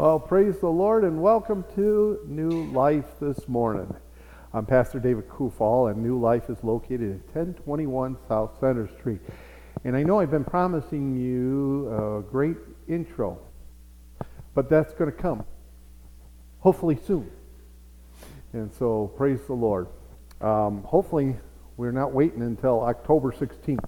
Well, 0.00 0.18
praise 0.18 0.58
the 0.60 0.66
Lord 0.66 1.04
and 1.04 1.20
welcome 1.20 1.62
to 1.74 2.20
New 2.26 2.72
Life 2.72 3.20
this 3.20 3.46
morning. 3.46 3.94
I'm 4.54 4.64
Pastor 4.64 4.98
David 4.98 5.28
Kufall, 5.28 5.90
and 5.90 6.02
New 6.02 6.18
Life 6.18 6.48
is 6.48 6.56
located 6.64 7.10
at 7.10 7.36
1021 7.36 8.16
South 8.26 8.58
Center 8.58 8.88
Street. 8.98 9.20
And 9.84 9.94
I 9.94 10.02
know 10.02 10.18
I've 10.18 10.30
been 10.30 10.42
promising 10.42 11.14
you 11.14 11.92
a 11.92 12.22
great 12.22 12.56
intro, 12.88 13.40
but 14.54 14.70
that's 14.70 14.94
going 14.94 15.12
to 15.12 15.16
come 15.16 15.44
hopefully 16.60 16.98
soon. 17.06 17.30
And 18.54 18.72
so, 18.72 19.12
praise 19.18 19.40
the 19.46 19.52
Lord. 19.52 19.86
Um, 20.40 20.82
hopefully, 20.84 21.36
we're 21.76 21.92
not 21.92 22.14
waiting 22.14 22.40
until 22.40 22.80
October 22.84 23.32
16th. 23.32 23.84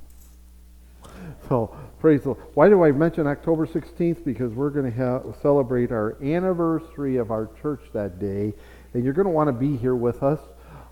So, 1.49 1.77
praise 2.01 2.23
the 2.23 2.31
Lord. 2.31 2.43
Why 2.55 2.69
do 2.69 2.85
I 2.85 2.93
mention 2.93 3.27
October 3.27 3.67
16th? 3.67 4.25
Because 4.25 4.53
we're 4.53 4.71
going 4.71 4.93
to 4.93 5.35
celebrate 5.41 5.93
our 5.93 6.17
anniversary 6.23 7.17
of 7.17 7.31
our 7.31 7.49
church 7.61 7.81
that 7.93 8.19
day. 8.19 8.53
And 8.95 9.05
you're 9.05 9.13
going 9.13 9.27
to 9.27 9.33
want 9.33 9.49
to 9.49 9.53
be 9.53 9.77
here 9.77 9.95
with 9.95 10.23
us. 10.23 10.41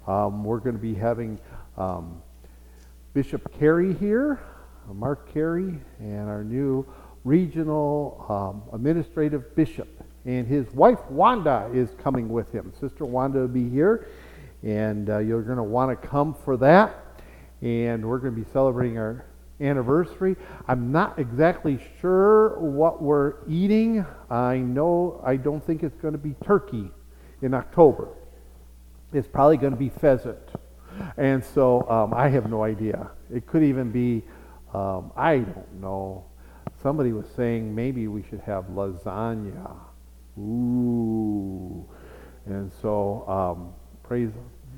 Um, 0.06 0.45
we're 0.45 0.59
going 0.59 0.77
to 0.77 0.83
be 0.83 0.95
having 0.95 1.38
um, 1.77 2.23
Bishop 3.14 3.52
Carey 3.59 3.95
here, 3.95 4.41
Mark 4.92 5.33
Carey, 5.33 5.78
and 5.98 6.28
our 6.28 6.45
new 6.45 6.86
regional 7.25 8.25
um, 8.28 8.75
administrative 8.75 9.55
bishop. 9.55 9.88
And 10.25 10.47
his 10.47 10.70
wife 10.72 11.00
Wanda 11.11 11.70
is 11.72 11.91
coming 12.02 12.28
with 12.28 12.52
him. 12.52 12.72
Sister 12.78 13.05
Wanda 13.05 13.41
will 13.41 13.48
be 13.48 13.69
here, 13.69 14.09
and 14.62 15.09
uh, 15.09 15.19
you're 15.19 15.42
going 15.42 15.56
to 15.56 15.62
want 15.62 16.00
to 16.00 16.09
come 16.09 16.34
for 16.34 16.56
that. 16.59 17.22
And 17.62 18.06
we're 18.06 18.19
going 18.19 18.34
to 18.34 18.41
be 18.41 18.50
celebrating 18.52 18.97
our 18.97 19.25
anniversary. 19.60 20.37
I'm 20.66 20.91
not 20.92 21.19
exactly 21.19 21.78
sure 22.00 22.59
what 22.59 23.02
we're 23.02 23.34
eating. 23.48 24.05
I 24.30 24.59
know 24.59 25.20
I 25.24 25.36
don't 25.36 25.64
think 25.64 25.83
it's 25.83 25.96
going 26.00 26.12
to 26.12 26.19
be 26.19 26.34
turkey 26.45 26.91
in 27.42 27.55
October. 27.55 28.09
It's 29.12 29.28
probably 29.28 29.56
going 29.56 29.72
to 29.72 29.78
be 29.78 29.88
pheasant. 29.88 30.38
And 31.16 31.44
so 31.44 31.88
um, 31.88 32.14
I 32.14 32.28
have 32.28 32.48
no 32.50 32.62
idea. 32.62 33.11
It 33.33 33.47
could 33.47 33.62
even 33.62 33.91
be, 33.91 34.25
um, 34.75 35.12
I 35.16 35.38
don't 35.38 35.81
know. 35.81 36.25
Somebody 36.83 37.12
was 37.12 37.27
saying 37.36 37.75
maybe 37.75 38.08
we 38.08 38.22
should 38.22 38.41
have 38.41 38.64
lasagna. 38.66 39.77
Ooh. 40.38 41.86
And 42.47 42.70
so, 42.81 43.28
um, 43.28 43.75
praise 44.03 44.31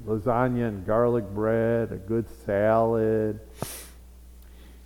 lasagna 0.06 0.68
and 0.68 0.84
garlic 0.86 1.24
bread, 1.30 1.92
a 1.92 1.96
good 1.96 2.26
salad. 2.44 3.40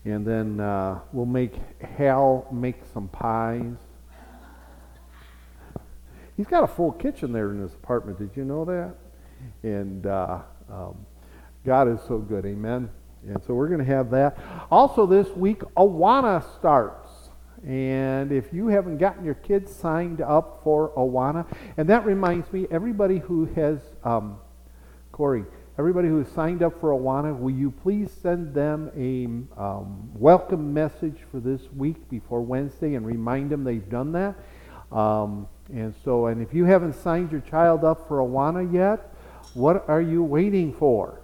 And 0.07 0.25
then 0.25 0.61
uh, 0.61 1.01
we'll 1.13 1.27
make 1.27 1.55
Hal 1.83 2.47
make 2.53 2.77
some 2.95 3.09
pies. 3.09 3.75
He's 6.37 6.47
got 6.47 6.63
a 6.63 6.69
full 6.69 6.93
kitchen 6.93 7.33
there 7.33 7.51
in 7.51 7.61
his 7.61 7.75
apartment. 7.75 8.17
Did 8.17 8.31
you 8.37 8.45
know 8.45 8.65
that? 8.67 8.95
And 9.65 10.07
uh, 10.07 10.43
um, 10.71 11.05
God 11.65 11.89
is 11.89 11.99
so 12.07 12.19
good. 12.19 12.47
Amen. 12.47 12.89
And 13.27 13.43
so 13.45 13.55
we're 13.55 13.67
going 13.67 13.81
to 13.81 13.85
have 13.85 14.13
that. 14.13 14.39
Also, 14.71 15.07
this 15.07 15.27
week, 15.31 15.63
Awana 15.77 16.45
starts. 16.57 17.11
And 17.67 18.31
if 18.31 18.53
you 18.53 18.69
haven't 18.69 18.99
gotten 18.99 19.25
your 19.25 19.35
kids 19.35 19.75
signed 19.75 20.21
up 20.21 20.61
for 20.63 20.91
Awana, 20.91 21.53
and 21.77 21.89
that 21.89 22.07
reminds 22.07 22.53
me, 22.53 22.69
everybody 22.71 23.19
who 23.19 23.47
has, 23.57 23.81
um, 24.05 24.39
Corey, 25.11 25.47
everybody 25.79 26.09
who 26.09 26.25
signed 26.35 26.63
up 26.63 26.81
for 26.81 26.91
Awana, 26.91 27.39
will 27.39 27.51
you 27.51 27.71
please 27.71 28.11
send 28.23 28.55
them 28.55 28.91
a 28.97 29.27
um, 29.61 30.11
welcome 30.15 30.73
message 30.73 31.19
for 31.31 31.39
this 31.39 31.61
week 31.77 32.09
before 32.09 32.41
Wednesday 32.41 32.95
and 32.95 33.05
remind 33.05 33.51
them 33.51 33.63
they've 33.63 33.91
done 33.91 34.13
that? 34.13 34.37
Um, 34.91 35.47
and 35.71 35.95
so, 36.03 36.27
and 36.27 36.41
if 36.41 36.55
you 36.55 36.65
haven't 36.65 36.95
signed 36.95 37.31
your 37.31 37.43
child 37.43 37.85
up 37.85 38.09
for 38.09 38.19
Awana 38.19 38.73
yet, 38.73 39.15
what 39.53 39.87
are 39.89 40.01
you 40.01 40.23
waiting 40.23 40.73
for? 40.73 41.21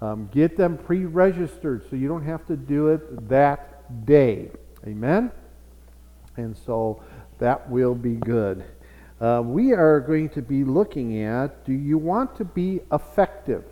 Um, 0.00 0.30
get 0.32 0.56
them 0.56 0.78
pre 0.78 1.04
registered 1.04 1.88
so 1.90 1.96
you 1.96 2.08
don't 2.08 2.24
have 2.24 2.46
to 2.46 2.56
do 2.56 2.88
it 2.88 3.28
that 3.28 4.06
day. 4.06 4.50
Amen? 4.86 5.30
And 6.38 6.56
so 6.56 7.02
that 7.38 7.68
will 7.68 7.94
be 7.94 8.14
good. 8.14 8.64
Uh, 9.20 9.42
we 9.44 9.74
are 9.74 10.00
going 10.00 10.30
to 10.30 10.40
be 10.40 10.64
looking 10.64 11.22
at 11.22 11.66
do 11.66 11.74
you 11.74 11.98
want 11.98 12.34
to 12.36 12.46
be 12.46 12.80
effective? 12.90 13.64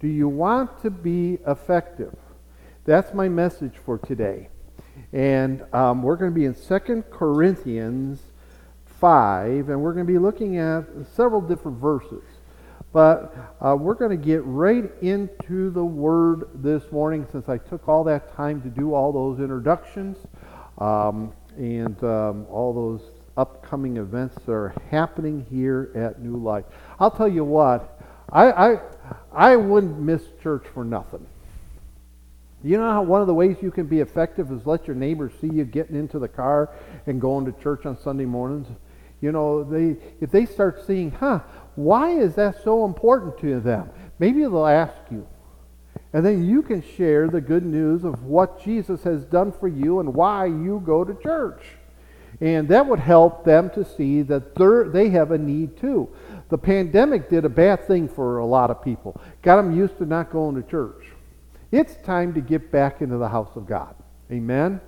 Do 0.00 0.06
you 0.06 0.28
want 0.28 0.80
to 0.82 0.90
be 0.90 1.38
effective? 1.44 2.14
That's 2.84 3.12
my 3.12 3.28
message 3.28 3.74
for 3.84 3.98
today. 3.98 4.48
And 5.12 5.64
um, 5.74 6.02
we're 6.02 6.16
going 6.16 6.30
to 6.30 6.34
be 6.34 6.44
in 6.44 6.54
2 6.54 7.02
Corinthians 7.10 8.22
5, 9.00 9.68
and 9.68 9.82
we're 9.82 9.92
going 9.92 10.06
to 10.06 10.12
be 10.12 10.18
looking 10.18 10.58
at 10.58 10.84
several 11.14 11.40
different 11.40 11.78
verses. 11.78 12.22
But 12.92 13.34
uh, 13.60 13.76
we're 13.76 13.94
going 13.94 14.16
to 14.16 14.24
get 14.24 14.44
right 14.44 14.88
into 15.02 15.70
the 15.70 15.84
Word 15.84 16.48
this 16.54 16.92
morning 16.92 17.26
since 17.32 17.48
I 17.48 17.58
took 17.58 17.88
all 17.88 18.04
that 18.04 18.34
time 18.36 18.62
to 18.62 18.68
do 18.68 18.94
all 18.94 19.12
those 19.12 19.40
introductions 19.40 20.16
um, 20.78 21.32
and 21.56 22.02
um, 22.04 22.46
all 22.48 22.72
those 22.72 23.10
upcoming 23.36 23.96
events 23.96 24.36
that 24.46 24.52
are 24.52 24.74
happening 24.90 25.44
here 25.50 25.90
at 25.96 26.22
New 26.22 26.36
Life. 26.36 26.64
I'll 27.00 27.10
tell 27.10 27.28
you 27.28 27.44
what, 27.44 28.00
I, 28.30 28.52
I, 28.52 28.80
I 29.32 29.56
wouldn't 29.56 29.98
miss 29.98 30.22
church 30.42 30.64
for 30.72 30.84
nothing. 30.84 31.26
You 32.64 32.76
know 32.78 32.90
how 32.90 33.02
one 33.02 33.20
of 33.20 33.28
the 33.28 33.34
ways 33.34 33.56
you 33.62 33.70
can 33.70 33.86
be 33.86 34.00
effective 34.00 34.50
is 34.50 34.66
let 34.66 34.86
your 34.86 34.96
neighbors 34.96 35.32
see 35.40 35.48
you 35.48 35.64
getting 35.64 35.96
into 35.96 36.18
the 36.18 36.28
car 36.28 36.70
and 37.06 37.20
going 37.20 37.44
to 37.44 37.62
church 37.62 37.86
on 37.86 37.96
Sunday 37.98 38.24
mornings? 38.24 38.66
You 39.20 39.32
know, 39.32 39.62
they 39.62 39.96
if 40.20 40.30
they 40.30 40.46
start 40.46 40.84
seeing, 40.86 41.10
huh, 41.10 41.40
why 41.76 42.10
is 42.10 42.34
that 42.34 42.62
so 42.64 42.84
important 42.84 43.38
to 43.38 43.60
them? 43.60 43.90
Maybe 44.18 44.40
they'll 44.40 44.66
ask 44.66 44.96
you. 45.10 45.26
And 46.12 46.24
then 46.24 46.44
you 46.44 46.62
can 46.62 46.82
share 46.82 47.28
the 47.28 47.40
good 47.40 47.64
news 47.64 48.02
of 48.02 48.24
what 48.24 48.62
Jesus 48.64 49.02
has 49.02 49.24
done 49.24 49.52
for 49.52 49.68
you 49.68 50.00
and 50.00 50.14
why 50.14 50.46
you 50.46 50.82
go 50.84 51.04
to 51.04 51.14
church. 51.22 51.62
And 52.40 52.68
that 52.68 52.86
would 52.86 53.00
help 53.00 53.44
them 53.44 53.70
to 53.70 53.84
see 53.84 54.22
that 54.22 54.54
they 54.92 55.10
have 55.10 55.32
a 55.32 55.38
need 55.38 55.76
too. 55.76 56.08
The 56.48 56.58
pandemic 56.58 57.28
did 57.28 57.44
a 57.44 57.48
bad 57.48 57.86
thing 57.86 58.08
for 58.08 58.38
a 58.38 58.46
lot 58.46 58.70
of 58.70 58.82
people, 58.82 59.20
got 59.42 59.56
them 59.56 59.76
used 59.76 59.98
to 59.98 60.06
not 60.06 60.30
going 60.30 60.60
to 60.60 60.68
church. 60.68 61.04
It's 61.70 61.96
time 61.96 62.32
to 62.34 62.40
get 62.40 62.72
back 62.72 63.02
into 63.02 63.18
the 63.18 63.28
house 63.28 63.50
of 63.54 63.66
God. 63.66 63.94
Amen. 64.30 64.80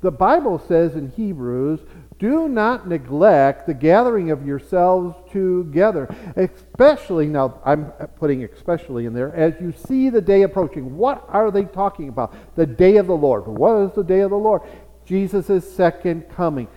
The 0.00 0.12
Bible 0.12 0.58
says 0.58 0.94
in 0.94 1.10
Hebrews, 1.10 1.80
do 2.18 2.48
not 2.48 2.88
neglect 2.88 3.66
the 3.66 3.74
gathering 3.74 4.30
of 4.30 4.46
yourselves 4.46 5.16
together, 5.32 6.14
especially, 6.36 7.26
now 7.26 7.60
I'm 7.64 7.86
putting 8.16 8.44
especially 8.44 9.06
in 9.06 9.14
there, 9.14 9.34
as 9.34 9.54
you 9.60 9.72
see 9.72 10.10
the 10.10 10.20
day 10.20 10.42
approaching. 10.42 10.96
What 10.96 11.24
are 11.28 11.50
they 11.50 11.64
talking 11.64 12.08
about? 12.08 12.34
The 12.56 12.66
day 12.66 12.96
of 12.96 13.06
the 13.06 13.16
Lord. 13.16 13.46
What 13.46 13.88
is 13.88 13.92
the 13.94 14.02
day 14.02 14.20
of 14.20 14.30
the 14.30 14.36
Lord? 14.36 14.62
Jesus' 15.04 15.72
second 15.74 16.28
coming. 16.28 16.68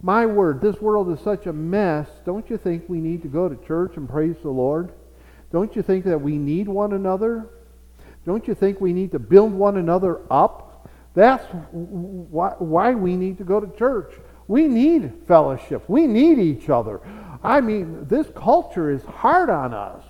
My 0.00 0.26
word, 0.26 0.60
this 0.60 0.80
world 0.80 1.10
is 1.10 1.20
such 1.20 1.46
a 1.46 1.52
mess. 1.52 2.08
Don't 2.24 2.48
you 2.48 2.56
think 2.56 2.84
we 2.88 3.00
need 3.00 3.22
to 3.22 3.28
go 3.28 3.48
to 3.48 3.56
church 3.66 3.96
and 3.96 4.08
praise 4.08 4.36
the 4.42 4.50
Lord? 4.50 4.92
Don't 5.50 5.74
you 5.74 5.82
think 5.82 6.04
that 6.04 6.20
we 6.20 6.38
need 6.38 6.68
one 6.68 6.92
another? 6.92 7.48
Don't 8.24 8.46
you 8.46 8.54
think 8.54 8.80
we 8.80 8.92
need 8.92 9.10
to 9.12 9.18
build 9.18 9.52
one 9.52 9.76
another 9.76 10.20
up? 10.30 10.88
That's 11.14 11.44
why 11.72 12.94
we 12.94 13.16
need 13.16 13.38
to 13.38 13.44
go 13.44 13.58
to 13.58 13.76
church. 13.76 14.14
We 14.46 14.68
need 14.68 15.12
fellowship. 15.26 15.88
We 15.88 16.06
need 16.06 16.38
each 16.38 16.70
other. 16.70 17.00
I 17.42 17.60
mean, 17.60 18.06
this 18.06 18.28
culture 18.36 18.90
is 18.90 19.02
hard 19.02 19.50
on 19.50 19.74
us. 19.74 20.04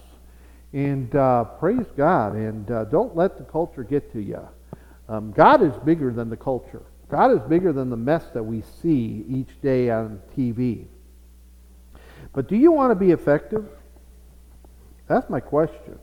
And 0.72 1.14
uh, 1.14 1.44
praise 1.44 1.86
God. 1.96 2.34
And 2.34 2.70
uh, 2.70 2.84
don't 2.84 3.16
let 3.16 3.38
the 3.38 3.44
culture 3.44 3.84
get 3.84 4.12
to 4.12 4.20
you. 4.20 4.46
Um, 5.08 5.32
God 5.32 5.62
is 5.62 5.74
bigger 5.84 6.12
than 6.12 6.28
the 6.28 6.36
culture. 6.36 6.82
God 7.08 7.32
is 7.32 7.40
bigger 7.48 7.72
than 7.72 7.90
the 7.90 7.96
mess 7.96 8.24
that 8.34 8.42
we 8.42 8.62
see 8.82 9.24
each 9.28 9.60
day 9.62 9.90
on 9.90 10.20
TV. 10.36 10.86
But 12.32 12.48
do 12.48 12.56
you 12.56 12.70
want 12.70 12.90
to 12.90 12.94
be 12.94 13.12
effective? 13.12 13.66
That's 15.06 15.28
my 15.30 15.40
question. 15.40 15.98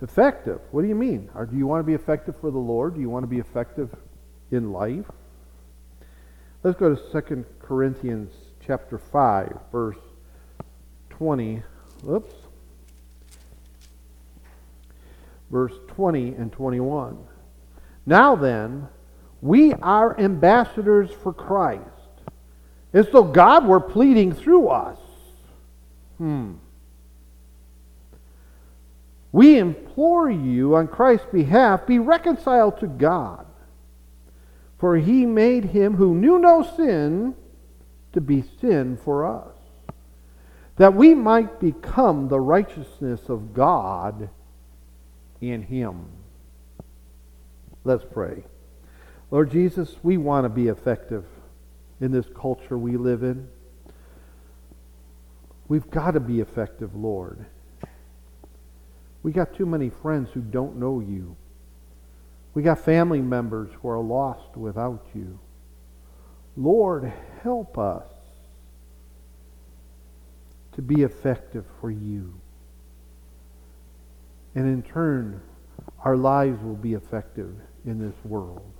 Effective. 0.00 0.60
What 0.72 0.82
do 0.82 0.88
you 0.88 0.96
mean? 0.96 1.30
Or 1.34 1.46
do 1.46 1.56
you 1.56 1.66
want 1.66 1.80
to 1.80 1.86
be 1.86 1.94
effective 1.94 2.36
for 2.40 2.50
the 2.50 2.58
Lord? 2.58 2.94
Do 2.94 3.00
you 3.00 3.08
want 3.08 3.22
to 3.22 3.28
be 3.28 3.38
effective 3.38 3.94
in 4.50 4.72
life? 4.72 5.06
Let's 6.64 6.78
go 6.78 6.94
to 6.94 7.22
2 7.22 7.44
Corinthians 7.60 8.32
chapter 8.66 8.98
5, 8.98 9.58
verse 9.70 9.96
20. 11.10 11.62
Oops. 12.08 12.34
Verse 15.50 15.74
20 15.88 16.34
and 16.34 16.52
21. 16.52 17.18
Now 18.06 18.34
then, 18.34 18.88
we 19.42 19.72
are 19.74 20.18
ambassadors 20.18 21.10
for 21.10 21.32
Christ, 21.32 21.82
as 22.92 23.10
though 23.10 23.24
God 23.24 23.66
were 23.66 23.80
pleading 23.80 24.32
through 24.32 24.68
us. 24.68 24.98
Hmm. 26.16 26.52
We 29.32 29.58
implore 29.58 30.30
you 30.30 30.76
on 30.76 30.86
Christ's 30.86 31.26
behalf, 31.32 31.86
be 31.86 31.98
reconciled 31.98 32.78
to 32.80 32.86
God. 32.86 33.46
For 34.78 34.96
he 34.96 35.26
made 35.26 35.64
him 35.66 35.94
who 35.94 36.14
knew 36.14 36.38
no 36.38 36.62
sin 36.62 37.34
to 38.12 38.20
be 38.20 38.44
sin 38.60 38.96
for 38.96 39.26
us, 39.26 39.56
that 40.76 40.94
we 40.94 41.14
might 41.14 41.58
become 41.58 42.28
the 42.28 42.40
righteousness 42.40 43.28
of 43.28 43.54
God 43.54 44.28
in 45.40 45.62
him. 45.62 46.06
Let's 47.84 48.04
pray. 48.04 48.44
Lord 49.32 49.50
Jesus, 49.50 49.96
we 50.02 50.18
want 50.18 50.44
to 50.44 50.50
be 50.50 50.68
effective 50.68 51.24
in 52.02 52.12
this 52.12 52.26
culture 52.38 52.76
we 52.76 52.98
live 52.98 53.22
in. 53.22 53.48
We've 55.68 55.90
got 55.90 56.10
to 56.10 56.20
be 56.20 56.40
effective, 56.40 56.94
Lord. 56.94 57.46
We 59.22 59.32
got 59.32 59.54
too 59.54 59.64
many 59.64 59.88
friends 59.88 60.28
who 60.34 60.42
don't 60.42 60.76
know 60.76 61.00
you. 61.00 61.34
We 62.52 62.62
got 62.62 62.80
family 62.80 63.22
members 63.22 63.70
who 63.80 63.88
are 63.88 64.00
lost 64.00 64.54
without 64.54 65.06
you. 65.14 65.38
Lord, 66.54 67.10
help 67.42 67.78
us 67.78 68.04
to 70.72 70.82
be 70.82 71.04
effective 71.04 71.64
for 71.80 71.90
you. 71.90 72.34
And 74.54 74.66
in 74.66 74.82
turn, 74.82 75.40
our 76.04 76.18
lives 76.18 76.62
will 76.62 76.76
be 76.76 76.92
effective 76.92 77.54
in 77.86 77.98
this 77.98 78.22
world. 78.24 78.71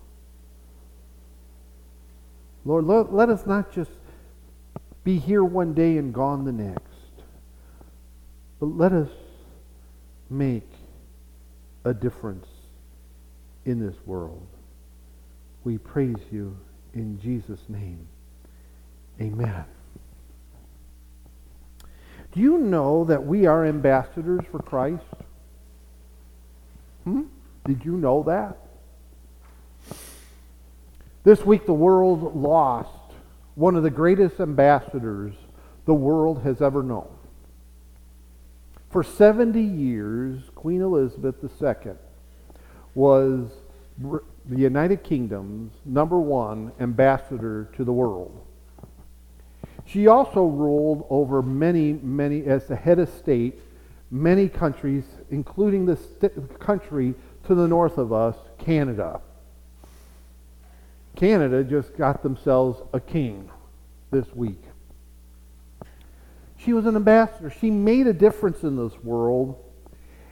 Lord, 2.65 2.85
let, 2.87 3.13
let 3.13 3.29
us 3.29 3.47
not 3.47 3.73
just 3.73 3.91
be 5.05 5.19
here 5.19 5.43
one 5.43 5.75
day 5.75 5.97
and 5.97 6.15
gone 6.15 6.45
the 6.45 6.53
next, 6.53 6.83
but 8.61 8.67
let 8.67 8.93
us 8.93 9.11
make 10.31 10.69
a 11.85 11.93
difference 11.93 12.47
in 13.65 13.85
this 13.85 13.97
world. 14.07 14.47
We 15.65 15.79
praise 15.79 16.17
you 16.31 16.57
in 16.95 17.21
Jesus' 17.21 17.61
name. 17.69 18.07
Amen. 19.21 19.65
Do 22.33 22.41
you 22.41 22.59
know 22.59 23.05
that 23.05 23.25
we 23.25 23.47
are 23.47 23.67
ambassadors 23.67 24.45
for 24.51 24.59
Christ? 24.61 25.05
Hmm? 27.05 27.23
Did 27.67 27.85
you 27.85 27.97
know 27.97 28.23
that? 28.25 28.59
This 31.25 31.47
week, 31.47 31.67
the 31.67 31.73
world 31.73 32.35
lost 32.35 32.91
one 33.55 33.77
of 33.77 33.85
the 33.85 33.91
greatest 33.91 34.41
ambassadors 34.41 35.35
the 35.85 35.95
world 35.95 36.43
has 36.43 36.61
ever 36.61 36.83
known. 36.83 37.09
For 38.91 39.05
70 39.05 39.61
years, 39.61 40.43
Queen 40.57 40.81
Elizabeth 40.81 41.37
II 41.43 41.93
was 42.95 43.51
the 44.01 44.21
United 44.59 45.05
Kingdom's 45.05 45.73
number 45.85 46.19
one 46.19 46.73
ambassador 46.81 47.69
to 47.77 47.85
the 47.85 47.93
world. 47.93 48.45
She 49.85 50.09
also 50.09 50.45
ruled 50.45 51.07
over 51.09 51.41
many, 51.41 51.93
many, 51.93 52.45
as 52.47 52.67
the 52.67 52.77
head 52.77 52.99
of 52.99 53.09
state, 53.09 53.61
many 54.11 54.49
countries, 54.49 55.05
including 55.31 55.87
the 55.87 55.97
st- 55.97 56.59
country 56.59 57.15
to 57.47 57.55
the 57.55 57.69
north 57.69 57.99
of 57.99 58.13
us, 58.13 58.37
Canada. 58.59 59.21
Canada 61.23 61.63
just 61.63 61.97
got 61.97 62.25
themselves 62.25 62.83
a 62.93 62.99
king 62.99 63.49
this 64.11 64.27
week. 64.35 64.61
She 66.59 66.73
was 66.73 66.85
an 66.85 66.97
ambassador. 66.97 67.49
She 67.49 67.71
made 67.71 68.09
a 68.09 68.13
difference 68.13 68.65
in 68.65 68.75
this 68.75 68.99
world. 69.05 69.57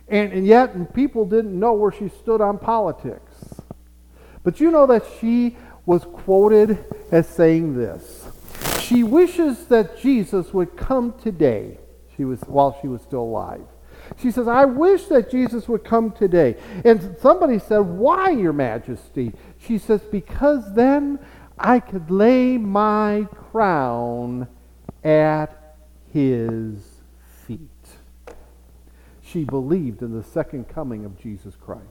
And, 0.08 0.32
and 0.32 0.44
yet, 0.44 0.92
people 0.92 1.24
didn't 1.24 1.56
know 1.56 1.74
where 1.74 1.92
she 1.92 2.08
stood 2.08 2.40
on 2.40 2.58
politics. 2.58 3.60
But 4.42 4.58
you 4.58 4.72
know 4.72 4.84
that 4.88 5.04
she 5.20 5.56
was 5.86 6.02
quoted 6.02 6.84
as 7.12 7.28
saying 7.28 7.76
this 7.76 8.26
she 8.82 9.04
wishes 9.04 9.66
that 9.66 9.96
Jesus 9.96 10.52
would 10.52 10.76
come 10.76 11.14
today. 11.22 11.78
She 12.16 12.24
was 12.24 12.40
while 12.40 12.76
she 12.82 12.88
was 12.88 13.00
still 13.02 13.22
alive. 13.22 13.64
She 14.18 14.30
says, 14.32 14.48
I 14.48 14.64
wish 14.64 15.04
that 15.04 15.30
Jesus 15.30 15.68
would 15.68 15.84
come 15.84 16.10
today. 16.10 16.56
And 16.84 17.16
somebody 17.20 17.60
said, 17.60 17.78
Why, 17.78 18.30
Your 18.30 18.52
Majesty? 18.52 19.32
She 19.66 19.78
says, 19.78 20.00
Because 20.02 20.74
then 20.74 21.18
I 21.58 21.80
could 21.80 22.10
lay 22.10 22.56
my 22.56 23.26
crown 23.32 24.48
at 25.04 25.76
his 26.12 26.82
feet. 27.46 27.60
She 29.22 29.44
believed 29.44 30.02
in 30.02 30.12
the 30.12 30.24
second 30.24 30.68
coming 30.68 31.04
of 31.04 31.20
Jesus 31.20 31.54
Christ. 31.54 31.84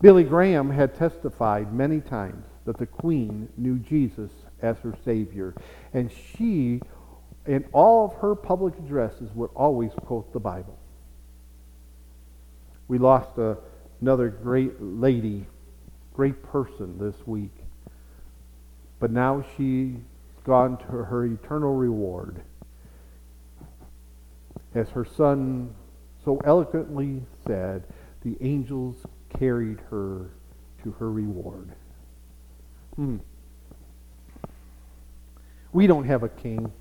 Billy 0.00 0.24
Graham 0.24 0.70
had 0.70 0.94
testified 0.94 1.72
many 1.72 2.00
times 2.00 2.44
that 2.64 2.76
the 2.76 2.86
Queen 2.86 3.48
knew 3.56 3.78
Jesus 3.78 4.30
as 4.60 4.78
her 4.80 4.94
Savior. 5.04 5.54
And 5.94 6.10
she, 6.12 6.80
in 7.46 7.64
all 7.72 8.06
of 8.06 8.14
her 8.20 8.34
public 8.34 8.76
addresses, 8.78 9.30
would 9.34 9.50
always 9.54 9.92
quote 10.04 10.32
the 10.32 10.40
Bible. 10.40 10.78
We 12.88 12.98
lost 12.98 13.38
a, 13.38 13.56
another 14.00 14.28
great 14.28 14.80
lady, 14.80 15.46
great 16.16 16.42
person 16.42 16.96
this 16.98 17.14
week. 17.26 17.52
But 18.98 19.10
now 19.10 19.44
she's 19.56 19.96
gone 20.44 20.78
to 20.78 20.84
her 20.84 21.26
eternal 21.26 21.74
reward. 21.74 22.40
As 24.74 24.88
her 24.90 25.04
son 25.04 25.74
so 26.24 26.40
eloquently 26.44 27.22
said, 27.46 27.84
the 28.24 28.36
angels 28.40 28.96
carried 29.38 29.78
her 29.90 30.30
to 30.82 30.92
her 30.92 31.12
reward. 31.12 31.72
Hmm. 32.94 33.18
We 35.72 35.86
don't 35.86 36.04
have 36.04 36.22
a 36.22 36.30
king. 36.30 36.72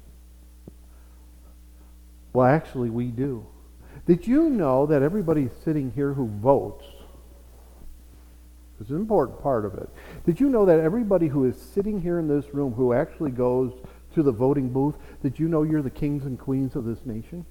Well, 2.32 2.48
actually, 2.48 2.90
we 2.90 3.08
do. 3.08 3.46
Did 4.06 4.26
you 4.26 4.50
know 4.50 4.86
that 4.86 5.02
everybody 5.02 5.50
sitting 5.66 5.92
here 5.92 6.14
who 6.14 6.28
votes, 6.28 6.86
is 8.82 8.90
an 8.90 8.98
important 8.98 9.42
part 9.42 9.66
of 9.66 9.74
it. 9.76 9.90
Did 10.26 10.40
you 10.40 10.50
know 10.50 10.66
that 10.66 10.80
everybody 10.80 11.28
who 11.28 11.46
is 11.46 11.58
sitting 11.58 12.02
here 12.02 12.20
in 12.20 12.28
this 12.28 12.54
room 12.54 12.74
who 12.74 12.94
actually 12.94 13.32
goes 13.32 13.74
to 14.14 14.24
the 14.24 14.32
voting 14.32 14.70
booth, 14.70 14.96
did 15.22 15.40
you 15.40 15.48
know 15.48 15.64
you're 15.64 15.82
the 15.82 15.90
kings 15.90 16.26
and 16.26 16.40
queens 16.40 16.76
of 16.76 16.86
this 16.86 17.06
nation? 17.06 17.46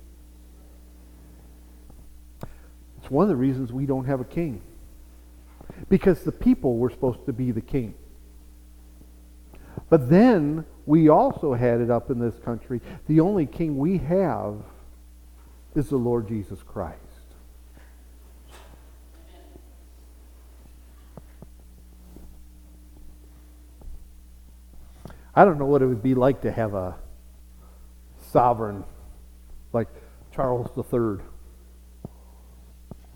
It's 2.98 3.10
one 3.10 3.24
of 3.24 3.28
the 3.28 3.36
reasons 3.36 3.72
we 3.72 3.86
don't 3.86 4.06
have 4.06 4.20
a 4.20 4.24
king. 4.24 4.62
Because 5.88 6.24
the 6.24 6.32
people 6.32 6.76
were 6.76 6.90
supposed 6.90 7.26
to 7.26 7.32
be 7.32 7.50
the 7.50 7.60
king. 7.60 7.94
But 9.90 10.08
then 10.08 10.64
we 10.86 11.08
also 11.08 11.54
had 11.54 11.80
it 11.80 11.90
up 11.90 12.10
in 12.10 12.18
this 12.18 12.38
country. 12.38 12.80
The 13.06 13.20
only 13.20 13.46
king 13.46 13.76
we 13.76 13.98
have 13.98 14.56
is 15.74 15.88
the 15.88 15.96
Lord 15.96 16.28
Jesus 16.28 16.62
Christ. 16.62 16.98
I 25.36 25.44
don't 25.44 25.58
know 25.58 25.66
what 25.66 25.82
it 25.82 25.86
would 25.86 26.02
be 26.02 26.14
like 26.14 26.42
to 26.42 26.52
have 26.52 26.74
a 26.74 26.96
sovereign 28.30 28.84
like 29.72 29.88
Charles 30.32 30.70
III. 30.76 31.24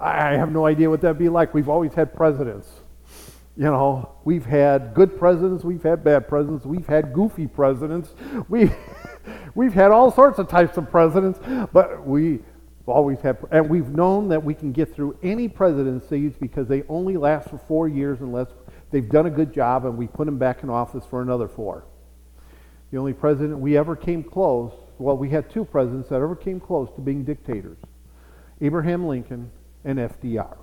I 0.00 0.32
have 0.32 0.52
no 0.52 0.66
idea 0.66 0.90
what 0.90 1.00
that'd 1.00 1.18
be 1.18 1.28
like. 1.28 1.54
We've 1.54 1.68
always 1.68 1.94
had 1.94 2.14
presidents. 2.14 2.68
You 3.56 3.64
know, 3.64 4.12
we've 4.24 4.46
had 4.46 4.94
good 4.94 5.18
presidents, 5.18 5.64
we've 5.64 5.82
had 5.82 6.04
bad 6.04 6.28
presidents, 6.28 6.64
we've 6.64 6.86
had 6.86 7.12
goofy 7.12 7.48
presidents, 7.48 8.14
we, 8.48 8.70
we've 9.56 9.74
had 9.74 9.90
all 9.90 10.12
sorts 10.12 10.38
of 10.38 10.48
types 10.48 10.76
of 10.76 10.88
presidents, 10.88 11.40
but 11.72 12.06
we've 12.06 12.44
always 12.86 13.20
had, 13.20 13.36
and 13.50 13.68
we've 13.68 13.88
known 13.88 14.28
that 14.28 14.44
we 14.44 14.54
can 14.54 14.70
get 14.70 14.94
through 14.94 15.18
any 15.24 15.48
presidencies 15.48 16.34
because 16.40 16.68
they 16.68 16.84
only 16.88 17.16
last 17.16 17.50
for 17.50 17.58
four 17.58 17.88
years 17.88 18.20
unless 18.20 18.46
they've 18.92 19.08
done 19.08 19.26
a 19.26 19.30
good 19.30 19.52
job 19.52 19.84
and 19.84 19.98
we 19.98 20.06
put 20.06 20.26
them 20.26 20.38
back 20.38 20.62
in 20.62 20.70
office 20.70 21.04
for 21.04 21.20
another 21.20 21.48
four. 21.48 21.84
The 22.90 22.98
only 22.98 23.12
president 23.12 23.58
we 23.58 23.76
ever 23.76 23.94
came 23.94 24.22
close, 24.22 24.72
well, 24.98 25.16
we 25.16 25.30
had 25.30 25.50
two 25.50 25.64
presidents 25.64 26.08
that 26.08 26.16
ever 26.16 26.34
came 26.34 26.58
close 26.58 26.90
to 26.94 27.00
being 27.00 27.24
dictators 27.24 27.78
Abraham 28.60 29.06
Lincoln 29.06 29.50
and 29.84 29.98
FDR. 29.98 30.56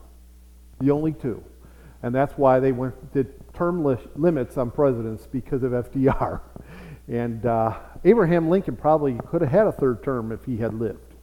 The 0.80 0.92
only 0.92 1.14
two. 1.14 1.44
And 2.04 2.14
that's 2.14 2.38
why 2.38 2.60
they 2.60 2.72
went 2.72 3.14
did 3.14 3.34
term 3.54 3.84
li- 3.84 3.98
limits 4.16 4.58
on 4.58 4.72
presidents 4.72 5.28
because 5.28 5.64
of 5.64 5.72
FDR. 5.72 6.42
And 7.08 7.46
uh, 7.46 7.78
Abraham 8.04 8.50
Lincoln 8.50 8.76
probably 8.76 9.16
could 9.28 9.42
have 9.42 9.52
had 9.52 9.68
a 9.68 9.72
third 9.72 10.04
term 10.04 10.32
if 10.32 10.44
he 10.44 10.58
had 10.58 10.74
lived. 10.74 11.14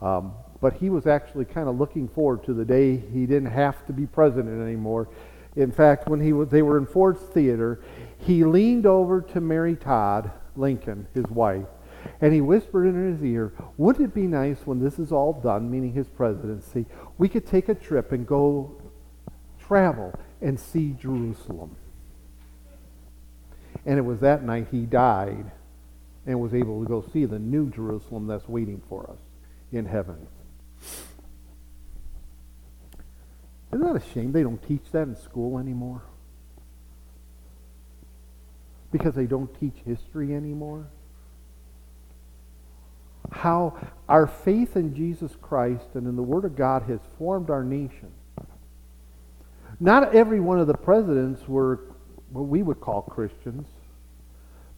Um, 0.00 0.32
but 0.60 0.74
he 0.74 0.90
was 0.90 1.06
actually 1.06 1.44
kind 1.44 1.68
of 1.68 1.78
looking 1.78 2.08
forward 2.08 2.42
to 2.44 2.54
the 2.54 2.64
day 2.64 2.96
he 2.96 3.26
didn't 3.26 3.50
have 3.50 3.86
to 3.86 3.92
be 3.92 4.04
president 4.04 4.60
anymore. 4.60 5.08
In 5.54 5.70
fact, 5.70 6.08
when 6.08 6.20
he 6.20 6.32
was, 6.32 6.48
they 6.48 6.62
were 6.62 6.78
in 6.78 6.86
Ford's 6.86 7.20
Theater, 7.20 7.82
he 8.24 8.44
leaned 8.44 8.86
over 8.86 9.20
to 9.20 9.40
Mary 9.40 9.76
Todd 9.76 10.30
Lincoln, 10.56 11.06
his 11.14 11.26
wife, 11.26 11.66
and 12.20 12.32
he 12.32 12.40
whispered 12.40 12.86
in 12.86 13.12
his 13.12 13.22
ear, 13.24 13.52
Wouldn't 13.76 14.04
it 14.04 14.14
be 14.14 14.26
nice 14.26 14.58
when 14.64 14.80
this 14.80 14.98
is 14.98 15.12
all 15.12 15.32
done, 15.32 15.70
meaning 15.70 15.92
his 15.92 16.08
presidency, 16.08 16.86
we 17.18 17.28
could 17.28 17.46
take 17.46 17.68
a 17.68 17.74
trip 17.74 18.12
and 18.12 18.26
go 18.26 18.80
travel 19.58 20.12
and 20.40 20.58
see 20.58 20.94
Jerusalem. 21.00 21.76
And 23.86 23.98
it 23.98 24.02
was 24.02 24.20
that 24.20 24.44
night 24.44 24.68
he 24.70 24.80
died 24.80 25.50
and 26.26 26.40
was 26.40 26.54
able 26.54 26.82
to 26.82 26.88
go 26.88 27.04
see 27.12 27.24
the 27.24 27.38
new 27.38 27.70
Jerusalem 27.70 28.26
that's 28.26 28.48
waiting 28.48 28.82
for 28.88 29.10
us 29.10 29.18
in 29.72 29.86
heaven. 29.86 30.26
Isn't 33.72 33.86
that 33.86 33.96
a 33.96 34.12
shame 34.12 34.32
they 34.32 34.42
don't 34.42 34.62
teach 34.62 34.84
that 34.92 35.08
in 35.08 35.16
school 35.16 35.58
anymore? 35.58 36.02
Because 38.92 39.14
they 39.14 39.26
don't 39.26 39.52
teach 39.58 39.74
history 39.84 40.34
anymore? 40.34 40.86
How 43.32 43.74
our 44.08 44.26
faith 44.26 44.76
in 44.76 44.94
Jesus 44.94 45.32
Christ 45.40 45.86
and 45.94 46.06
in 46.06 46.14
the 46.14 46.22
Word 46.22 46.44
of 46.44 46.54
God 46.54 46.82
has 46.82 47.00
formed 47.18 47.50
our 47.50 47.64
nation. 47.64 48.12
Not 49.80 50.14
every 50.14 50.38
one 50.38 50.60
of 50.60 50.66
the 50.66 50.74
presidents 50.74 51.48
were 51.48 51.80
what 52.30 52.42
we 52.42 52.62
would 52.62 52.80
call 52.80 53.02
Christians, 53.02 53.66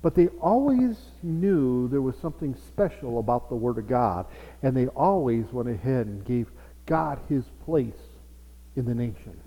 but 0.00 0.14
they 0.14 0.28
always 0.40 0.97
knew 1.23 1.88
there 1.88 2.00
was 2.00 2.16
something 2.16 2.54
special 2.68 3.18
about 3.18 3.49
the 3.49 3.56
Word 3.56 3.78
of 3.78 3.88
God, 3.88 4.26
and 4.62 4.76
they 4.76 4.87
always 4.88 5.47
went 5.52 5.68
ahead 5.68 6.06
and 6.06 6.25
gave 6.25 6.50
God 6.87 7.18
his 7.28 7.44
place 7.64 7.92
in 8.76 8.85
the 8.85 8.94
nation. 8.94 9.40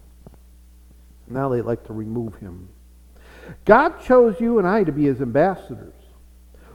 Now 1.28 1.50
they 1.50 1.62
like 1.62 1.86
to 1.88 1.94
remove 1.94 2.36
him. 2.36 2.70
God 3.66 4.02
chose 4.04 4.40
you 4.40 4.60
and 4.60 4.68
I 4.68 4.84
to 4.84 4.92
be 4.92 5.06
his 5.06 5.22
ambassadors 5.22 5.94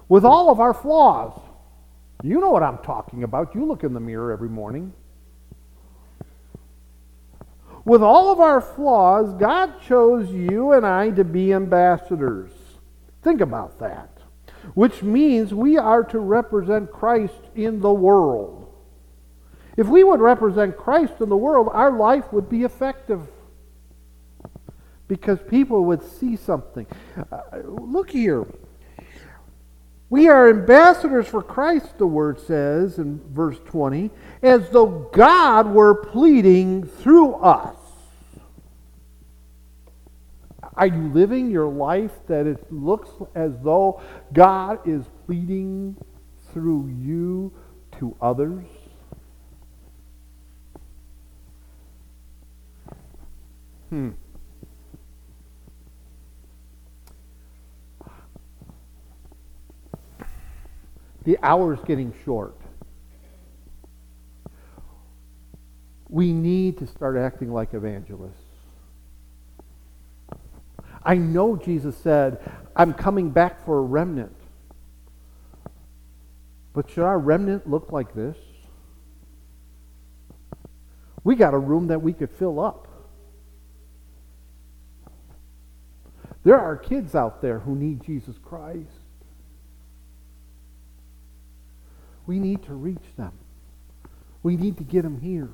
with 0.09 0.25
all 0.25 0.51
of 0.51 0.61
our 0.61 0.75
flaws. 0.75 1.39
You 2.23 2.41
know 2.41 2.51
what 2.51 2.63
I'm 2.63 2.79
talking 2.79 3.25
about. 3.25 3.55
You 3.55 3.65
look 3.65 3.83
in 3.83 3.95
the 3.95 4.01
mirror 4.01 4.33
every 4.33 4.49
morning. 4.49 4.93
With 7.85 8.03
all 8.03 8.31
of 8.31 8.39
our 8.39 8.61
flaws, 8.61 9.35
God 9.35 9.81
chose 9.83 10.31
you 10.31 10.73
and 10.73 10.87
I 10.87 11.11
to 11.11 11.25
be 11.25 11.53
ambassadors. 11.53 12.53
Think 13.23 13.41
about 13.41 13.79
that. 13.81 14.11
Which 14.75 15.03
means 15.03 15.53
we 15.53 15.77
are 15.79 16.05
to 16.05 16.19
represent 16.21 16.93
Christ 16.93 17.41
in 17.57 17.81
the 17.81 17.93
world. 17.93 18.73
If 19.77 19.89
we 19.89 20.05
would 20.05 20.21
represent 20.21 20.77
Christ 20.77 21.15
in 21.21 21.29
the 21.29 21.37
world, 21.37 21.69
our 21.73 21.91
life 21.91 22.33
would 22.33 22.49
be 22.49 22.63
effective. 22.63 23.27
Because 25.09 25.39
people 25.49 25.85
would 25.87 26.03
see 26.03 26.37
something. 26.37 26.87
Uh, 27.31 27.59
look 27.65 28.11
here. 28.11 28.47
We 30.13 30.29
are 30.29 30.51
ambassadors 30.51 31.27
for 31.27 31.43
Christ, 31.43 31.97
the 31.97 32.07
word 32.07 32.39
says 32.39 32.99
in 32.99 33.21
verse 33.31 33.59
20, 33.65 34.11
as 34.43 34.69
though 34.69 35.09
God 35.13 35.73
were 35.73 35.95
pleading 35.95 36.85
through 36.85 37.35
us. 37.37 37.77
Are 40.75 40.87
you 40.87 41.09
living 41.13 41.51
your 41.51 41.67
life 41.67 42.13
that 42.29 42.47
it 42.47 42.73
looks 42.73 43.09
as 43.35 43.53
though 43.63 44.03
God 44.33 44.87
is 44.87 45.05
pleading 45.27 45.97
through 46.53 46.89
you 46.89 47.53
to 47.99 48.17
others? 48.21 48.65
Hmm. 53.91 54.11
The 61.25 61.39
hour's 61.43 61.81
getting 61.87 62.13
short. 62.25 62.57
We 66.09 66.33
need 66.33 66.79
to 66.79 66.87
start 66.87 67.17
acting 67.17 67.53
like 67.53 67.75
evangelists. 67.75 68.37
I 71.05 71.15
know 71.17 71.57
Jesus 71.57 71.97
said, 71.97 72.39
I'm 72.77 72.93
coming 72.93 73.31
back 73.31 73.65
for 73.65 73.79
a 73.79 73.83
remnant. 73.83 74.37
But 76.75 76.91
should 76.91 77.05
our 77.05 77.19
remnant 77.19 77.69
look 77.69 77.93
like 77.93 78.15
this? 78.15 78.37
We 81.25 81.37
got 81.37 81.55
a 81.55 81.59
room 81.59 81.89
that 81.89 82.03
we 82.03 82.13
could 82.13 82.31
fill 82.31 82.61
up. 82.61 82.89
There 86.45 86.59
are 86.59 86.77
kids 86.77 87.15
out 87.15 87.41
there 87.41 87.61
who 87.61 87.77
need 87.77 88.03
Jesus 88.03 88.37
Christ. 88.43 88.92
We 92.27 92.39
need 92.39 92.63
to 92.65 92.75
reach 92.75 93.17
them. 93.17 93.33
We 94.43 94.57
need 94.57 94.79
to 94.79 94.85
get 94.85 95.03
them 95.03 95.21
here. 95.21 95.51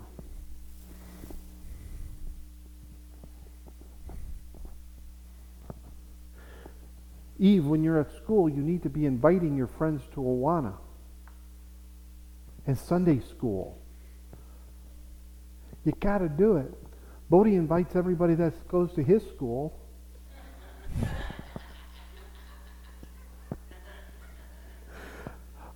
Eve, 7.39 7.67
when 7.67 7.85
you're 7.85 8.01
at 8.01 8.13
school, 8.17 8.49
you 8.49 8.63
need 8.63 8.83
to 8.83 8.89
be 8.89 9.07
inviting 9.07 9.57
your 9.57 9.69
friends 9.69 10.03
to 10.15 10.21
Awana 10.21 10.75
and 12.67 12.77
Sunday 12.77 13.21
school. 13.21 13.79
You 15.85 15.93
got 16.01 16.19
to 16.19 16.29
do 16.29 16.57
it. 16.57 16.75
Bodie 17.31 17.55
invites 17.55 17.95
everybody 17.95 18.35
that 18.35 18.69
goes 18.69 18.93
to 18.95 19.03
his 19.03 19.23
school. 19.23 19.77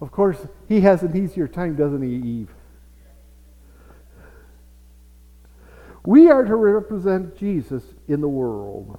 Of 0.03 0.11
course, 0.11 0.49
he 0.69 0.81
has 0.81 1.05
an 1.05 1.17
easier 1.17 1.47
time, 1.47 1.77
doesn't 1.77 2.03
he, 2.03 2.17
Eve? 2.17 2.51
We 6.05 6.29
are 6.29 6.43
to 6.43 6.57
represent 6.57 7.37
Jesus 7.37 7.85
in 8.09 8.21
the 8.21 8.29
world. 8.29 8.99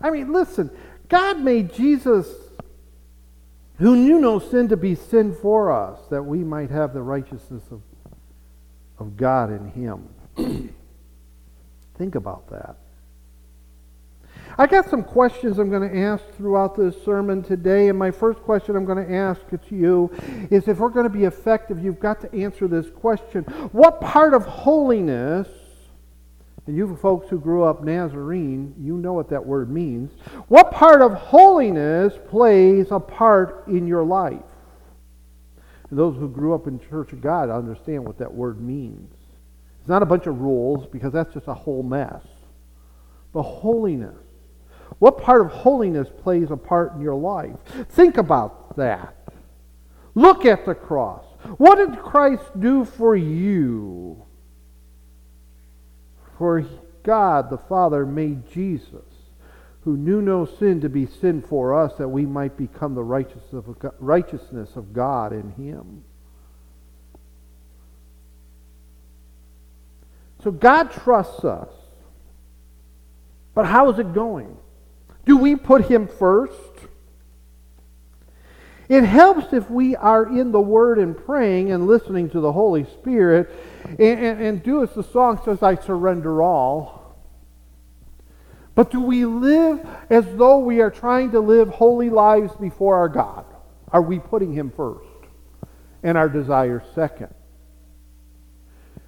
I 0.00 0.08
mean, 0.08 0.32
listen, 0.32 0.70
God 1.10 1.40
made 1.40 1.74
Jesus, 1.74 2.26
who 3.76 3.94
knew 3.94 4.18
no 4.18 4.38
sin, 4.38 4.68
to 4.68 4.78
be 4.78 4.94
sin 4.94 5.34
for 5.34 5.70
us, 5.70 6.00
that 6.08 6.22
we 6.22 6.38
might 6.38 6.70
have 6.70 6.94
the 6.94 7.02
righteousness 7.02 7.64
of, 7.70 7.82
of 8.98 9.18
God 9.18 9.50
in 9.50 9.72
him. 9.72 10.08
Think 11.98 12.14
about 12.14 12.48
that. 12.48 12.76
I 14.58 14.66
got 14.66 14.90
some 14.90 15.02
questions 15.02 15.58
I'm 15.58 15.70
going 15.70 15.88
to 15.88 15.98
ask 15.98 16.22
throughout 16.36 16.76
this 16.76 17.02
sermon 17.04 17.42
today, 17.42 17.88
and 17.88 17.98
my 17.98 18.10
first 18.10 18.40
question 18.40 18.76
I'm 18.76 18.84
going 18.84 19.04
to 19.04 19.14
ask 19.14 19.40
to 19.48 19.74
you 19.74 20.10
is 20.50 20.68
if 20.68 20.78
we're 20.78 20.90
going 20.90 21.04
to 21.04 21.10
be 21.10 21.24
effective, 21.24 21.82
you've 21.82 21.98
got 21.98 22.20
to 22.20 22.34
answer 22.34 22.68
this 22.68 22.90
question. 22.90 23.44
What 23.72 24.02
part 24.02 24.34
of 24.34 24.44
holiness, 24.44 25.48
and 26.66 26.76
you 26.76 26.94
folks 26.96 27.30
who 27.30 27.40
grew 27.40 27.64
up 27.64 27.82
Nazarene, 27.82 28.74
you 28.78 28.98
know 28.98 29.14
what 29.14 29.30
that 29.30 29.44
word 29.44 29.70
means. 29.70 30.12
What 30.48 30.70
part 30.70 31.00
of 31.00 31.14
holiness 31.14 32.12
plays 32.28 32.88
a 32.90 33.00
part 33.00 33.66
in 33.68 33.86
your 33.86 34.04
life? 34.04 34.42
And 35.88 35.98
those 35.98 36.16
who 36.16 36.28
grew 36.28 36.54
up 36.54 36.66
in 36.66 36.78
Church 36.78 37.12
of 37.12 37.22
God 37.22 37.48
understand 37.48 38.04
what 38.04 38.18
that 38.18 38.32
word 38.32 38.60
means. 38.60 39.14
It's 39.80 39.88
not 39.88 40.02
a 40.02 40.06
bunch 40.06 40.26
of 40.26 40.40
rules 40.40 40.86
because 40.86 41.12
that's 41.12 41.32
just 41.32 41.48
a 41.48 41.54
whole 41.54 41.82
mess. 41.82 42.22
But 43.32 43.42
holiness. 43.42 44.21
What 45.02 45.18
part 45.18 45.40
of 45.40 45.50
holiness 45.50 46.06
plays 46.22 46.52
a 46.52 46.56
part 46.56 46.94
in 46.94 47.00
your 47.00 47.16
life? 47.16 47.56
Think 47.88 48.18
about 48.18 48.76
that. 48.76 49.16
Look 50.14 50.46
at 50.46 50.64
the 50.64 50.76
cross. 50.76 51.24
What 51.58 51.74
did 51.74 51.98
Christ 51.98 52.44
do 52.60 52.84
for 52.84 53.16
you? 53.16 54.24
For 56.38 56.64
God 57.02 57.50
the 57.50 57.58
Father 57.58 58.06
made 58.06 58.48
Jesus, 58.48 59.02
who 59.80 59.96
knew 59.96 60.22
no 60.22 60.44
sin, 60.44 60.80
to 60.82 60.88
be 60.88 61.06
sin 61.06 61.42
for 61.42 61.76
us, 61.76 61.94
that 61.94 62.06
we 62.06 62.24
might 62.24 62.56
become 62.56 62.94
the 62.94 63.02
righteousness 63.02 64.76
of 64.76 64.92
God 64.92 65.32
in 65.32 65.50
him. 65.54 66.04
So 70.44 70.52
God 70.52 70.92
trusts 70.92 71.44
us. 71.44 71.70
But 73.52 73.66
how 73.66 73.90
is 73.90 73.98
it 73.98 74.14
going? 74.14 74.58
Do 75.24 75.36
we 75.36 75.56
put 75.56 75.86
him 75.86 76.08
first? 76.08 76.54
It 78.88 79.04
helps 79.04 79.52
if 79.52 79.70
we 79.70 79.96
are 79.96 80.26
in 80.26 80.52
the 80.52 80.60
Word 80.60 80.98
and 80.98 81.16
praying 81.16 81.72
and 81.72 81.86
listening 81.86 82.28
to 82.30 82.40
the 82.40 82.52
Holy 82.52 82.84
Spirit 82.84 83.50
and, 83.84 84.00
and, 84.00 84.40
and 84.40 84.62
do 84.62 84.82
as 84.82 84.92
the 84.92 85.02
song 85.02 85.40
says, 85.44 85.62
I 85.62 85.76
surrender 85.76 86.42
all. 86.42 87.16
But 88.74 88.90
do 88.90 89.00
we 89.00 89.24
live 89.24 89.86
as 90.10 90.24
though 90.36 90.58
we 90.58 90.80
are 90.80 90.90
trying 90.90 91.30
to 91.32 91.40
live 91.40 91.68
holy 91.68 92.10
lives 92.10 92.54
before 92.56 92.96
our 92.96 93.08
God? 93.08 93.44
Are 93.90 94.02
we 94.02 94.18
putting 94.18 94.52
Him 94.52 94.70
first 94.70 95.06
and 96.02 96.16
our 96.16 96.28
desires 96.28 96.82
second? 96.94 97.34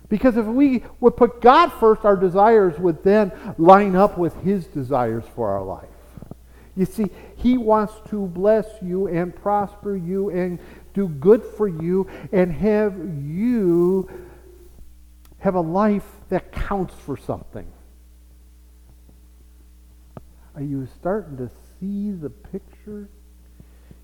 Because 0.08 0.36
if 0.36 0.46
we 0.46 0.84
would 1.00 1.16
put 1.16 1.40
God 1.40 1.72
first, 1.72 2.04
our 2.04 2.16
desires 2.16 2.78
would 2.78 3.02
then 3.02 3.32
line 3.58 3.96
up 3.96 4.18
with 4.18 4.34
His 4.42 4.66
desires 4.66 5.24
for 5.34 5.50
our 5.50 5.62
life. 5.62 5.88
You 6.76 6.86
see, 6.86 7.06
He 7.36 7.56
wants 7.56 7.94
to 8.10 8.26
bless 8.26 8.66
you 8.82 9.06
and 9.06 9.34
prosper 9.34 9.96
you 9.96 10.30
and 10.30 10.58
do 10.92 11.08
good 11.08 11.42
for 11.42 11.68
you 11.68 12.08
and 12.32 12.52
have 12.52 12.96
you 13.24 14.08
have 15.38 15.54
a 15.54 15.60
life 15.60 16.06
that 16.30 16.52
counts 16.52 16.94
for 16.94 17.16
something. 17.16 17.66
Are 20.54 20.62
you 20.62 20.88
starting 20.98 21.36
to 21.36 21.50
see 21.78 22.12
the 22.12 22.30
picture? 22.30 23.08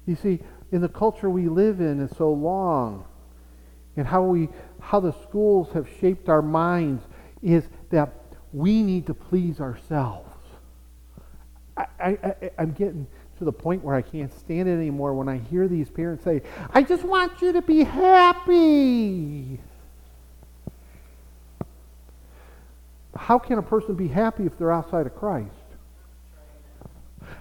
You 0.07 0.17
see, 0.17 0.41
in 0.73 0.81
the 0.81 0.89
culture 0.89 1.31
we 1.31 1.49
live 1.49 1.81
in 1.81 2.01
is 2.01 2.17
so 2.17 2.33
long 2.33 3.05
and 3.97 4.07
how 4.07 4.23
we 4.23 4.49
how 4.81 5.01
the 5.01 5.13
schools 5.23 5.73
have 5.73 5.89
shaped 6.01 6.29
our 6.29 6.43
minds 6.43 7.03
is 7.43 7.65
that 7.91 8.13
we 8.53 8.83
need 8.83 9.07
to 9.07 9.15
please 9.15 9.61
ourselves. 9.61 10.30
I, 11.99 12.19
I, 12.23 12.51
I'm 12.59 12.73
getting 12.73 13.07
to 13.39 13.45
the 13.45 13.53
point 13.53 13.83
where 13.83 13.95
I 13.95 14.03
can't 14.03 14.33
stand 14.39 14.69
it 14.69 14.73
anymore 14.73 15.15
when 15.15 15.29
I 15.29 15.39
hear 15.39 15.67
these 15.67 15.89
parents 15.89 16.25
say, 16.25 16.43
I 16.73 16.83
just 16.83 17.05
want 17.05 17.41
you 17.41 17.53
to 17.53 17.63
be 17.63 17.85
happy. 17.85 19.61
How 23.17 23.39
can 23.39 23.59
a 23.59 23.63
person 23.63 23.95
be 23.95 24.09
happy 24.09 24.45
if 24.47 24.57
they're 24.59 24.73
outside 24.73 25.07
of 25.07 25.15
Christ? 25.15 25.51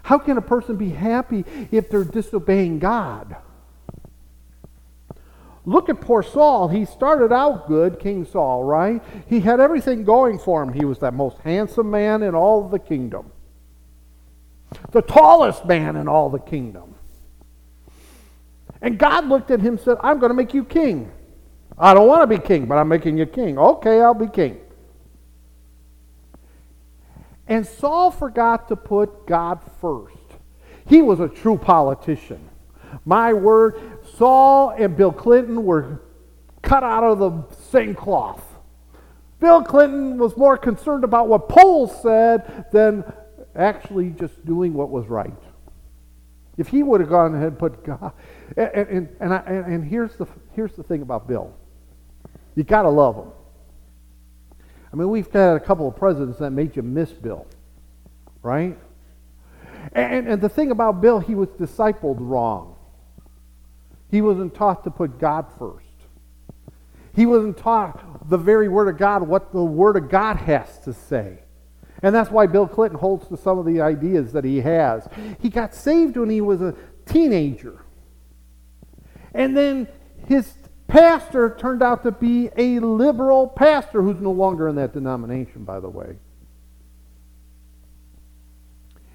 How 0.03 0.17
can 0.17 0.37
a 0.37 0.41
person 0.41 0.75
be 0.75 0.89
happy 0.89 1.45
if 1.71 1.89
they're 1.89 2.03
disobeying 2.03 2.79
God? 2.79 3.35
Look 5.65 5.89
at 5.89 6.01
poor 6.01 6.23
Saul. 6.23 6.67
He 6.67 6.85
started 6.85 7.31
out 7.31 7.67
good, 7.67 7.99
King 7.99 8.25
Saul, 8.25 8.63
right? 8.63 9.03
He 9.27 9.41
had 9.41 9.59
everything 9.59 10.03
going 10.03 10.39
for 10.39 10.63
him. 10.63 10.73
He 10.73 10.85
was 10.85 10.97
the 10.99 11.11
most 11.11 11.37
handsome 11.39 11.91
man 11.91 12.23
in 12.23 12.33
all 12.33 12.65
of 12.65 12.71
the 12.71 12.79
kingdom, 12.79 13.31
the 14.91 15.01
tallest 15.01 15.65
man 15.65 15.95
in 15.95 16.07
all 16.07 16.29
the 16.29 16.39
kingdom. 16.39 16.95
And 18.81 18.97
God 18.97 19.27
looked 19.27 19.51
at 19.51 19.59
him 19.59 19.73
and 19.73 19.79
said, 19.79 19.97
I'm 20.01 20.19
going 20.19 20.29
to 20.29 20.35
make 20.35 20.53
you 20.53 20.63
king. 20.63 21.11
I 21.77 21.93
don't 21.93 22.07
want 22.07 22.21
to 22.21 22.27
be 22.27 22.45
king, 22.45 22.65
but 22.65 22.77
I'm 22.77 22.87
making 22.87 23.17
you 23.17 23.25
king. 23.25 23.57
Okay, 23.57 24.01
I'll 24.01 24.13
be 24.13 24.27
king. 24.27 24.59
And 27.47 27.65
Saul 27.65 28.11
forgot 28.11 28.67
to 28.67 28.75
put 28.75 29.25
God 29.25 29.59
first. 29.81 30.15
He 30.85 31.01
was 31.01 31.19
a 31.19 31.27
true 31.27 31.57
politician. 31.57 32.47
My 33.05 33.33
word, 33.33 33.79
Saul 34.15 34.71
and 34.71 34.95
Bill 34.95 35.11
Clinton 35.11 35.63
were 35.63 36.01
cut 36.61 36.83
out 36.83 37.03
of 37.03 37.19
the 37.19 37.55
same 37.55 37.95
cloth. 37.95 38.43
Bill 39.39 39.63
Clinton 39.63 40.17
was 40.17 40.35
more 40.35 40.57
concerned 40.57 41.03
about 41.03 41.27
what 41.27 41.47
polls 41.47 42.01
said 42.01 42.65
than 42.71 43.03
actually 43.59 44.11
just 44.11 44.45
doing 44.45 44.73
what 44.73 44.89
was 44.89 45.07
right. 45.07 45.33
If 46.57 46.67
he 46.67 46.83
would 46.83 46.99
have 47.01 47.09
gone 47.09 47.35
ahead 47.35 47.49
and 47.49 47.59
put 47.59 47.83
God, 47.83 48.11
and, 48.57 48.87
and, 48.87 49.09
and, 49.19 49.33
I, 49.33 49.37
and 49.45 49.83
here's, 49.83 50.15
the, 50.15 50.27
here's 50.53 50.73
the 50.73 50.83
thing 50.83 51.01
about 51.01 51.27
Bill 51.27 51.53
you 52.55 52.63
got 52.63 52.81
to 52.81 52.89
love 52.89 53.15
him. 53.15 53.31
I 54.91 54.95
mean, 54.95 55.09
we've 55.09 55.31
had 55.31 55.55
a 55.55 55.59
couple 55.59 55.87
of 55.87 55.95
presidents 55.95 56.39
that 56.39 56.51
made 56.51 56.75
you 56.75 56.81
miss 56.81 57.11
Bill, 57.11 57.45
right? 58.41 58.77
And, 59.93 60.27
and 60.27 60.41
the 60.41 60.49
thing 60.49 60.71
about 60.71 60.99
Bill, 60.99 61.19
he 61.19 61.35
was 61.35 61.47
discipled 61.49 62.17
wrong. 62.19 62.75
He 64.11 64.21
wasn't 64.21 64.55
taught 64.55 64.83
to 64.85 64.91
put 64.91 65.19
God 65.19 65.45
first. 65.57 65.85
He 67.15 67.25
wasn't 67.25 67.57
taught 67.57 68.29
the 68.29 68.37
very 68.37 68.67
Word 68.67 68.87
of 68.87 68.97
God, 68.97 69.27
what 69.27 69.53
the 69.53 69.63
Word 69.63 69.95
of 69.95 70.09
God 70.09 70.37
has 70.37 70.79
to 70.79 70.93
say. 70.93 71.39
And 72.01 72.15
that's 72.15 72.31
why 72.31 72.47
Bill 72.47 72.67
Clinton 72.67 72.99
holds 72.99 73.27
to 73.27 73.37
some 73.37 73.59
of 73.59 73.65
the 73.65 73.81
ideas 73.81 74.31
that 74.33 74.45
he 74.45 74.61
has. 74.61 75.07
He 75.41 75.49
got 75.49 75.75
saved 75.75 76.17
when 76.17 76.29
he 76.29 76.41
was 76.41 76.61
a 76.61 76.73
teenager. 77.05 77.83
And 79.33 79.55
then 79.55 79.87
his 80.27 80.53
pastor 80.87 81.55
turned 81.59 81.83
out 81.83 82.03
to 82.03 82.11
be 82.11 82.49
a 82.57 82.79
liberal 82.79 83.47
pastor 83.47 84.01
who's 84.01 84.19
no 84.19 84.31
longer 84.31 84.67
in 84.67 84.75
that 84.75 84.93
denomination, 84.93 85.63
by 85.63 85.79
the 85.79 85.89
way. 85.89 86.17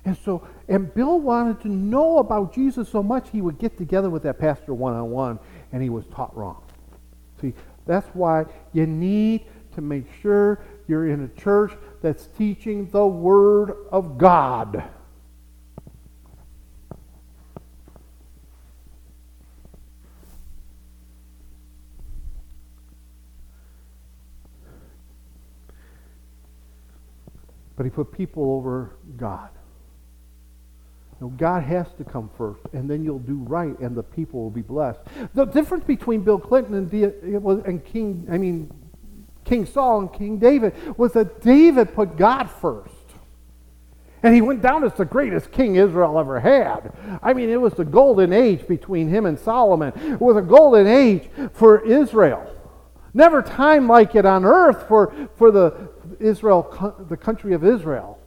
And 0.05 0.17
so, 0.19 0.47
and 0.69 0.93
Bill 0.95 1.19
wanted 1.19 1.61
to 1.63 1.69
know 1.69 2.19
about 2.19 2.55
Jesus 2.55 2.89
so 2.91 3.03
much 3.03 3.31
he 3.31 3.41
would 3.41 3.59
get 3.59 3.79
together 3.79 4.11
with 4.11 4.23
that 4.25 4.39
pastor 4.39 4.75
one 4.75 4.93
on 4.93 5.11
one, 5.11 5.39
and 5.73 5.83
he 5.83 5.89
was 5.89 6.05
taught 6.07 6.37
wrong. 6.37 6.63
See, 7.41 7.55
that's 7.87 8.09
why 8.09 8.45
you 8.73 8.87
need 8.87 9.47
to 9.75 9.81
make 9.81 10.05
sure 10.21 10.61
you're 10.87 11.09
in 11.09 11.25
a 11.25 11.41
church 11.41 11.73
that's 12.05 12.27
teaching 12.37 12.87
the 12.91 13.07
Word 13.07 13.73
of 13.91 14.19
God. 14.19 14.85
But 27.75 27.85
he 27.85 27.91
put 27.91 28.13
people 28.13 28.53
over 28.53 28.97
God. 29.17 29.49
Know, 31.23 31.29
God 31.29 31.63
has 31.63 31.87
to 31.97 32.05
come 32.05 32.29
first, 32.37 32.61
and 32.75 32.91
then 32.91 33.03
you'll 33.03 33.19
do 33.19 33.37
right, 33.37 33.79
and 33.79 33.97
the 33.97 34.03
people 34.03 34.43
will 34.43 34.51
be 34.51 34.61
blessed. 34.61 35.01
The 35.33 35.47
difference 35.47 35.85
between 35.85 36.21
Bill 36.21 36.39
Clinton 36.39 36.75
and, 36.75 36.93
and 37.65 37.83
King, 37.83 38.27
I 38.31 38.37
mean, 38.37 38.71
King 39.45 39.67
Saul 39.67 40.01
and 40.01 40.13
King 40.13 40.39
David 40.39 40.75
was 40.97 41.13
that 41.13 41.41
David 41.41 41.95
put 41.95 42.17
God 42.17 42.51
first. 42.51 42.91
And 44.23 44.35
he 44.35 44.41
went 44.41 44.63
down 44.63 44.85
as 44.85 44.95
the 44.95 45.05
greatest 45.05 45.53
king 45.53 45.77
Israel 45.77 46.19
ever 46.19 46.41
had. 46.41 46.93
I 47.23 47.35
mean, 47.35 47.51
it 47.51 47.61
was 47.61 47.75
the 47.75 47.85
golden 47.85 48.33
age 48.33 48.67
between 48.67 49.09
him 49.09 49.27
and 49.27 49.39
Solomon. 49.39 49.93
It 49.97 50.21
was 50.21 50.37
a 50.37 50.43
golden 50.43 50.87
age 50.87 51.29
for 51.53 51.85
Israel. 51.85 52.51
Never 53.13 53.43
time 53.43 53.87
like 53.87 54.15
it 54.15 54.25
on 54.25 54.47
earth 54.47 54.89
for, 54.89 55.15
for 55.37 55.51
the 55.51 55.91
Israel, 56.21 57.07
the 57.09 57.17
country 57.19 57.53
of 57.53 57.65
Israel. 57.65 58.19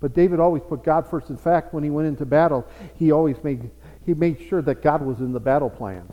But 0.00 0.14
David 0.14 0.40
always 0.40 0.62
put 0.62 0.82
God 0.82 1.06
first. 1.06 1.28
In 1.28 1.36
fact, 1.36 1.74
when 1.74 1.84
he 1.84 1.90
went 1.90 2.08
into 2.08 2.24
battle, 2.24 2.66
he 2.94 3.12
always 3.12 3.36
made 3.44 3.70
he 4.06 4.14
made 4.14 4.40
sure 4.48 4.62
that 4.62 4.82
God 4.82 5.02
was 5.02 5.18
in 5.18 5.32
the 5.32 5.40
battle 5.40 5.68
plans. 5.68 6.12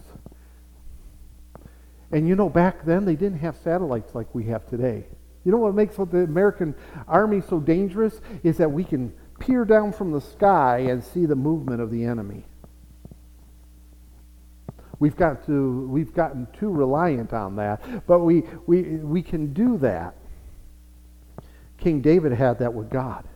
And 2.13 2.27
you 2.27 2.35
know, 2.35 2.47
back 2.47 2.85
then 2.85 3.05
they 3.05 3.15
didn't 3.15 3.39
have 3.39 3.57
satellites 3.63 4.13
like 4.13 4.33
we 4.35 4.45
have 4.45 4.67
today. 4.69 5.05
You 5.43 5.51
know 5.51 5.57
what 5.57 5.73
makes 5.73 5.95
the 5.95 6.19
American 6.19 6.75
army 7.07 7.41
so 7.41 7.59
dangerous 7.59 8.21
is 8.43 8.57
that 8.57 8.71
we 8.71 8.83
can 8.83 9.13
peer 9.39 9.65
down 9.65 9.91
from 9.91 10.11
the 10.11 10.21
sky 10.21 10.85
and 10.89 11.03
see 11.03 11.25
the 11.25 11.35
movement 11.35 11.81
of 11.81 11.89
the 11.89 12.05
enemy. 12.05 12.45
We've 14.99 15.15
got 15.15 15.45
to 15.47 15.87
we've 15.89 16.13
gotten 16.13 16.47
too 16.57 16.69
reliant 16.69 17.33
on 17.33 17.55
that, 17.55 18.05
but 18.07 18.19
we 18.19 18.43
we 18.67 18.81
we 18.81 19.23
can 19.23 19.51
do 19.51 19.77
that. 19.79 20.15
King 21.79 21.99
David 21.99 22.31
had 22.31 22.59
that 22.59 22.73
with 22.73 22.91
God. 22.91 23.27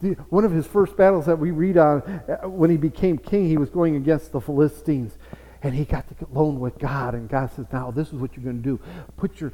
The, 0.00 0.12
one 0.30 0.44
of 0.44 0.52
his 0.52 0.66
first 0.66 0.96
battles 0.96 1.26
that 1.26 1.38
we 1.38 1.50
read 1.50 1.76
on 1.76 2.00
uh, 2.02 2.48
when 2.48 2.70
he 2.70 2.76
became 2.76 3.18
king, 3.18 3.48
he 3.48 3.58
was 3.58 3.70
going 3.70 3.96
against 3.96 4.32
the 4.32 4.40
Philistines. 4.40 5.18
And 5.64 5.74
he 5.74 5.86
got 5.86 6.06
to 6.08 6.14
get 6.14 6.28
alone 6.28 6.60
with 6.60 6.78
God. 6.78 7.14
And 7.14 7.26
God 7.28 7.50
says, 7.56 7.64
Now, 7.72 7.90
this 7.90 8.08
is 8.08 8.14
what 8.14 8.36
you're 8.36 8.44
going 8.44 8.62
to 8.62 8.62
do. 8.62 8.78
Put 9.16 9.40
your, 9.40 9.52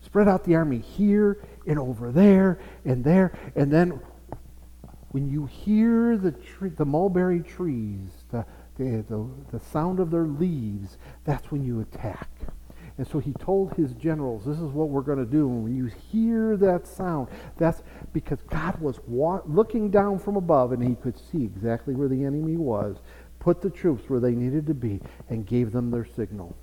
spread 0.00 0.28
out 0.28 0.44
the 0.44 0.54
army 0.54 0.78
here 0.78 1.42
and 1.66 1.80
over 1.80 2.12
there 2.12 2.60
and 2.84 3.02
there. 3.02 3.36
And 3.56 3.70
then 3.70 4.00
when 5.10 5.28
you 5.28 5.46
hear 5.46 6.16
the, 6.16 6.30
tree, 6.30 6.70
the 6.70 6.84
mulberry 6.84 7.40
trees, 7.40 8.08
the, 8.30 8.46
the, 8.76 9.04
the, 9.08 9.28
the 9.50 9.60
sound 9.60 9.98
of 9.98 10.12
their 10.12 10.26
leaves, 10.26 10.96
that's 11.24 11.50
when 11.50 11.64
you 11.64 11.80
attack. 11.80 12.30
And 12.98 13.06
so 13.06 13.18
he 13.18 13.32
told 13.32 13.72
his 13.74 13.94
generals, 13.94 14.44
this 14.44 14.58
is 14.58 14.70
what 14.70 14.90
we're 14.90 15.00
going 15.00 15.18
to 15.18 15.24
do. 15.24 15.48
And 15.48 15.64
when 15.64 15.76
you 15.76 15.86
hear 15.86 16.56
that 16.58 16.86
sound, 16.86 17.28
that's 17.58 17.82
because 18.12 18.38
God 18.42 18.78
was 18.80 19.00
wa- 19.08 19.40
looking 19.44 19.90
down 19.90 20.18
from 20.18 20.36
above 20.36 20.70
and 20.70 20.82
he 20.82 20.94
could 20.94 21.18
see 21.18 21.42
exactly 21.42 21.94
where 21.94 22.08
the 22.08 22.24
enemy 22.24 22.56
was, 22.56 22.98
put 23.42 23.60
the 23.60 23.70
troops 23.70 24.08
where 24.08 24.20
they 24.20 24.30
needed 24.30 24.68
to 24.68 24.74
be, 24.74 25.00
and 25.28 25.44
gave 25.44 25.72
them 25.72 25.90
their 25.90 26.04
signal. 26.04 26.56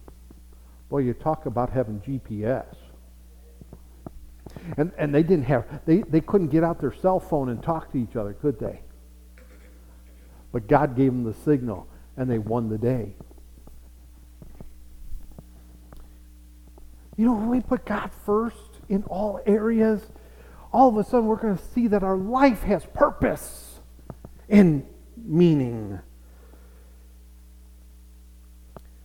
Boy, 0.88 1.00
you 1.00 1.14
talk 1.14 1.46
about 1.46 1.70
having 1.70 2.00
GPS. 2.00 2.74
And, 4.78 4.94
and 4.98 5.14
they 5.14 5.22
didn't 5.22 5.44
have, 5.44 5.82
they, 5.86 6.04
they 6.04 6.22
couldn't 6.22 6.48
get 6.48 6.64
out 6.64 6.80
their 6.80 6.94
cell 6.94 7.20
phone 7.20 7.50
and 7.50 7.62
talk 7.62 7.92
to 7.92 7.98
each 7.98 8.16
other, 8.16 8.32
could 8.32 8.58
they? 8.62 8.80
But 10.54 10.70
God 10.70 10.96
gave 10.96 11.12
them 11.12 11.26
the 11.26 11.34
signal, 11.34 11.86
and 12.16 12.32
they 12.32 12.40
won 12.40 12.70
the 12.70 12.78
day. 12.78 13.14
You 17.18 17.26
know, 17.26 17.34
when 17.34 17.50
we 17.50 17.60
put 17.60 17.86
God 17.86 18.10
first 18.26 18.80
in 18.88 19.04
all 19.04 19.42
areas, 19.46 20.02
all 20.72 20.88
of 20.88 20.96
a 20.96 21.04
sudden 21.04 21.26
we're 21.26 21.36
going 21.36 21.58
to 21.58 21.64
see 21.74 21.88
that 21.88 22.04
our 22.04 22.16
life 22.16 22.64
has 22.64 22.86
purpose 22.86 23.80
and 24.48 24.86
meaning. 25.18 26.00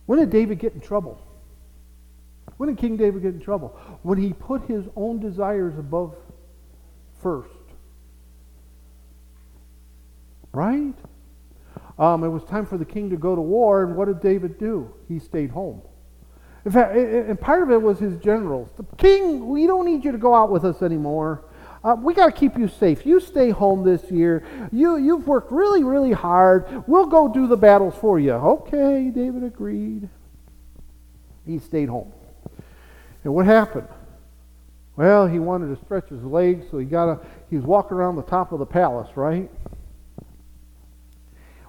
When 0.05 0.19
did 0.19 0.29
David 0.29 0.59
get 0.59 0.73
in 0.73 0.81
trouble? 0.81 1.21
When 2.57 2.69
did 2.69 2.77
King 2.77 2.95
David 2.97 3.21
get 3.21 3.33
in 3.33 3.39
trouble? 3.39 3.69
When 4.03 4.17
he 4.17 4.33
put 4.33 4.63
his 4.63 4.85
own 4.95 5.19
desires 5.19 5.77
above 5.77 6.15
first. 7.21 7.49
Right? 10.53 10.93
Um, 11.97 12.23
it 12.23 12.29
was 12.29 12.43
time 12.43 12.65
for 12.65 12.77
the 12.77 12.85
king 12.85 13.09
to 13.09 13.17
go 13.17 13.35
to 13.35 13.41
war, 13.41 13.83
and 13.83 13.95
what 13.95 14.05
did 14.05 14.21
David 14.21 14.57
do? 14.57 14.93
He 15.07 15.19
stayed 15.19 15.49
home. 15.49 15.81
In 16.65 16.71
fact, 16.71 16.95
and 16.95 17.39
part 17.39 17.61
of 17.61 17.71
it 17.71 17.81
was 17.81 17.99
his 17.99 18.17
generals. 18.17 18.69
The 18.75 18.85
king, 18.97 19.47
we 19.47 19.67
don't 19.67 19.85
need 19.85 20.03
you 20.03 20.11
to 20.11 20.17
go 20.17 20.33
out 20.33 20.49
with 20.49 20.65
us 20.65 20.81
anymore. 20.81 21.45
Uh, 21.85 21.95
we 21.95 22.15
got 22.15 22.25
to 22.25 22.31
keep 22.31 22.57
you 22.57 22.67
safe. 22.67 23.05
You 23.05 23.19
stay 23.19 23.51
home 23.51 23.83
this 23.83 24.09
year. 24.09 24.43
You, 24.71 24.97
you've 24.97 25.27
worked 25.27 25.51
really, 25.51 25.83
really 25.83 26.13
hard. 26.13 26.87
We'll 26.87 27.05
go 27.05 27.27
do 27.27 27.45
the 27.45 27.55
battles 27.55 27.93
for 28.01 28.19
you. 28.19 28.31
Okay, 28.31 29.11
David 29.13 29.43
agreed. 29.43 30.09
He 31.45 31.59
stayed 31.59 31.89
home. 31.89 32.11
And 33.23 33.35
what 33.35 33.45
happened? 33.45 33.87
Well, 34.95 35.27
he 35.27 35.37
wanted 35.37 35.77
to 35.77 35.85
stretch 35.85 36.09
his 36.09 36.23
legs, 36.23 36.65
so 36.71 36.79
he 36.79 36.85
got 36.85 37.07
a, 37.07 37.19
he 37.51 37.55
was 37.55 37.65
walking 37.65 37.97
around 37.97 38.15
the 38.15 38.23
top 38.23 38.51
of 38.51 38.57
the 38.57 38.65
palace, 38.65 39.09
right? 39.15 39.51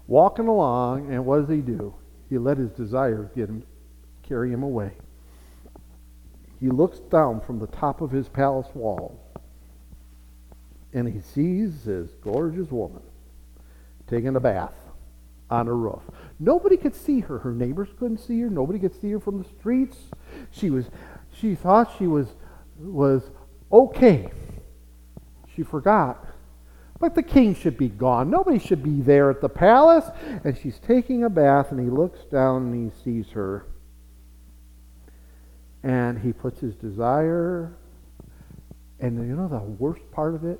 Walking 0.06 0.48
along, 0.48 1.12
and 1.12 1.26
what 1.26 1.40
does 1.40 1.50
he 1.50 1.60
do? 1.60 1.94
He 2.30 2.38
let 2.38 2.56
his 2.56 2.70
desires 2.70 3.28
get 3.34 3.50
him, 3.50 3.64
carry 4.22 4.50
him 4.50 4.62
away. 4.62 4.92
He 6.58 6.68
looks 6.68 7.00
down 7.00 7.42
from 7.42 7.58
the 7.58 7.66
top 7.66 8.00
of 8.00 8.12
his 8.12 8.28
palace 8.28 8.68
walls, 8.72 9.18
and 10.92 11.08
he 11.08 11.20
sees 11.20 11.84
this 11.84 12.10
gorgeous 12.22 12.70
woman 12.70 13.02
taking 14.06 14.36
a 14.36 14.40
bath 14.40 14.74
on 15.50 15.68
a 15.68 15.72
roof. 15.72 16.02
Nobody 16.38 16.76
could 16.76 16.94
see 16.94 17.20
her. 17.20 17.38
Her 17.38 17.52
neighbors 17.52 17.88
couldn't 17.98 18.18
see 18.18 18.40
her. 18.40 18.50
Nobody 18.50 18.78
could 18.78 18.98
see 19.00 19.10
her 19.10 19.20
from 19.20 19.38
the 19.38 19.48
streets. 19.58 19.96
She 20.50 20.70
was 20.70 20.86
she 21.32 21.54
thought 21.54 21.94
she 21.98 22.06
was 22.06 22.28
was 22.78 23.30
okay. 23.72 24.30
She 25.54 25.62
forgot. 25.62 26.24
But 26.98 27.14
the 27.14 27.22
king 27.22 27.54
should 27.54 27.76
be 27.76 27.88
gone. 27.88 28.30
Nobody 28.30 28.58
should 28.58 28.82
be 28.82 29.02
there 29.02 29.30
at 29.30 29.40
the 29.40 29.48
palace. 29.48 30.06
And 30.44 30.56
she's 30.56 30.78
taking 30.78 31.24
a 31.24 31.30
bath, 31.30 31.70
and 31.70 31.80
he 31.80 31.90
looks 31.90 32.20
down 32.24 32.62
and 32.62 32.90
he 32.90 33.02
sees 33.04 33.30
her. 33.32 33.66
And 35.82 36.18
he 36.18 36.32
puts 36.32 36.60
his 36.60 36.74
desire. 36.74 37.76
And 38.98 39.16
you 39.28 39.36
know 39.36 39.46
the 39.48 39.58
worst 39.58 40.10
part 40.10 40.34
of 40.34 40.44
it? 40.44 40.58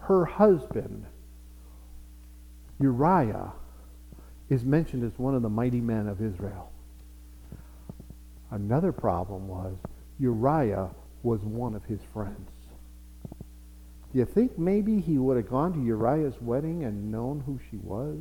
Her 0.00 0.24
husband, 0.24 1.06
Uriah, 2.80 3.52
is 4.48 4.64
mentioned 4.64 5.04
as 5.04 5.18
one 5.18 5.34
of 5.34 5.42
the 5.42 5.48
mighty 5.48 5.80
men 5.80 6.08
of 6.08 6.22
Israel. 6.22 6.72
Another 8.50 8.92
problem 8.92 9.46
was 9.46 9.76
Uriah 10.18 10.90
was 11.22 11.40
one 11.40 11.74
of 11.74 11.84
his 11.84 12.00
friends. 12.12 12.50
Do 14.12 14.18
you 14.18 14.24
think 14.24 14.58
maybe 14.58 15.00
he 15.00 15.18
would 15.18 15.36
have 15.36 15.50
gone 15.50 15.74
to 15.74 15.84
Uriah's 15.84 16.40
wedding 16.40 16.84
and 16.84 17.12
known 17.12 17.42
who 17.44 17.60
she 17.70 17.76
was? 17.76 18.16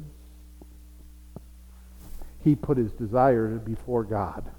He 2.43 2.55
put 2.55 2.77
his 2.77 2.91
desires 2.91 3.59
before 3.61 4.03
God. 4.03 4.51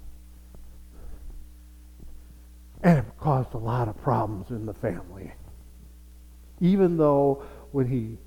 And 2.81 2.99
it 2.99 3.05
caused 3.19 3.53
a 3.53 3.57
lot 3.57 3.87
of 3.87 3.97
problems 3.97 4.49
in 4.49 4.65
the 4.65 4.73
family. 4.73 5.31
Even 6.61 6.97
though 6.97 7.43
when 7.71 7.87
he 7.87 8.17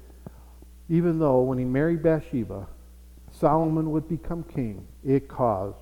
even 0.89 1.19
though 1.19 1.41
when 1.43 1.59
he 1.59 1.65
married 1.65 2.03
Bathsheba, 2.03 2.67
Solomon 3.31 3.91
would 3.93 4.09
become 4.09 4.43
king, 4.43 4.87
it 5.05 5.29
caused 5.29 5.79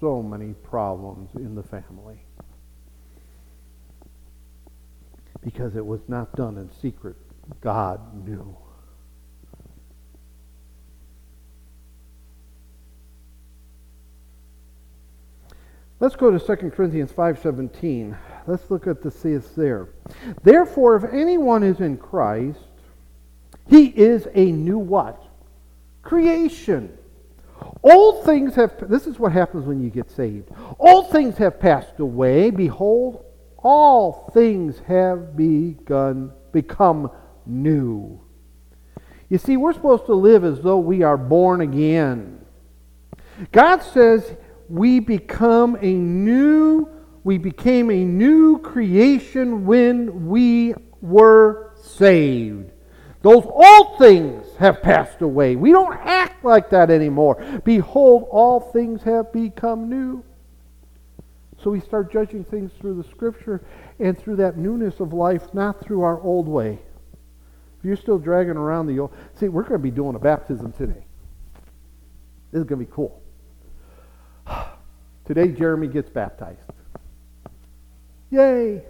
so 0.00 0.22
many 0.22 0.52
problems 0.52 1.30
in 1.36 1.54
the 1.54 1.62
family. 1.62 2.18
because 5.42 5.76
it 5.76 5.84
was 5.84 6.00
not 6.08 6.34
done 6.36 6.56
in 6.56 6.70
secret. 6.80 7.16
God 7.60 8.26
knew. 8.26 8.56
Let's 16.00 16.16
go 16.16 16.36
to 16.36 16.38
2 16.38 16.70
Corinthians 16.70 17.12
5:17. 17.12 18.16
Let's 18.46 18.70
look 18.70 18.86
at 18.86 19.02
the 19.02 19.10
says 19.10 19.48
there. 19.56 19.88
Therefore, 20.42 20.96
if 20.96 21.12
anyone 21.12 21.62
is 21.62 21.80
in 21.80 21.96
Christ, 21.96 22.58
he 23.68 23.86
is 23.86 24.26
a 24.34 24.50
new 24.52 24.78
what? 24.78 25.22
Creation. 26.02 26.96
Old 27.82 28.24
things 28.24 28.54
have 28.56 28.74
this 28.88 29.06
is 29.06 29.18
what 29.18 29.32
happens 29.32 29.66
when 29.66 29.80
you 29.82 29.90
get 29.90 30.10
saved. 30.10 30.50
Old 30.78 31.10
things 31.10 31.36
have 31.38 31.60
passed 31.60 32.00
away. 32.00 32.50
Behold, 32.50 33.24
all 33.58 34.30
things 34.34 34.80
have 34.86 35.36
begun 35.36 36.32
become 36.52 37.10
new. 37.46 38.20
You 39.28 39.38
see, 39.38 39.56
we're 39.56 39.72
supposed 39.72 40.06
to 40.06 40.14
live 40.14 40.44
as 40.44 40.60
though 40.60 40.78
we 40.78 41.02
are 41.02 41.16
born 41.16 41.60
again. 41.60 42.44
God 43.50 43.78
says 43.82 44.36
we 44.68 45.00
become 45.00 45.78
a 45.80 45.92
new 45.94 46.88
we 47.24 47.38
became 47.38 47.90
a 47.90 48.04
new 48.04 48.58
creation 48.58 49.64
when 49.64 50.28
we 50.28 50.74
were 51.00 51.72
saved. 51.76 52.72
Those 53.22 53.44
old 53.46 53.98
things 53.98 54.44
have 54.58 54.82
passed 54.82 55.22
away. 55.22 55.54
We 55.54 55.70
don't 55.70 55.96
act 55.96 56.44
like 56.44 56.70
that 56.70 56.90
anymore. 56.90 57.42
Behold, 57.64 58.26
all 58.30 58.58
things 58.58 59.02
have 59.04 59.32
become 59.32 59.88
new. 59.88 60.24
So 61.62 61.70
we 61.70 61.78
start 61.80 62.12
judging 62.12 62.44
things 62.44 62.72
through 62.80 63.00
the 63.00 63.08
scripture 63.08 63.64
and 64.00 64.18
through 64.18 64.36
that 64.36 64.58
newness 64.58 64.98
of 64.98 65.12
life, 65.12 65.54
not 65.54 65.80
through 65.80 66.02
our 66.02 66.20
old 66.20 66.48
way. 66.48 66.80
If 67.78 67.84
you're 67.84 67.96
still 67.96 68.18
dragging 68.18 68.56
around 68.56 68.88
the 68.88 68.98
old. 68.98 69.14
See, 69.34 69.48
we're 69.48 69.62
going 69.62 69.74
to 69.74 69.78
be 69.78 69.92
doing 69.92 70.16
a 70.16 70.18
baptism 70.18 70.72
today. 70.72 71.04
This 72.50 72.60
is 72.60 72.64
going 72.64 72.80
to 72.80 72.86
be 72.86 72.92
cool. 72.92 73.22
Today, 75.24 75.48
Jeremy 75.48 75.86
gets 75.86 76.10
baptized. 76.10 76.58
Yay! 78.32 78.82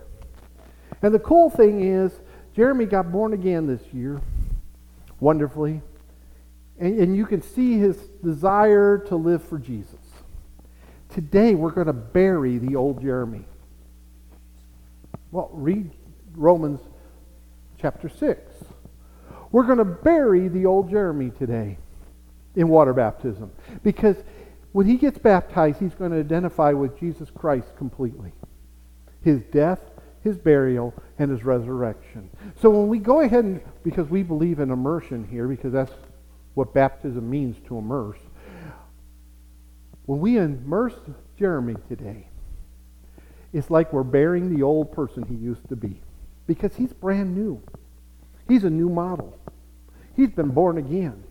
And 1.03 1.13
the 1.13 1.19
cool 1.19 1.51
thing 1.51 1.83
is, 1.83 2.13
Jeremy 2.55 2.87
got 2.87 3.11
born 3.11 3.33
again 3.33 3.67
this 3.67 3.83
year, 3.93 4.21
wonderfully. 5.19 5.83
And, 6.79 7.01
and 7.01 7.17
you 7.17 7.27
can 7.27 7.43
see 7.43 7.77
his 7.77 7.97
desire 8.23 8.99
to 9.09 9.17
live 9.17 9.43
for 9.43 9.59
Jesus. 9.59 9.99
Today 11.09 11.57
we're 11.57 11.73
going 11.73 11.89
to 11.89 11.93
bury 11.93 12.59
the 12.59 12.77
old 12.77 13.03
Jeremy. 13.03 13.45
Well, 15.33 15.51
read 15.53 15.91
Romans 16.37 16.79
chapter 17.81 18.09
6. 18.09 18.39
We're 19.51 19.65
going 19.65 19.79
to 19.79 19.85
bury 19.85 20.47
the 20.47 20.67
old 20.67 20.89
Jeremy 20.89 21.31
today 21.31 21.79
in 22.55 22.69
water 22.69 22.95
baptism 22.95 23.51
because 23.83 24.17
when 24.71 24.87
he 24.87 24.95
gets 24.95 25.19
baptized, 25.19 25.81
he's 25.81 25.95
going 25.95 26.13
to 26.13 26.19
identify 26.19 26.71
with 26.71 26.97
Jesus 27.01 27.29
Christ 27.29 27.75
completely. 27.77 28.33
His 29.23 29.41
death, 29.53 29.81
his 30.23 30.37
burial, 30.37 30.95
and 31.19 31.31
his 31.31 31.45
resurrection. 31.45 32.31
So 32.61 32.71
when 32.71 32.89
we 32.89 32.99
go 32.99 33.21
ahead 33.21 33.45
and, 33.45 33.61
because 33.83 34.09
we 34.09 34.23
believe 34.23 34.59
in 34.59 34.71
immersion 34.71 35.27
here, 35.31 35.49
because 35.49 35.73
that's 35.73 35.93
what 36.55 36.75
baptism 36.75 37.29
means 37.29 37.57
to 37.67 37.79
immerse, 37.79 38.19
when 40.07 40.21
we 40.21 40.39
immerse 40.39 40.95
Jeremy 41.39 41.77
today, 41.89 42.29
it's 43.53 43.71
like 43.71 43.93
we're 43.93 44.03
burying 44.03 44.55
the 44.55 44.63
old 44.63 44.93
person 44.93 45.25
he 45.25 45.35
used 45.35 45.69
to 45.69 45.77
be 45.77 46.01
because 46.47 46.75
he's 46.77 46.93
brand 46.93 47.37
new. 47.37 47.63
He's 48.49 48.65
a 48.65 48.71
new 48.71 48.89
model. 48.89 49.39
He's 50.17 50.31
been 50.31 50.51
born 50.51 50.79
again. 50.79 51.25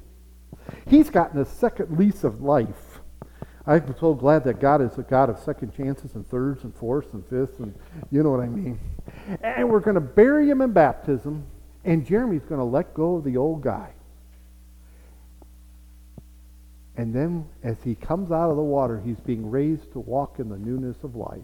He's 0.88 1.10
gotten 1.10 1.40
a 1.40 1.46
second 1.46 1.98
lease 1.98 2.24
of 2.24 2.42
life. 2.42 2.91
I'm 3.68 3.96
so 4.00 4.14
glad 4.14 4.44
that 4.46 4.60
God 4.60 4.82
is 4.82 4.98
a 4.98 5.04
God 5.04 5.30
of 5.30 5.38
second 5.38 5.76
chances 5.76 6.16
and 6.16 6.28
thirds 6.28 6.64
and 6.64 6.76
fourths 6.76 7.14
and 7.14 7.24
fifths, 7.28 7.60
and 7.60 7.74
you 8.10 8.24
know 8.24 8.32
what 8.32 8.40
I 8.40 8.48
mean. 8.48 8.80
And 9.42 9.70
we're 9.70 9.82
going 9.82 9.96
to 9.96 10.02
bury 10.02 10.50
him 10.50 10.62
in 10.62 10.72
baptism, 10.72 11.46
and 11.86 12.06
Jeremy's 12.06 12.44
going 12.44 12.60
to 12.60 12.66
let 12.66 12.94
go 12.94 13.18
of 13.18 13.24
the 13.24 13.38
old 13.38 13.62
guy. 13.62 13.94
And 16.98 17.14
then 17.14 17.48
as 17.64 17.78
he 17.84 17.96
comes 17.96 18.32
out 18.32 18.50
of 18.50 18.58
the 18.58 18.64
water, 18.64 19.00
he's 19.00 19.20
being 19.20 19.50
raised 19.50 19.92
to 19.94 20.00
walk 20.00 20.40
in 20.40 20.50
the 20.50 20.58
newness 20.58 20.98
of 21.04 21.16
life. 21.16 21.40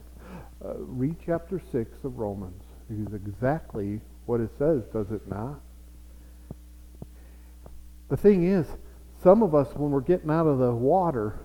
Uh, 0.64 0.74
read 0.78 1.16
chapter 1.24 1.62
6 1.72 2.04
of 2.04 2.18
Romans. 2.18 2.64
It 2.90 3.08
is 3.08 3.14
exactly 3.14 4.02
what 4.26 4.42
it 4.42 4.50
says, 4.58 4.84
does 4.92 5.12
it 5.12 5.28
not? 5.28 5.60
The 8.10 8.18
thing 8.18 8.46
is, 8.46 8.66
some 9.22 9.44
of 9.44 9.54
us, 9.54 9.68
when 9.76 9.92
we're 9.92 10.02
getting 10.02 10.30
out 10.30 10.48
of 10.48 10.60
the 10.60 10.72
water, 10.72 11.40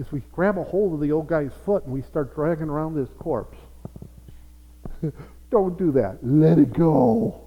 is 0.00 0.10
we 0.10 0.22
grab 0.32 0.56
a 0.56 0.64
hold 0.64 0.94
of 0.94 1.00
the 1.00 1.12
old 1.12 1.28
guy's 1.28 1.52
foot 1.66 1.84
and 1.84 1.92
we 1.92 2.00
start 2.00 2.34
dragging 2.34 2.70
around 2.70 2.94
this 2.94 3.10
corpse. 3.18 3.58
Don't 5.50 5.78
do 5.78 5.92
that. 5.92 6.18
Let 6.22 6.58
it 6.58 6.72
go. 6.72 7.42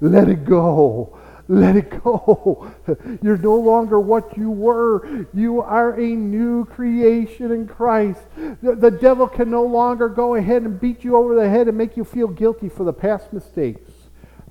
Let 0.00 0.28
it 0.28 0.44
go. 0.44 1.18
Let 1.48 1.76
it 1.76 2.02
go. 2.02 2.70
You're 3.22 3.38
no 3.38 3.54
longer 3.54 3.98
what 3.98 4.36
you 4.36 4.50
were. 4.50 5.26
You 5.32 5.62
are 5.62 5.94
a 5.94 6.06
new 6.06 6.66
creation 6.66 7.50
in 7.50 7.66
Christ. 7.66 8.20
The, 8.62 8.74
the, 8.74 8.90
devil 8.90 9.26
can 9.26 9.50
no 9.50 9.64
longer 9.64 10.08
go 10.08 10.34
ahead 10.34 10.62
and 10.62 10.78
beat 10.78 11.02
you 11.02 11.16
over 11.16 11.34
the 11.34 11.48
head 11.48 11.68
and 11.68 11.78
make 11.78 11.96
you 11.96 12.04
feel 12.04 12.28
guilty 12.28 12.68
for 12.68 12.84
the 12.84 12.92
past 12.92 13.32
mistakes. 13.32 13.93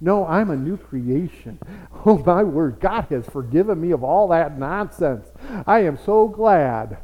No, 0.03 0.27
I'm 0.27 0.51
a 0.51 0.57
new 0.57 0.77
creation. 0.77 1.57
Oh, 2.05 2.17
my 2.17 2.43
word. 2.43 2.81
God 2.81 3.07
has 3.11 3.25
forgiven 3.27 3.79
me 3.79 3.91
of 3.91 4.03
all 4.03 4.27
that 4.27 4.59
nonsense. 4.59 5.25
I 5.65 5.83
am 5.85 5.97
so 5.97 6.27
glad. 6.27 6.97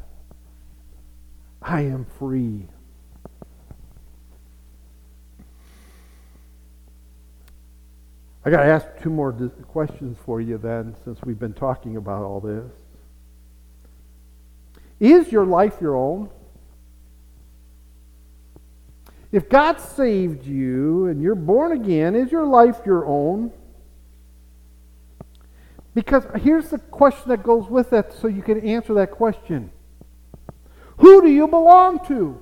I 1.62 1.80
am 1.80 2.04
free. 2.18 2.66
I 8.44 8.50
got 8.50 8.64
to 8.64 8.68
ask 8.68 8.86
two 9.02 9.08
more 9.08 9.32
questions 9.68 10.18
for 10.26 10.42
you 10.42 10.58
then, 10.58 10.94
since 11.02 11.22
we've 11.22 11.38
been 11.38 11.54
talking 11.54 11.96
about 11.96 12.22
all 12.22 12.40
this. 12.40 12.70
Is 15.00 15.32
your 15.32 15.46
life 15.46 15.80
your 15.80 15.96
own? 15.96 16.28
If 19.32 19.48
God 19.48 19.78
saved 19.78 20.44
you 20.44 21.06
and 21.06 21.22
you're 21.22 21.36
born 21.36 21.72
again, 21.72 22.16
is 22.16 22.32
your 22.32 22.46
life 22.46 22.80
your 22.84 23.06
own? 23.06 23.52
Because 25.94 26.24
here's 26.40 26.70
the 26.70 26.78
question 26.78 27.28
that 27.28 27.42
goes 27.42 27.68
with 27.68 27.90
that 27.90 28.12
so 28.12 28.28
you 28.28 28.42
can 28.42 28.60
answer 28.60 28.94
that 28.94 29.10
question 29.10 29.70
Who 30.98 31.22
do 31.22 31.28
you 31.28 31.46
belong 31.46 32.04
to? 32.06 32.40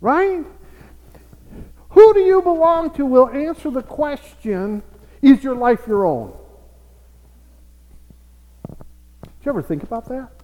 Right? 0.00 0.44
Who 1.90 2.14
do 2.14 2.20
you 2.20 2.42
belong 2.42 2.90
to 2.94 3.06
will 3.06 3.28
answer 3.28 3.70
the 3.70 3.82
question 3.82 4.82
Is 5.22 5.42
your 5.42 5.54
life 5.54 5.86
your 5.86 6.04
own? 6.04 6.36
Did 9.22 9.46
you 9.46 9.50
ever 9.50 9.62
think 9.62 9.82
about 9.82 10.08
that? 10.08 10.41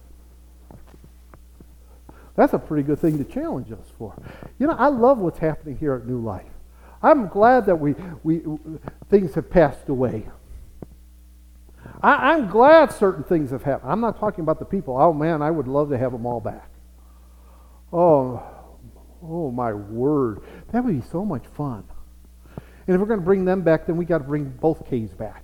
That's 2.39 2.53
a 2.53 2.57
pretty 2.57 2.83
good 2.83 2.99
thing 2.99 3.17
to 3.17 3.25
challenge 3.25 3.69
us 3.69 3.91
for. 3.97 4.13
You 4.59 4.67
know, 4.67 4.73
I 4.79 4.87
love 4.87 5.17
what's 5.17 5.39
happening 5.39 5.77
here 5.77 5.93
at 5.95 6.07
New 6.07 6.21
Life. 6.21 6.47
I'm 7.03 7.27
glad 7.27 7.65
that 7.65 7.75
we, 7.75 7.95
we 8.23 8.41
things 9.09 9.33
have 9.35 9.49
passed 9.49 9.89
away. 9.89 10.25
I, 12.01 12.31
I'm 12.31 12.47
glad 12.47 12.93
certain 12.93 13.25
things 13.25 13.51
have 13.51 13.63
happened. 13.63 13.91
I'm 13.91 13.99
not 13.99 14.21
talking 14.21 14.43
about 14.43 14.59
the 14.59 14.63
people. 14.63 14.95
Oh 14.97 15.11
man, 15.11 15.41
I 15.41 15.51
would 15.51 15.67
love 15.67 15.89
to 15.89 15.97
have 15.97 16.13
them 16.13 16.25
all 16.25 16.39
back. 16.39 16.69
Oh, 17.91 18.41
oh 19.21 19.51
my 19.51 19.73
word, 19.73 20.39
that 20.71 20.85
would 20.85 20.97
be 20.97 21.05
so 21.09 21.25
much 21.25 21.45
fun. 21.57 21.83
And 22.87 22.95
if 22.95 23.01
we're 23.01 23.07
going 23.07 23.19
to 23.19 23.25
bring 23.25 23.43
them 23.43 23.63
back, 23.63 23.85
then 23.85 23.97
we 23.97 24.05
got 24.05 24.19
to 24.19 24.23
bring 24.23 24.45
both 24.45 24.89
K's 24.89 25.13
back, 25.13 25.43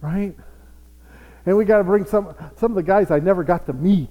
right? 0.00 0.34
And 1.46 1.56
we 1.56 1.64
got 1.64 1.78
to 1.78 1.84
bring 1.84 2.06
some 2.06 2.34
some 2.56 2.72
of 2.72 2.74
the 2.74 2.82
guys 2.82 3.12
I 3.12 3.20
never 3.20 3.44
got 3.44 3.66
to 3.66 3.72
meet 3.72 4.10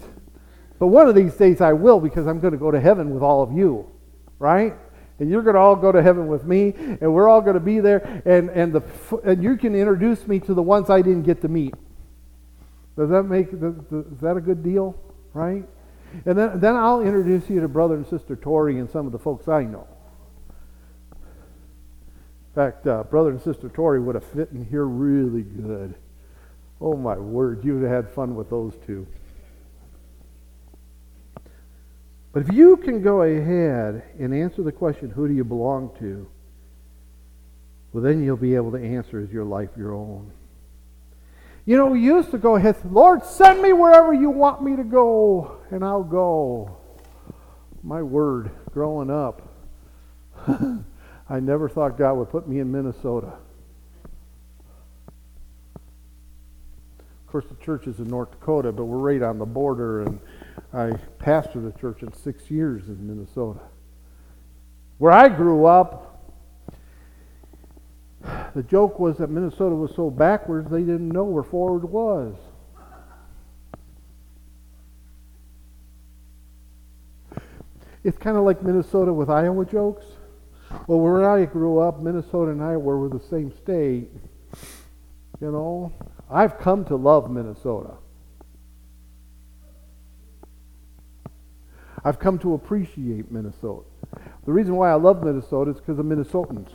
but 0.80 0.88
one 0.88 1.08
of 1.08 1.16
these 1.16 1.36
days 1.36 1.62
I 1.62 1.74
will 1.74 2.00
because 2.00 2.26
I'm 2.26 2.40
going 2.40 2.54
to 2.54 2.58
go 2.58 2.72
to 2.72 2.80
heaven 2.80 3.14
with 3.14 3.22
all 3.22 3.44
of 3.44 3.52
you, 3.52 3.90
right? 4.40 4.74
And 5.20 5.30
you're 5.30 5.42
going 5.42 5.56
to 5.56 5.60
all 5.60 5.76
go 5.76 5.92
to 5.92 6.02
heaven 6.02 6.28
with 6.28 6.46
me, 6.46 6.74
and 7.02 7.14
we're 7.14 7.28
all 7.28 7.42
going 7.42 7.56
to 7.56 7.60
be 7.60 7.82
there, 7.82 8.22
and, 8.26 8.50
and, 8.50 8.72
the, 8.72 8.82
and 9.26 9.44
you 9.44 9.58
can 9.58 9.76
introduce 9.76 10.26
me 10.26 10.40
to 10.40 10.54
the 10.54 10.64
ones 10.64 10.90
I 10.90 11.02
didn't 11.02 11.24
get 11.24 11.42
to 11.42 11.50
meet. 11.50 11.74
Does 12.96 13.10
that 13.10 13.24
make, 13.24 13.50
is 13.50 14.20
that 14.22 14.38
a 14.38 14.42
good 14.42 14.64
deal, 14.64 14.96
right? 15.34 15.66
And 16.26 16.38
then, 16.38 16.60
then 16.60 16.76
I'll 16.76 17.02
introduce 17.02 17.50
you 17.50 17.60
to 17.62 17.68
brother 17.68 17.96
and 17.96 18.08
sister 18.08 18.36
Tori 18.36 18.80
and 18.80 18.90
some 18.90 19.06
of 19.06 19.12
the 19.12 19.20
folks 19.20 19.48
I 19.48 19.64
know. 19.64 19.88
In 21.12 22.56
fact, 22.56 22.88
uh, 22.88 23.04
brother 23.04 23.30
and 23.30 23.42
sister 23.42 23.70
Tori 23.70 24.00
would 24.00 24.16
have 24.16 24.24
fit 24.24 24.50
in 24.52 24.66
here 24.66 24.86
really 24.86 25.44
good. 25.44 25.96
Oh 26.82 26.96
my 26.96 27.16
word, 27.16 27.64
you 27.64 27.76
would 27.76 27.84
have 27.84 28.06
had 28.06 28.14
fun 28.14 28.36
with 28.36 28.50
those 28.50 28.74
two. 28.86 29.06
But 32.32 32.44
if 32.44 32.54
you 32.54 32.78
can 32.78 33.02
go 33.02 33.24
ahead 33.24 34.04
and 34.20 34.34
answer 34.34 34.62
the 34.62 34.72
question, 34.72 35.10
who 35.10 35.28
do 35.28 35.34
you 35.34 35.44
belong 35.44 35.96
to? 36.00 36.28
Well, 37.92 38.04
then 38.04 38.24
you'll 38.24 38.38
be 38.38 38.56
able 38.56 38.72
to 38.72 38.78
answer, 38.78 39.20
is 39.20 39.32
your 39.32 39.46
life 39.46 39.70
your 39.76 39.96
own? 39.96 40.32
You 41.66 41.78
know, 41.78 41.88
we 41.88 42.02
used 42.02 42.32
to 42.32 42.38
go 42.38 42.56
ahead, 42.56 42.78
Lord, 42.86 43.24
send 43.24 43.62
me 43.62 43.74
wherever 43.74 44.14
you 44.14 44.30
want 44.30 44.64
me 44.64 44.76
to 44.76 44.84
go, 44.84 45.58
and 45.72 45.84
I'll 45.84 46.04
go. 46.04 46.78
My 47.84 48.02
word, 48.02 48.52
growing 48.72 49.10
up, 49.10 49.42
I 51.30 51.40
never 51.40 51.70
thought 51.70 51.98
God 51.98 52.14
would 52.14 52.30
put 52.30 52.48
me 52.48 52.60
in 52.60 52.72
Minnesota. 52.72 53.34
Of 56.98 57.32
course, 57.32 57.46
the 57.46 57.64
church 57.64 57.86
is 57.86 58.00
in 58.00 58.08
North 58.08 58.32
Dakota, 58.32 58.72
but 58.72 58.86
we're 58.86 58.98
right 58.98 59.22
on 59.22 59.38
the 59.38 59.46
border, 59.46 60.02
and 60.02 60.20
I 60.74 60.92
pastored 61.20 61.68
a 61.68 61.80
church 61.80 62.04
in 62.04 62.14
six 62.14 62.50
years 62.52 62.88
in 62.88 63.08
Minnesota. 63.08 63.60
Where 64.98 65.12
I 65.12 65.30
grew 65.30 65.66
up, 65.66 66.06
the 68.54 68.64
joke 68.64 69.00
was 69.00 69.18
that 69.18 69.30
Minnesota 69.30 69.76
was 69.76 69.96
so 69.96 70.10
backwards 70.10 70.70
they 70.70 70.82
didn't 70.82 71.10
know 71.10 71.24
where 71.24 71.44
forward 71.44 71.86
was. 71.86 72.36
It's 78.04 78.18
kind 78.18 78.38
of 78.38 78.44
like 78.44 78.64
Minnesota 78.64 79.14
with 79.14 79.30
Iowa 79.30 79.66
jokes. 79.66 80.06
Well, 80.88 81.00
where 81.00 81.30
I 81.30 81.46
grew 81.46 81.80
up, 81.80 82.00
Minnesota 82.00 82.52
and 82.52 82.64
Iowa 82.64 82.80
were 82.80 83.10
the 83.10 83.20
same 83.20 83.52
state. 83.56 84.10
You 85.42 85.52
know, 85.52 85.94
I've 86.30 86.60
come 86.60 86.86
to 86.86 86.96
love 86.96 87.30
Minnesota. 87.30 87.96
I've 92.04 92.20
come 92.20 92.40
to 92.40 92.54
appreciate 92.54 93.32
Minnesota. 93.32 93.86
The 94.46 94.52
reason 94.52 94.76
why 94.76 94.92
I 94.92 94.96
love 94.96 95.24
Minnesota 95.24 95.72
is 95.72 95.78
because 95.78 96.00
of 96.00 96.06
Minnesotans. 96.06 96.72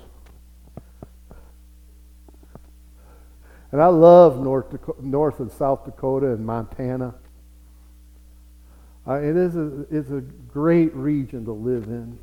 And 3.73 3.83
I 3.83 3.89
love 3.89 4.41
North, 4.41 4.71
Dakota, 4.71 5.05
North 5.05 5.41
and 5.41 5.51
South 5.51 5.85
Dakota 5.85 6.27
and 6.29 6.47
Montana. 6.47 7.15
Uh, 9.07 9.15
it 9.15 9.37
is 9.37 9.57
a, 9.57 9.85
it's 9.91 10.11
a 10.11 10.21
great 10.21 10.95
region 10.95 11.45
to 11.45 11.53
live 11.53 11.85
in. 11.85 12.19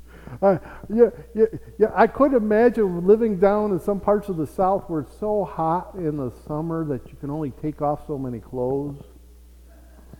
Uh, 0.40 0.58
yeah, 0.92 1.10
yeah, 1.34 1.46
yeah, 1.78 1.90
I 1.94 2.06
could 2.06 2.34
imagine 2.34 3.06
living 3.06 3.38
down 3.38 3.72
in 3.72 3.80
some 3.80 4.00
parts 4.00 4.28
of 4.28 4.36
the 4.36 4.46
South 4.46 4.88
where 4.88 5.00
it's 5.00 5.18
so 5.18 5.44
hot 5.44 5.94
in 5.94 6.16
the 6.16 6.32
summer 6.46 6.84
that 6.86 7.06
you 7.08 7.16
can 7.20 7.30
only 7.30 7.50
take 7.50 7.82
off 7.82 8.06
so 8.06 8.16
many 8.16 8.38
clothes. 8.38 9.02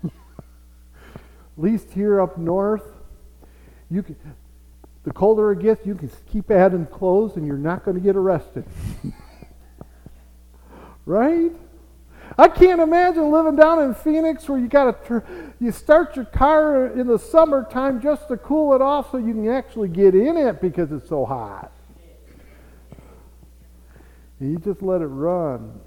At 0.05 1.65
least 1.65 1.91
here 1.91 2.21
up 2.21 2.39
north, 2.39 2.85
you 3.91 4.03
can, 4.03 4.17
the 5.05 5.13
colder 5.13 5.53
it 5.53 5.61
gets, 5.61 5.85
you 5.87 5.95
can 5.95 6.11
keep 6.31 6.51
adding 6.51 6.87
clothes 6.87 7.37
and 7.37 7.47
you're 7.47 7.57
not 7.57 7.85
going 7.85 7.97
to 7.97 8.03
get 8.03 8.17
arrested. 8.17 8.65
right? 11.05 11.53
I 12.39 12.49
can't 12.49 12.81
imagine 12.81 13.31
living 13.31 13.57
down 13.57 13.83
in 13.83 13.95
Phoenix 13.95 14.49
where 14.49 14.59
you 14.59 14.69
got 14.69 15.05
to 15.07 15.23
you 15.61 15.73
start 15.73 16.17
your 16.17 16.25
car 16.25 16.87
in 16.87 17.07
the 17.07 17.19
summertime 17.19 18.01
just 18.01 18.29
to 18.29 18.37
cool 18.37 18.75
it 18.75 18.81
off 18.81 19.11
so 19.11 19.19
you 19.19 19.33
can 19.35 19.49
actually 19.49 19.89
get 19.89 20.15
in 20.15 20.37
it 20.37 20.61
because 20.61 20.93
it's 20.93 21.09
so 21.09 21.25
hot. 21.25 21.73
And 24.39 24.53
you 24.53 24.59
just 24.59 24.81
let 24.81 25.03
it 25.03 25.07
run. 25.07 25.81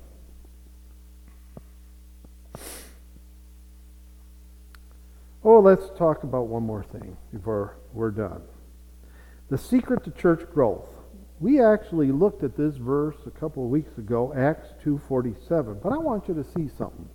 Oh, 5.44 5.60
let's 5.60 5.90
talk 5.98 6.24
about 6.24 6.48
one 6.48 6.64
more 6.64 6.84
thing 6.84 7.18
before 7.34 7.78
we're 7.92 8.12
done. 8.12 8.42
The 9.50 9.58
secret 9.58 10.04
to 10.06 10.12
church 10.12 10.50
growth. 10.54 10.93
We 11.44 11.60
actually 11.62 12.10
looked 12.14 12.42
at 12.46 12.56
this 12.56 12.78
verse 12.78 13.18
a 13.26 13.30
couple 13.30 13.66
of 13.66 13.70
weeks 13.70 13.98
ago, 13.98 14.34
Acts 14.34 14.70
2:47, 14.82 15.78
but 15.84 15.92
I 15.92 15.98
want 15.98 16.30
you 16.30 16.34
to 16.36 16.44
see 16.46 16.70
something. 16.70 17.10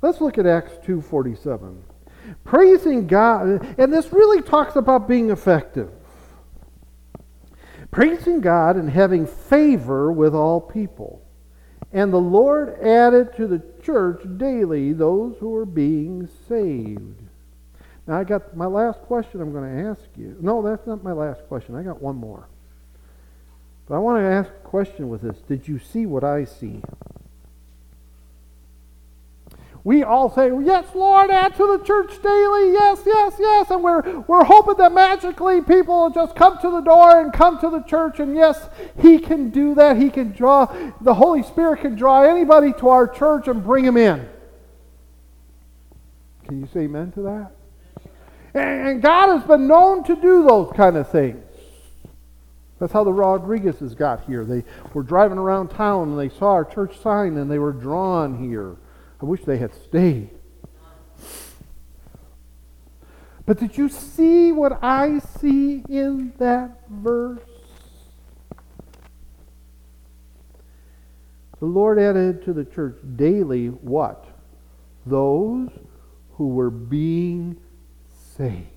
Let's 0.00 0.20
look 0.20 0.38
at 0.38 0.46
Acts 0.46 0.78
2:47. 0.86 1.82
Praising 2.44 3.08
God, 3.08 3.66
and 3.78 3.92
this 3.92 4.12
really 4.12 4.42
talks 4.42 4.76
about 4.76 5.08
being 5.08 5.30
effective. 5.30 5.90
Praising 7.90 8.40
God 8.40 8.76
and 8.76 8.88
having 8.88 9.26
favor 9.26 10.12
with 10.12 10.32
all 10.32 10.60
people. 10.60 11.20
And 11.92 12.12
the 12.12 12.20
Lord 12.20 12.78
added 12.80 13.32
to 13.34 13.48
the 13.48 13.60
church 13.82 14.22
daily 14.36 14.92
those 14.92 15.36
who 15.38 15.48
were 15.48 15.66
being 15.66 16.28
saved. 16.46 17.22
Now, 18.06 18.18
I 18.18 18.22
got 18.22 18.56
my 18.56 18.66
last 18.66 19.02
question 19.02 19.40
I'm 19.40 19.50
going 19.50 19.64
to 19.64 19.90
ask 19.90 20.06
you. 20.16 20.36
No, 20.40 20.62
that's 20.62 20.86
not 20.86 21.02
my 21.02 21.12
last 21.12 21.44
question. 21.48 21.74
I 21.74 21.82
got 21.82 22.00
one 22.00 22.14
more. 22.14 22.48
But 23.86 23.96
I 23.96 23.98
want 23.98 24.22
to 24.22 24.26
ask 24.26 24.48
a 24.48 24.68
question 24.68 25.08
with 25.08 25.22
this. 25.22 25.36
Did 25.48 25.68
you 25.68 25.78
see 25.78 26.06
what 26.06 26.24
I 26.24 26.44
see? 26.44 26.80
We 29.84 30.02
all 30.02 30.34
say, 30.34 30.50
Yes, 30.64 30.86
Lord, 30.94 31.30
add 31.30 31.54
to 31.56 31.76
the 31.76 31.84
church 31.84 32.10
daily. 32.22 32.72
Yes, 32.72 33.02
yes, 33.04 33.34
yes. 33.38 33.70
And 33.70 33.84
we're, 33.84 34.20
we're 34.20 34.44
hoping 34.44 34.76
that 34.78 34.92
magically 34.92 35.60
people 35.60 36.04
will 36.04 36.10
just 36.10 36.34
come 36.34 36.58
to 36.62 36.70
the 36.70 36.80
door 36.80 37.20
and 37.20 37.30
come 37.30 37.60
to 37.60 37.68
the 37.68 37.82
church. 37.82 38.18
And 38.18 38.34
yes, 38.34 38.70
He 38.98 39.18
can 39.18 39.50
do 39.50 39.74
that. 39.74 39.98
He 39.98 40.08
can 40.08 40.32
draw, 40.32 40.64
the 41.02 41.12
Holy 41.12 41.42
Spirit 41.42 41.80
can 41.80 41.96
draw 41.96 42.22
anybody 42.22 42.72
to 42.78 42.88
our 42.88 43.06
church 43.06 43.46
and 43.46 43.62
bring 43.62 43.84
them 43.84 43.98
in. 43.98 44.26
Can 46.46 46.60
you 46.60 46.68
say 46.72 46.80
amen 46.80 47.12
to 47.12 47.22
that? 47.22 47.52
And 48.54 49.02
God 49.02 49.36
has 49.38 49.46
been 49.46 49.66
known 49.66 50.04
to 50.04 50.16
do 50.16 50.46
those 50.46 50.72
kind 50.74 50.96
of 50.96 51.10
things. 51.10 51.43
That's 52.84 52.92
how 52.92 53.04
the 53.04 53.14
Rodriguezes 53.14 53.96
got 53.96 54.24
here. 54.26 54.44
They 54.44 54.62
were 54.92 55.02
driving 55.02 55.38
around 55.38 55.68
town 55.68 56.10
and 56.10 56.18
they 56.18 56.28
saw 56.28 56.50
our 56.50 56.66
church 56.66 57.00
sign 57.00 57.38
and 57.38 57.50
they 57.50 57.58
were 57.58 57.72
drawn 57.72 58.38
here. 58.38 58.76
I 59.22 59.24
wish 59.24 59.42
they 59.44 59.56
had 59.56 59.72
stayed. 59.74 60.28
But 63.46 63.58
did 63.58 63.78
you 63.78 63.88
see 63.88 64.52
what 64.52 64.84
I 64.84 65.20
see 65.40 65.82
in 65.88 66.34
that 66.36 66.82
verse? 66.90 67.40
The 71.60 71.64
Lord 71.64 71.98
added 71.98 72.44
to 72.44 72.52
the 72.52 72.66
church 72.66 72.98
daily 73.16 73.68
what? 73.68 74.26
Those 75.06 75.70
who 76.32 76.48
were 76.48 76.68
being 76.68 77.56
saved. 78.36 78.73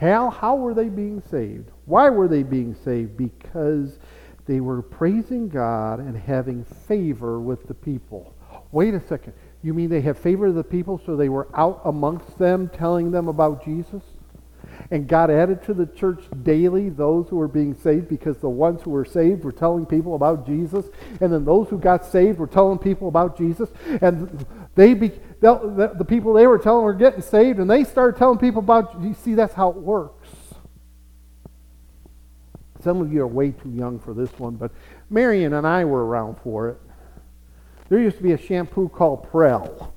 How, 0.00 0.30
how 0.30 0.56
were 0.56 0.72
they 0.72 0.88
being 0.88 1.22
saved? 1.30 1.70
Why 1.84 2.08
were 2.08 2.26
they 2.26 2.42
being 2.42 2.74
saved? 2.74 3.18
Because 3.18 3.98
they 4.46 4.60
were 4.60 4.80
praising 4.80 5.50
God 5.50 6.00
and 6.00 6.16
having 6.16 6.64
favor 6.64 7.38
with 7.38 7.68
the 7.68 7.74
people. 7.74 8.34
Wait 8.72 8.94
a 8.94 9.06
second. 9.06 9.34
You 9.62 9.74
mean 9.74 9.90
they 9.90 10.00
have 10.00 10.18
favor 10.18 10.46
of 10.46 10.54
the 10.54 10.64
people 10.64 10.98
so 11.04 11.16
they 11.16 11.28
were 11.28 11.48
out 11.54 11.82
amongst 11.84 12.38
them 12.38 12.70
telling 12.70 13.10
them 13.10 13.28
about 13.28 13.62
Jesus? 13.62 14.02
And 14.90 15.06
God 15.06 15.30
added 15.30 15.62
to 15.64 15.74
the 15.74 15.86
church 15.86 16.24
daily 16.42 16.88
those 16.88 17.28
who 17.28 17.36
were 17.36 17.48
being 17.48 17.74
saved 17.74 18.08
because 18.08 18.38
the 18.38 18.48
ones 18.48 18.80
who 18.82 18.90
were 18.90 19.04
saved 19.04 19.44
were 19.44 19.52
telling 19.52 19.84
people 19.84 20.14
about 20.14 20.46
Jesus. 20.46 20.86
And 21.20 21.30
then 21.30 21.44
those 21.44 21.68
who 21.68 21.78
got 21.78 22.06
saved 22.06 22.38
were 22.38 22.46
telling 22.46 22.78
people 22.78 23.08
about 23.08 23.36
Jesus. 23.36 23.70
And 24.00 24.46
they 24.74 24.94
be, 24.94 25.12
the, 25.40 25.92
the 25.96 26.04
people 26.04 26.34
they 26.34 26.46
were 26.46 26.58
telling 26.58 26.84
were 26.84 26.94
getting 26.94 27.22
saved. 27.22 27.58
And 27.58 27.70
they 27.70 27.84
started 27.84 28.18
telling 28.18 28.38
people 28.38 28.60
about, 28.60 29.00
you 29.02 29.14
see, 29.14 29.34
that's 29.34 29.54
how 29.54 29.70
it 29.70 29.76
works. 29.76 30.28
Some 32.82 33.00
of 33.00 33.12
you 33.12 33.22
are 33.22 33.26
way 33.26 33.50
too 33.50 33.70
young 33.70 33.98
for 33.98 34.14
this 34.14 34.30
one, 34.38 34.54
but 34.54 34.72
Marion 35.10 35.52
and 35.52 35.66
I 35.66 35.84
were 35.84 36.06
around 36.06 36.36
for 36.42 36.70
it. 36.70 36.80
There 37.88 37.98
used 37.98 38.16
to 38.18 38.22
be 38.22 38.32
a 38.32 38.38
shampoo 38.38 38.88
called 38.88 39.30
Prell. 39.30 39.92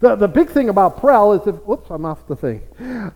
The, 0.00 0.16
the 0.16 0.28
big 0.28 0.48
thing 0.48 0.68
about 0.68 0.98
Prell 0.98 1.32
is 1.32 1.46
if, 1.46 1.56
whoops, 1.66 1.90
I'm 1.90 2.04
off 2.04 2.26
the 2.26 2.36
thing. 2.36 2.62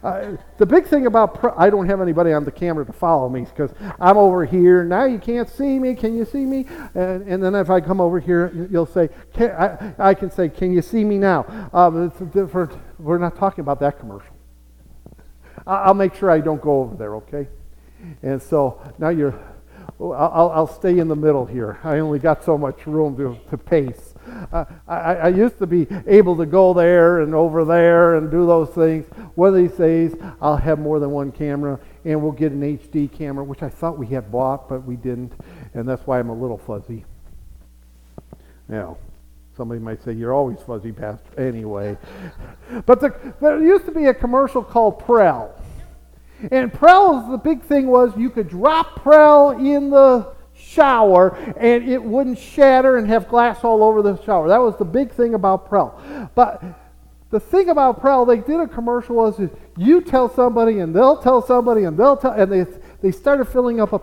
Uh, 0.02 0.36
the 0.58 0.66
big 0.66 0.86
thing 0.86 1.06
about 1.06 1.34
Prell, 1.34 1.54
I 1.56 1.70
don't 1.70 1.86
have 1.86 2.00
anybody 2.00 2.32
on 2.32 2.44
the 2.44 2.52
camera 2.52 2.84
to 2.84 2.92
follow 2.92 3.28
me 3.28 3.42
because 3.42 3.72
I'm 4.00 4.16
over 4.16 4.44
here. 4.44 4.84
Now 4.84 5.04
you 5.04 5.18
can't 5.18 5.48
see 5.48 5.78
me. 5.78 5.94
Can 5.94 6.16
you 6.16 6.24
see 6.24 6.44
me? 6.44 6.66
And, 6.94 7.26
and 7.28 7.42
then 7.42 7.54
if 7.54 7.70
I 7.70 7.80
come 7.80 8.00
over 8.00 8.20
here, 8.20 8.68
you'll 8.70 8.86
say, 8.86 9.08
can, 9.32 9.50
I, 9.50 9.94
I 9.98 10.14
can 10.14 10.30
say, 10.30 10.48
can 10.48 10.72
you 10.72 10.82
see 10.82 11.04
me 11.04 11.18
now? 11.18 11.70
Um, 11.72 12.06
it's 12.06 12.18
different. 12.32 12.72
We're 12.98 13.18
not 13.18 13.36
talking 13.36 13.62
about 13.62 13.80
that 13.80 13.98
commercial. 13.98 14.34
I'll 15.66 15.94
make 15.94 16.14
sure 16.14 16.30
I 16.30 16.40
don't 16.40 16.60
go 16.60 16.82
over 16.82 16.96
there, 16.96 17.16
okay? 17.16 17.48
And 18.22 18.40
so 18.42 18.80
now 18.98 19.08
you're, 19.08 19.34
I'll, 20.00 20.50
I'll 20.54 20.66
stay 20.66 20.98
in 20.98 21.08
the 21.08 21.16
middle 21.16 21.46
here. 21.46 21.78
I 21.84 22.00
only 22.00 22.18
got 22.18 22.44
so 22.44 22.58
much 22.58 22.86
room 22.86 23.16
to, 23.16 23.38
to 23.50 23.56
pace. 23.56 24.13
I, 24.52 24.66
I 24.88 25.28
used 25.28 25.58
to 25.58 25.66
be 25.66 25.86
able 26.06 26.36
to 26.36 26.46
go 26.46 26.74
there 26.74 27.20
and 27.20 27.34
over 27.34 27.64
there 27.64 28.16
and 28.16 28.30
do 28.30 28.46
those 28.46 28.70
things. 28.70 29.06
One 29.34 29.48
of 29.50 29.54
these 29.54 29.76
days, 29.76 30.14
I'll 30.40 30.56
have 30.56 30.78
more 30.78 30.98
than 30.98 31.10
one 31.10 31.32
camera, 31.32 31.78
and 32.04 32.22
we'll 32.22 32.32
get 32.32 32.52
an 32.52 32.60
HD 32.60 33.10
camera, 33.10 33.44
which 33.44 33.62
I 33.62 33.68
thought 33.68 33.98
we 33.98 34.06
had 34.06 34.30
bought, 34.30 34.68
but 34.68 34.84
we 34.84 34.96
didn't, 34.96 35.32
and 35.74 35.88
that's 35.88 36.06
why 36.06 36.18
I'm 36.18 36.28
a 36.28 36.34
little 36.34 36.58
fuzzy. 36.58 37.04
Now, 38.68 38.96
somebody 39.56 39.80
might 39.80 40.02
say, 40.02 40.12
You're 40.12 40.32
always 40.32 40.60
fuzzy, 40.60 40.92
Pastor. 40.92 41.28
Anyway. 41.38 41.96
But 42.86 43.00
the, 43.00 43.34
there 43.40 43.62
used 43.62 43.84
to 43.86 43.92
be 43.92 44.06
a 44.06 44.14
commercial 44.14 44.62
called 44.62 44.98
Prell. 45.00 45.60
And 46.50 46.72
Prell, 46.72 47.30
the 47.30 47.38
big 47.38 47.62
thing 47.62 47.86
was 47.86 48.16
you 48.16 48.30
could 48.30 48.48
drop 48.48 49.00
Prell 49.02 49.52
in 49.52 49.90
the 49.90 50.33
shower 50.74 51.36
and 51.56 51.88
it 51.88 52.02
wouldn't 52.02 52.38
shatter 52.38 52.96
and 52.96 53.08
have 53.08 53.28
glass 53.28 53.64
all 53.64 53.82
over 53.82 54.02
the 54.02 54.22
shower. 54.24 54.48
That 54.48 54.60
was 54.60 54.76
the 54.76 54.84
big 54.84 55.12
thing 55.12 55.34
about 55.34 55.68
Prell. 55.68 56.00
But 56.34 56.62
the 57.30 57.40
thing 57.40 57.68
about 57.68 58.00
Prell, 58.00 58.24
they 58.24 58.38
did 58.38 58.60
a 58.60 58.68
commercial 58.68 59.16
was 59.16 59.40
you 59.76 60.00
tell 60.00 60.28
somebody 60.28 60.78
and 60.80 60.94
they'll 60.94 61.16
tell 61.16 61.42
somebody 61.42 61.84
and 61.84 61.98
they'll 61.98 62.16
tell, 62.16 62.32
and 62.32 62.50
they, 62.50 62.66
they 63.00 63.10
started 63.10 63.46
filling 63.46 63.80
up 63.80 63.92
a 63.92 64.00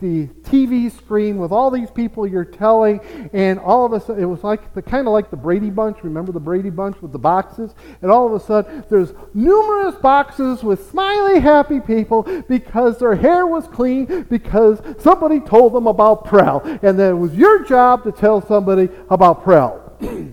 the 0.00 0.26
TV 0.42 0.90
screen 0.90 1.38
with 1.38 1.52
all 1.52 1.70
these 1.70 1.90
people 1.90 2.26
you're 2.26 2.44
telling, 2.44 3.00
and 3.32 3.58
all 3.58 3.84
of 3.84 3.92
a 3.92 4.00
sudden, 4.00 4.22
it 4.22 4.26
was 4.26 4.42
like 4.42 4.74
the 4.74 4.82
kind 4.82 5.06
of 5.06 5.12
like 5.12 5.30
the 5.30 5.36
Brady 5.36 5.70
Bunch. 5.70 5.98
Remember 6.02 6.32
the 6.32 6.40
Brady 6.40 6.70
Bunch 6.70 7.00
with 7.02 7.12
the 7.12 7.18
boxes? 7.18 7.74
And 8.02 8.10
all 8.10 8.26
of 8.26 8.32
a 8.32 8.44
sudden, 8.44 8.84
there's 8.88 9.12
numerous 9.34 9.94
boxes 9.96 10.62
with 10.62 10.90
smiley, 10.90 11.40
happy 11.40 11.80
people 11.80 12.22
because 12.48 12.98
their 12.98 13.14
hair 13.14 13.46
was 13.46 13.66
clean 13.68 14.24
because 14.24 14.80
somebody 14.98 15.40
told 15.40 15.74
them 15.74 15.86
about 15.86 16.24
Prell, 16.24 16.60
and 16.82 16.98
then 16.98 17.12
it 17.12 17.18
was 17.18 17.34
your 17.34 17.64
job 17.64 18.04
to 18.04 18.12
tell 18.12 18.44
somebody 18.44 18.88
about 19.10 19.44
Prell. 19.44 19.92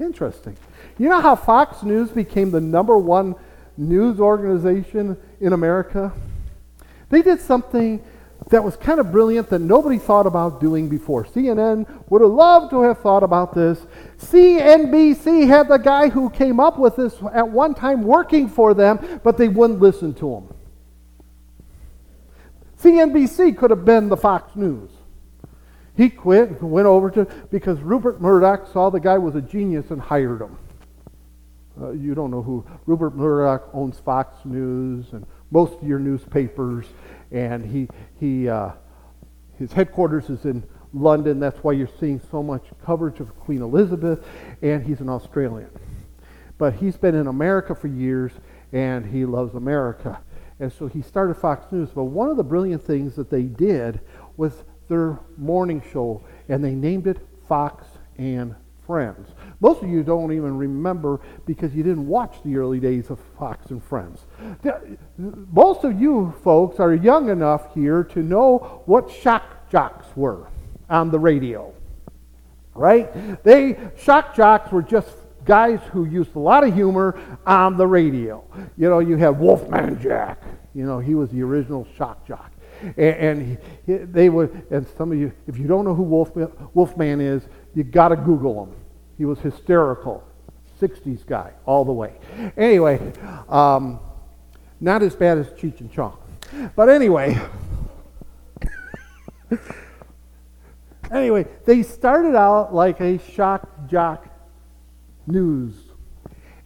Interesting. 0.00 0.56
You 0.98 1.08
know 1.08 1.20
how 1.20 1.36
Fox 1.36 1.82
News 1.82 2.10
became 2.10 2.50
the 2.50 2.60
number 2.60 2.96
one 2.96 3.34
news 3.76 4.20
organization 4.20 5.16
in 5.40 5.52
America? 5.52 6.12
They 7.08 7.22
did 7.22 7.40
something 7.40 8.02
that 8.50 8.62
was 8.62 8.76
kind 8.76 9.00
of 9.00 9.10
brilliant 9.10 9.48
that 9.50 9.58
nobody 9.60 9.98
thought 9.98 10.26
about 10.26 10.60
doing 10.60 10.88
before. 10.88 11.24
CNN 11.24 11.86
would 12.10 12.22
have 12.22 12.30
loved 12.30 12.70
to 12.70 12.82
have 12.82 13.00
thought 13.00 13.22
about 13.22 13.54
this. 13.54 13.84
CNBC 14.18 15.48
had 15.48 15.68
the 15.68 15.78
guy 15.78 16.08
who 16.08 16.30
came 16.30 16.60
up 16.60 16.78
with 16.78 16.96
this 16.96 17.16
at 17.34 17.48
one 17.48 17.74
time 17.74 18.02
working 18.02 18.48
for 18.48 18.72
them, 18.72 19.20
but 19.24 19.36
they 19.36 19.48
wouldn't 19.48 19.80
listen 19.80 20.14
to 20.14 20.34
him. 20.34 20.54
CNBC 22.80 23.56
could 23.56 23.70
have 23.70 23.84
been 23.84 24.08
the 24.08 24.16
Fox 24.16 24.54
News. 24.54 24.90
He 25.96 26.10
quit, 26.10 26.62
went 26.62 26.86
over 26.86 27.10
to, 27.12 27.24
because 27.50 27.80
Rupert 27.80 28.20
Murdoch 28.20 28.70
saw 28.72 28.90
the 28.90 29.00
guy 29.00 29.18
was 29.18 29.34
a 29.34 29.40
genius 29.40 29.90
and 29.90 30.00
hired 30.00 30.42
him. 30.42 30.56
Uh, 31.80 31.90
you 31.90 32.14
don't 32.14 32.30
know 32.30 32.42
who. 32.42 32.64
Rupert 32.86 33.16
Murdoch 33.16 33.68
owns 33.72 33.98
Fox 33.98 34.36
News 34.44 35.06
and 35.12 35.26
most 35.50 35.74
of 35.80 35.88
your 35.88 35.98
newspapers 35.98 36.86
and 37.30 37.64
he, 37.64 37.88
he, 38.18 38.48
uh, 38.48 38.70
his 39.58 39.72
headquarters 39.72 40.30
is 40.30 40.44
in 40.44 40.64
London. 40.92 41.38
That's 41.40 41.62
why 41.62 41.72
you're 41.72 41.88
seeing 42.00 42.20
so 42.30 42.42
much 42.42 42.64
coverage 42.84 43.20
of 43.20 43.38
Queen 43.40 43.62
Elizabeth, 43.62 44.26
and 44.62 44.84
he's 44.84 45.00
an 45.00 45.08
Australian. 45.08 45.70
But 46.58 46.74
he's 46.74 46.96
been 46.96 47.14
in 47.14 47.26
America 47.26 47.74
for 47.74 47.88
years, 47.88 48.32
and 48.72 49.04
he 49.04 49.24
loves 49.24 49.54
America. 49.54 50.20
And 50.58 50.72
so 50.72 50.86
he 50.86 51.02
started 51.02 51.34
Fox 51.34 51.70
News. 51.70 51.90
But 51.94 52.04
one 52.04 52.30
of 52.30 52.36
the 52.36 52.44
brilliant 52.44 52.82
things 52.82 53.14
that 53.16 53.30
they 53.30 53.42
did 53.42 54.00
was 54.36 54.64
their 54.88 55.18
morning 55.36 55.82
show, 55.92 56.22
and 56.48 56.64
they 56.64 56.74
named 56.74 57.06
it 57.06 57.18
Fox 57.48 57.84
and 58.16 58.54
Friends. 58.86 59.30
Most 59.60 59.82
of 59.82 59.88
you 59.88 60.02
don't 60.04 60.32
even 60.32 60.56
remember 60.56 61.20
because 61.44 61.74
you 61.74 61.82
didn't 61.82 62.06
watch 62.06 62.36
the 62.44 62.56
early 62.56 62.78
days 62.78 63.10
of 63.10 63.18
Fox 63.36 63.70
and 63.70 63.82
Friends. 63.82 64.25
Most 65.16 65.84
of 65.84 66.00
you 66.00 66.34
folks 66.42 66.80
are 66.80 66.94
young 66.94 67.30
enough 67.30 67.74
here 67.74 68.04
to 68.04 68.20
know 68.20 68.82
what 68.86 69.10
shock 69.10 69.70
jocks 69.70 70.06
were 70.14 70.48
on 70.88 71.10
the 71.10 71.18
radio. 71.18 71.72
Right? 72.74 73.42
They 73.42 73.78
shock 73.96 74.34
jocks 74.34 74.70
were 74.70 74.82
just 74.82 75.08
guys 75.46 75.80
who 75.92 76.04
used 76.04 76.34
a 76.36 76.38
lot 76.38 76.64
of 76.64 76.74
humor 76.74 77.18
on 77.46 77.76
the 77.76 77.86
radio. 77.86 78.44
You 78.76 78.90
know, 78.90 78.98
you 78.98 79.16
have 79.16 79.38
Wolfman 79.38 80.00
Jack. 80.00 80.42
You 80.74 80.84
know, 80.84 80.98
he 80.98 81.14
was 81.14 81.30
the 81.30 81.42
original 81.42 81.86
shock 81.96 82.26
jock. 82.26 82.52
And, 82.82 82.98
and 82.98 83.58
he, 83.86 83.94
they 83.94 84.28
would, 84.28 84.66
and 84.70 84.86
some 84.98 85.12
of 85.12 85.18
you, 85.18 85.32
if 85.46 85.56
you 85.58 85.66
don't 85.66 85.86
know 85.86 85.94
who 85.94 86.02
Wolfman, 86.02 86.52
Wolfman 86.74 87.22
is, 87.22 87.42
you 87.74 87.84
got 87.84 88.08
to 88.08 88.16
Google 88.16 88.64
him. 88.64 88.74
He 89.16 89.24
was 89.24 89.38
hysterical. 89.38 90.22
60s 90.80 91.24
guy, 91.26 91.52
all 91.64 91.86
the 91.86 91.92
way. 91.92 92.12
Anyway, 92.56 93.00
um, 93.48 93.98
not 94.80 95.02
as 95.02 95.14
bad 95.14 95.38
as 95.38 95.48
Cheech 95.50 95.80
and 95.80 95.92
Chong. 95.92 96.16
But 96.74 96.88
anyway, 96.88 97.40
anyway, 101.10 101.46
they 101.64 101.82
started 101.82 102.36
out 102.36 102.74
like 102.74 103.00
a 103.00 103.18
shock 103.18 103.68
jock 103.88 104.28
news, 105.26 105.74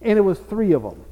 and 0.01 0.17
it 0.17 0.21
was 0.21 0.39
three 0.39 0.73
of 0.73 0.83
them. 0.83 1.03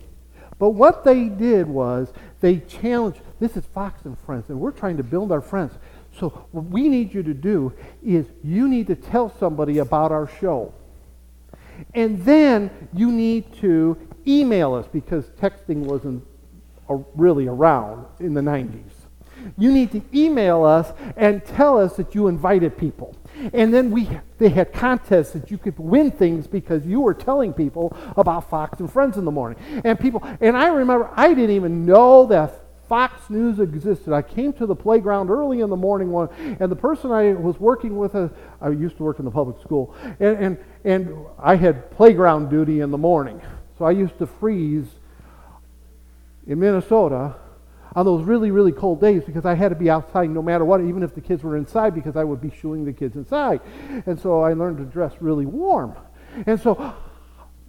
But 0.59 0.71
what 0.71 1.03
they 1.03 1.29
did 1.29 1.67
was 1.67 2.11
they 2.41 2.57
challenged. 2.57 3.21
This 3.39 3.55
is 3.55 3.65
Fox 3.65 4.03
and 4.05 4.17
Friends, 4.19 4.49
and 4.49 4.59
we're 4.59 4.71
trying 4.71 4.97
to 4.97 5.03
build 5.03 5.31
our 5.31 5.41
friends. 5.41 5.73
So 6.19 6.29
what 6.51 6.65
we 6.65 6.89
need 6.89 7.13
you 7.13 7.23
to 7.23 7.33
do 7.33 7.73
is 8.03 8.25
you 8.43 8.67
need 8.67 8.87
to 8.87 8.95
tell 8.95 9.33
somebody 9.39 9.77
about 9.77 10.11
our 10.11 10.27
show. 10.39 10.73
And 11.95 12.23
then 12.25 12.89
you 12.93 13.09
need 13.09 13.53
to 13.61 13.97
email 14.27 14.73
us 14.73 14.85
because 14.91 15.29
texting 15.41 15.77
wasn't 15.77 16.23
really 17.15 17.47
around 17.47 18.05
in 18.19 18.33
the 18.33 18.41
90s. 18.41 18.91
You 19.57 19.71
need 19.71 19.91
to 19.93 20.01
email 20.13 20.63
us 20.65 20.91
and 21.15 21.43
tell 21.45 21.79
us 21.79 21.95
that 21.95 22.13
you 22.13 22.27
invited 22.27 22.77
people. 22.77 23.15
And 23.53 23.73
then 23.73 23.89
we 23.91 24.09
they 24.37 24.49
had 24.49 24.73
contests 24.73 25.31
that 25.31 25.49
you 25.49 25.57
could 25.57 25.79
win 25.79 26.11
things 26.11 26.45
because 26.45 26.85
you 26.85 26.99
were 26.99 27.13
telling 27.13 27.53
people 27.53 27.95
about 28.17 28.49
Fox 28.49 28.79
and 28.79 28.91
Friends 28.91 29.17
in 29.17 29.23
the 29.23 29.31
morning. 29.31 29.57
And 29.85 29.97
people 29.97 30.21
and 30.41 30.57
I 30.57 30.67
remember 30.67 31.09
I 31.15 31.33
didn't 31.33 31.55
even 31.55 31.85
know 31.85 32.25
that 32.25 32.53
Fox 32.89 33.29
News 33.29 33.59
existed. 33.59 34.13
I 34.13 34.23
came 34.23 34.51
to 34.53 34.65
the 34.65 34.75
playground 34.75 35.29
early 35.29 35.61
in 35.61 35.69
the 35.69 35.77
morning 35.77 36.09
one, 36.09 36.27
and 36.59 36.71
the 36.71 36.75
person 36.75 37.11
I 37.11 37.33
was 37.33 37.59
working 37.59 37.97
with, 37.97 38.15
uh, 38.15 38.29
I 38.59 38.69
used 38.69 38.97
to 38.97 39.03
work 39.03 39.19
in 39.19 39.25
the 39.25 39.31
public 39.31 39.61
school, 39.61 39.93
and, 40.19 40.37
and, 40.37 40.57
and 40.83 41.15
I 41.37 41.55
had 41.55 41.91
playground 41.91 42.49
duty 42.49 42.79
in 42.79 42.89
the 42.89 42.97
morning. 42.97 43.39
So 43.77 43.85
I 43.85 43.91
used 43.91 44.17
to 44.17 44.25
freeze 44.25 44.87
in 46.49 46.59
Minnesota 46.59 47.35
on 47.95 48.05
those 48.05 48.23
really, 48.23 48.51
really 48.51 48.71
cold 48.71 48.99
days 48.99 49.23
because 49.23 49.45
I 49.45 49.53
had 49.53 49.69
to 49.69 49.75
be 49.75 49.89
outside 49.89 50.29
no 50.29 50.41
matter 50.41 50.65
what, 50.65 50.81
even 50.81 51.03
if 51.03 51.15
the 51.15 51.21
kids 51.21 51.43
were 51.43 51.55
inside, 51.55 51.95
because 51.95 52.15
I 52.15 52.23
would 52.23 52.41
be 52.41 52.51
shooing 52.59 52.83
the 52.83 52.93
kids 52.93 53.15
inside. 53.15 53.61
And 54.05 54.19
so 54.19 54.41
I 54.41 54.53
learned 54.53 54.77
to 54.77 54.83
dress 54.83 55.13
really 55.21 55.45
warm. 55.45 55.95
And 56.45 56.59
so 56.59 56.93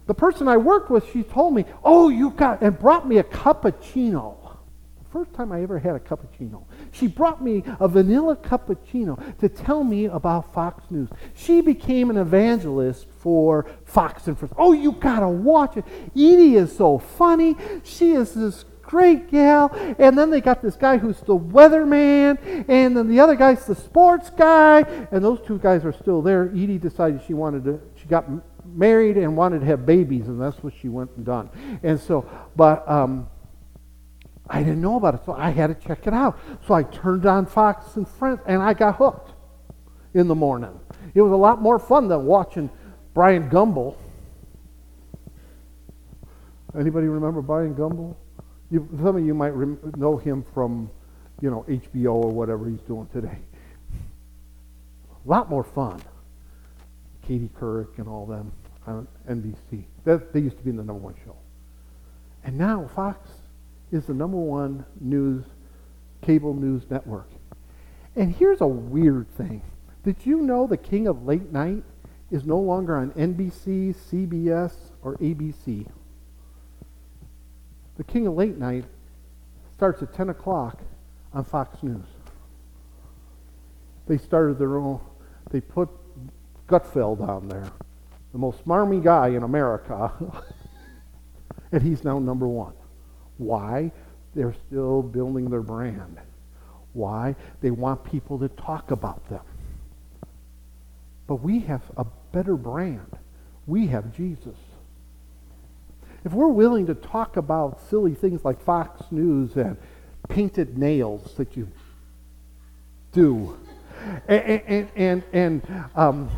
the 0.07 0.13
person 0.13 0.47
I 0.47 0.57
worked 0.57 0.89
with, 0.89 1.09
she 1.11 1.23
told 1.23 1.53
me, 1.53 1.65
Oh, 1.83 2.09
you 2.09 2.31
got, 2.31 2.61
and 2.61 2.77
brought 2.77 3.07
me 3.07 3.19
a 3.19 3.23
cappuccino. 3.23 4.37
First 5.11 5.33
time 5.33 5.51
I 5.51 5.61
ever 5.61 5.77
had 5.77 5.95
a 5.95 5.99
cappuccino. 5.99 6.63
She 6.93 7.07
brought 7.07 7.43
me 7.43 7.63
a 7.81 7.87
vanilla 7.89 8.37
cappuccino 8.37 9.37
to 9.39 9.49
tell 9.49 9.83
me 9.83 10.05
about 10.05 10.53
Fox 10.53 10.85
News. 10.89 11.09
She 11.35 11.59
became 11.59 12.09
an 12.09 12.15
evangelist 12.15 13.07
for 13.19 13.69
Fox 13.83 14.27
and 14.27 14.39
Friends. 14.39 14.53
Oh, 14.57 14.71
you 14.71 14.93
gotta 14.93 15.27
watch 15.27 15.75
it. 15.75 15.83
E.D. 16.15 16.55
is 16.55 16.73
so 16.73 16.97
funny. 16.97 17.57
She 17.83 18.13
is 18.13 18.33
this 18.33 18.63
great 18.91 19.31
gal. 19.31 19.71
And 19.97 20.17
then 20.17 20.29
they 20.29 20.41
got 20.41 20.61
this 20.61 20.75
guy 20.75 20.97
who's 20.97 21.19
the 21.21 21.37
weatherman, 21.37 22.37
and 22.67 22.95
then 22.95 23.07
the 23.07 23.21
other 23.21 23.35
guy's 23.35 23.65
the 23.65 23.75
sports 23.75 24.29
guy. 24.29 24.81
And 25.11 25.23
those 25.23 25.39
two 25.41 25.57
guys 25.57 25.85
are 25.85 25.93
still 25.93 26.21
there. 26.21 26.53
E.D. 26.53 26.77
decided 26.77 27.21
she 27.25 27.33
wanted 27.33 27.63
to. 27.63 27.79
She 27.95 28.05
got 28.07 28.25
married 28.65 29.15
and 29.15 29.37
wanted 29.37 29.61
to 29.61 29.65
have 29.65 29.85
babies, 29.85 30.27
and 30.27 30.39
that's 30.39 30.61
what 30.61 30.73
she 30.79 30.89
went 30.89 31.09
and 31.15 31.25
done. 31.25 31.49
And 31.81 31.99
so, 31.99 32.29
but. 32.55 32.87
Um, 32.87 33.27
I 34.53 34.63
didn't 34.63 34.81
know 34.81 34.97
about 34.97 35.15
it, 35.15 35.21
so 35.25 35.31
I 35.31 35.51
had 35.51 35.67
to 35.67 35.87
check 35.87 36.07
it 36.07 36.13
out. 36.13 36.37
So 36.67 36.73
I 36.73 36.83
turned 36.83 37.25
on 37.25 37.45
Fox 37.45 37.95
and 37.95 38.05
Friends, 38.05 38.41
and 38.45 38.61
I 38.61 38.73
got 38.73 38.97
hooked 38.97 39.31
in 40.13 40.27
the 40.27 40.35
morning. 40.35 40.77
It 41.13 41.21
was 41.21 41.31
a 41.31 41.37
lot 41.37 41.61
more 41.61 41.79
fun 41.79 42.09
than 42.09 42.25
watching 42.25 42.69
Brian 43.13 43.49
Gumbel. 43.49 43.95
Anybody 46.77 47.07
remember 47.07 47.41
Brian 47.41 47.75
Gumbel? 47.75 48.17
You, 48.71 48.87
some 49.03 49.17
of 49.17 49.25
you 49.25 49.33
might 49.33 49.49
rem- 49.49 49.93
know 49.97 50.17
him 50.17 50.45
from, 50.53 50.89
you 51.41 51.51
know, 51.51 51.65
HBO 51.67 52.13
or 52.13 52.31
whatever 52.31 52.69
he's 52.69 52.79
doing 52.81 53.07
today. 53.11 53.37
A 55.25 55.29
lot 55.29 55.49
more 55.49 55.63
fun. 55.63 56.01
Katie 57.27 57.49
Couric 57.59 57.97
and 57.97 58.07
all 58.07 58.25
them 58.25 58.51
on 58.87 59.07
NBC. 59.29 59.83
That, 60.05 60.33
they 60.33 60.39
used 60.39 60.57
to 60.57 60.63
be 60.63 60.71
the 60.71 60.77
number 60.77 60.93
one 60.93 61.15
show. 61.25 61.35
And 62.43 62.57
now 62.57 62.89
Fox 62.95 63.29
is 63.91 64.05
the 64.05 64.13
number 64.13 64.37
one 64.37 64.85
news, 64.99 65.43
cable 66.21 66.53
news 66.53 66.83
network. 66.89 67.29
And 68.15 68.33
here's 68.33 68.61
a 68.61 68.67
weird 68.67 69.29
thing. 69.35 69.61
Did 70.03 70.15
you 70.23 70.41
know 70.41 70.65
the 70.65 70.77
king 70.77 71.07
of 71.07 71.25
late 71.25 71.51
night 71.51 71.83
is 72.31 72.45
no 72.45 72.57
longer 72.57 72.95
on 72.95 73.11
NBC, 73.11 73.95
CBS, 73.95 74.73
or 75.03 75.17
ABC? 75.17 75.87
The 77.97 78.03
king 78.03 78.27
of 78.27 78.35
late 78.35 78.57
night 78.57 78.85
starts 79.77 80.01
at 80.01 80.13
10 80.13 80.29
o'clock 80.29 80.79
on 81.33 81.43
Fox 81.43 81.81
News. 81.83 82.05
They 84.07 84.17
started 84.17 84.57
their 84.57 84.77
own, 84.77 84.99
they 85.51 85.61
put 85.61 85.89
Gutfeld 86.67 87.21
on 87.27 87.47
there, 87.47 87.69
the 88.31 88.37
most 88.37 88.63
smarmy 88.65 89.03
guy 89.03 89.29
in 89.29 89.43
America, 89.43 90.11
and 91.71 91.81
he's 91.81 92.03
now 92.03 92.19
number 92.19 92.47
one. 92.47 92.73
Why? 93.37 93.91
They're 94.35 94.55
still 94.67 95.01
building 95.01 95.49
their 95.49 95.61
brand. 95.61 96.17
Why? 96.93 97.35
They 97.61 97.71
want 97.71 98.03
people 98.03 98.39
to 98.39 98.49
talk 98.49 98.91
about 98.91 99.27
them. 99.29 99.43
But 101.27 101.35
we 101.35 101.59
have 101.61 101.81
a 101.97 102.05
better 102.31 102.55
brand. 102.55 103.17
We 103.67 103.87
have 103.87 104.15
Jesus. 104.15 104.57
If 106.23 106.33
we're 106.33 106.47
willing 106.47 106.85
to 106.87 106.93
talk 106.93 107.37
about 107.37 107.81
silly 107.89 108.13
things 108.13 108.45
like 108.45 108.61
Fox 108.61 109.01
News 109.11 109.55
and 109.55 109.75
painted 110.29 110.77
nails 110.77 111.33
that 111.35 111.57
you 111.57 111.67
do, 113.11 113.57
and, 114.27 114.61
and, 114.67 114.87
and, 114.95 115.23
and 115.33 115.65
um, 115.95 116.29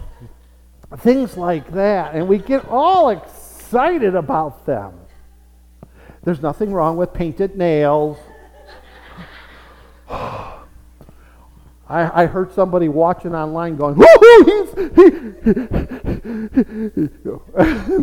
things 0.98 1.36
like 1.36 1.74
that, 1.74 2.16
and 2.16 2.26
we 2.28 2.38
get 2.38 2.66
all 2.70 3.10
excited 3.10 4.16
about 4.16 4.66
them, 4.66 4.94
there's 6.24 6.42
nothing 6.42 6.72
wrong 6.72 6.96
with 6.96 7.14
painted 7.14 7.58
nails. 7.58 8.18
I, 10.10 10.62
I, 11.90 12.26
heard 12.28 12.54
somebody 12.54 12.88
watching 12.88 13.36
online 13.36 13.76
going, 13.76 13.96
woohoo, 13.96 14.46
he's, 14.46 14.70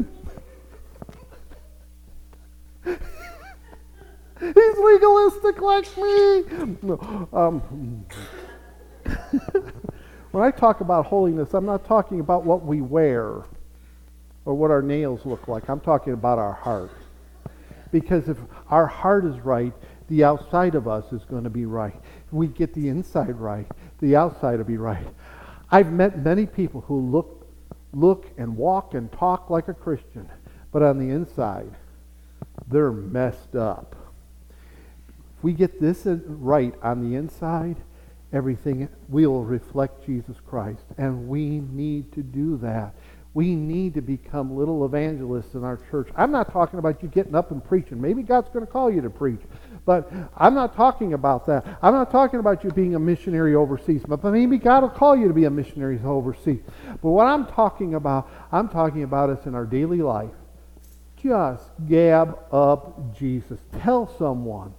he, 0.03 0.14
he's 2.85 4.78
legalistic 4.78 5.61
like 5.61 5.97
me. 5.97 6.45
Um, 7.33 8.05
when 10.31 10.45
I 10.45 10.51
talk 10.51 10.81
about 10.81 11.07
holiness, 11.07 11.55
I'm 11.55 11.66
not 11.66 11.85
talking 11.85 12.20
about 12.20 12.45
what 12.45 12.64
we 12.64 12.81
wear 12.81 13.45
or 14.45 14.55
what 14.55 14.70
our 14.70 14.83
nails 14.83 15.26
look 15.26 15.49
like. 15.49 15.68
I'm 15.68 15.81
talking 15.81 16.12
about 16.12 16.39
our 16.39 16.53
heart. 16.53 16.93
Because 17.93 18.28
if 18.28 18.39
our 18.68 18.87
heart 18.87 19.24
is 19.24 19.39
right, 19.41 19.72
the 20.09 20.24
outside 20.24 20.74
of 20.74 20.89
us 20.89 21.12
is 21.12 21.24
going 21.24 21.45
to 21.45 21.51
be 21.51 21.66
right. 21.66 21.95
If 22.26 22.33
we 22.33 22.47
get 22.47 22.72
the 22.74 22.89
inside 22.89 23.37
right, 23.37 23.66
the 24.01 24.16
outside 24.16 24.59
will 24.59 24.64
be 24.64 24.76
right. 24.76 25.07
I've 25.70 25.93
met 25.93 26.18
many 26.18 26.47
people 26.47 26.81
who 26.83 27.01
look, 27.01 27.47
look 27.93 28.26
and 28.39 28.57
walk 28.57 28.95
and 28.95 29.11
talk 29.12 29.51
like 29.51 29.68
a 29.68 29.74
Christian, 29.74 30.28
but 30.72 30.83
on 30.83 30.99
the 30.99 31.11
inside, 31.14 31.70
they're 32.69 32.93
messed 32.93 33.57
up. 33.57 33.97
If 35.39 35.45
we 35.45 35.53
get 35.53 35.81
this 35.81 36.07
uh, 36.07 36.19
right 36.27 36.75
on 36.83 37.09
the 37.09 37.17
inside, 37.17 37.77
everything 38.33 38.89
will 39.09 39.43
reflect 39.43 40.05
Jesus 40.05 40.37
Christ. 40.47 40.85
And 40.99 41.29
we 41.29 41.61
need 41.61 42.13
to 42.13 42.23
do 42.23 42.59
that. 42.59 42.95
We 43.33 43.55
need 43.55 43.95
to 43.95 44.01
become 44.01 44.57
little 44.57 44.85
evangelists 44.85 45.55
in 45.55 45.63
our 45.63 45.79
church. 45.91 46.09
I'm 46.17 46.33
not 46.33 46.53
talking 46.53 46.81
about 46.81 47.01
you 47.01 47.09
getting 47.09 47.35
up 47.35 47.53
and 47.53 47.65
preaching. 47.65 48.01
Maybe 48.01 48.23
God's 48.23 48.49
going 48.49 48.67
to 48.67 48.71
call 48.71 48.91
you 48.91 49.01
to 49.03 49.11
preach. 49.11 49.41
But 49.87 50.13
I'm 50.37 50.53
not 50.55 50.75
talking 50.75 51.13
about 51.13 51.47
that. 51.47 51.79
I'm 51.81 51.95
not 51.95 52.11
talking 52.11 52.41
about 52.41 52.65
you 52.65 52.71
being 52.71 52.97
a 52.97 52.99
missionary 52.99 53.55
overseas. 53.55 54.03
But 54.07 54.25
maybe 54.25 54.59
God 54.59 54.83
will 54.83 54.91
call 54.91 55.17
you 55.17 55.29
to 55.29 55.35
be 55.35 55.45
a 55.45 55.51
missionary 55.51 56.01
overseas. 56.05 56.61
But 57.01 57.11
what 57.11 57.29
I'm 57.29 57.47
talking 57.47 57.95
about, 57.95 58.29
I'm 58.51 58.69
talking 58.69 59.05
about 59.05 59.31
us 59.31 59.47
in 59.47 59.55
our 59.55 59.65
daily 59.65 60.03
life. 60.03 60.31
Just 61.23 61.71
gab 61.89 62.39
up 62.53 63.14
Jesus. 63.16 63.61
Tell 63.81 64.07
someone. 64.18 64.75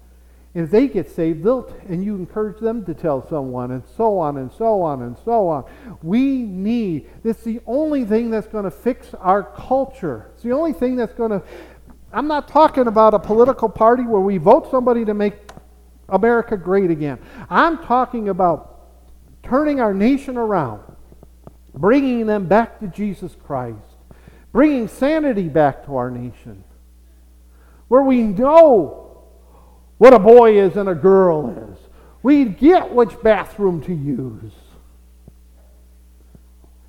And 0.53 0.65
if 0.65 0.71
they 0.71 0.87
get 0.87 1.09
saved, 1.09 1.43
they'll, 1.43 1.73
and 1.87 2.03
you 2.03 2.15
encourage 2.15 2.59
them 2.59 2.83
to 2.85 2.93
tell 2.93 3.25
someone, 3.27 3.71
and 3.71 3.83
so 3.95 4.17
on, 4.17 4.37
and 4.37 4.51
so 4.51 4.81
on, 4.81 5.01
and 5.01 5.15
so 5.23 5.47
on. 5.47 5.63
We 6.03 6.41
need, 6.41 7.09
it's 7.23 7.43
the 7.43 7.61
only 7.65 8.03
thing 8.03 8.29
that's 8.31 8.47
going 8.47 8.65
to 8.65 8.71
fix 8.71 9.13
our 9.13 9.43
culture. 9.43 10.31
It's 10.33 10.43
the 10.43 10.51
only 10.51 10.73
thing 10.73 10.97
that's 10.97 11.13
going 11.13 11.31
to, 11.31 11.41
I'm 12.11 12.27
not 12.27 12.49
talking 12.49 12.87
about 12.87 13.13
a 13.13 13.19
political 13.19 13.69
party 13.69 14.03
where 14.03 14.19
we 14.19 14.37
vote 14.37 14.69
somebody 14.69 15.05
to 15.05 15.13
make 15.13 15.35
America 16.09 16.57
great 16.57 16.91
again. 16.91 17.19
I'm 17.49 17.77
talking 17.77 18.27
about 18.27 18.89
turning 19.43 19.79
our 19.79 19.93
nation 19.93 20.35
around, 20.35 20.81
bringing 21.73 22.25
them 22.25 22.47
back 22.47 22.81
to 22.81 22.87
Jesus 22.87 23.37
Christ, 23.41 23.77
bringing 24.51 24.87
sanity 24.87 25.47
back 25.47 25.85
to 25.85 25.95
our 25.95 26.11
nation, 26.11 26.63
where 27.87 28.03
we 28.03 28.21
know 28.21 29.23
what 29.97 30.13
a 30.13 30.19
boy 30.19 30.59
is 30.59 30.77
and 30.77 30.89
a 30.89 30.95
girl 30.95 31.71
is. 31.71 31.77
We 32.23 32.45
get 32.45 32.93
which 32.93 33.21
bathroom 33.21 33.81
to 33.83 33.93
use. 33.93 34.53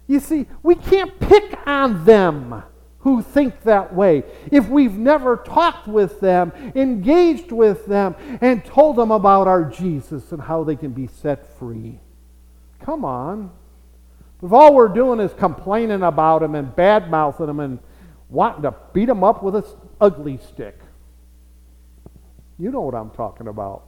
You 0.06 0.20
see, 0.20 0.46
we 0.62 0.74
can't 0.74 1.18
pick 1.20 1.58
on 1.66 2.04
them 2.04 2.62
who 3.00 3.20
think 3.20 3.62
that 3.62 3.94
way 3.94 4.24
if 4.50 4.68
we've 4.68 4.96
never 4.96 5.36
talked 5.36 5.88
with 5.88 6.20
them, 6.20 6.52
engaged 6.74 7.50
with 7.50 7.86
them, 7.86 8.14
and 8.40 8.64
told 8.64 8.96
them 8.96 9.10
about 9.10 9.48
our 9.48 9.64
Jesus 9.64 10.30
and 10.32 10.40
how 10.40 10.64
they 10.64 10.76
can 10.76 10.92
be 10.92 11.06
set 11.06 11.58
free. 11.58 11.98
Come 12.80 13.04
on. 13.04 13.50
If 14.42 14.52
all 14.52 14.74
we're 14.74 14.88
doing 14.88 15.20
is 15.20 15.32
complaining 15.34 16.02
about 16.02 16.40
them 16.40 16.54
and 16.54 16.74
bad 16.74 17.10
mouthing 17.10 17.46
them 17.46 17.60
and 17.60 17.78
wanting 18.28 18.62
to 18.62 18.74
beat 18.92 19.06
them 19.06 19.22
up 19.22 19.42
with 19.42 19.54
an 19.54 19.64
ugly 20.00 20.38
stick, 20.38 20.78
you 22.58 22.70
know 22.70 22.80
what 22.80 22.94
I'm 22.94 23.10
talking 23.10 23.46
about. 23.48 23.84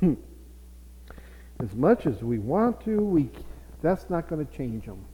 as 0.02 1.74
much 1.74 2.06
as 2.06 2.22
we 2.22 2.38
want 2.38 2.80
to, 2.84 3.00
we, 3.00 3.30
that's 3.82 4.10
not 4.10 4.28
going 4.28 4.44
to 4.44 4.52
change 4.52 4.84
them. 4.86 5.04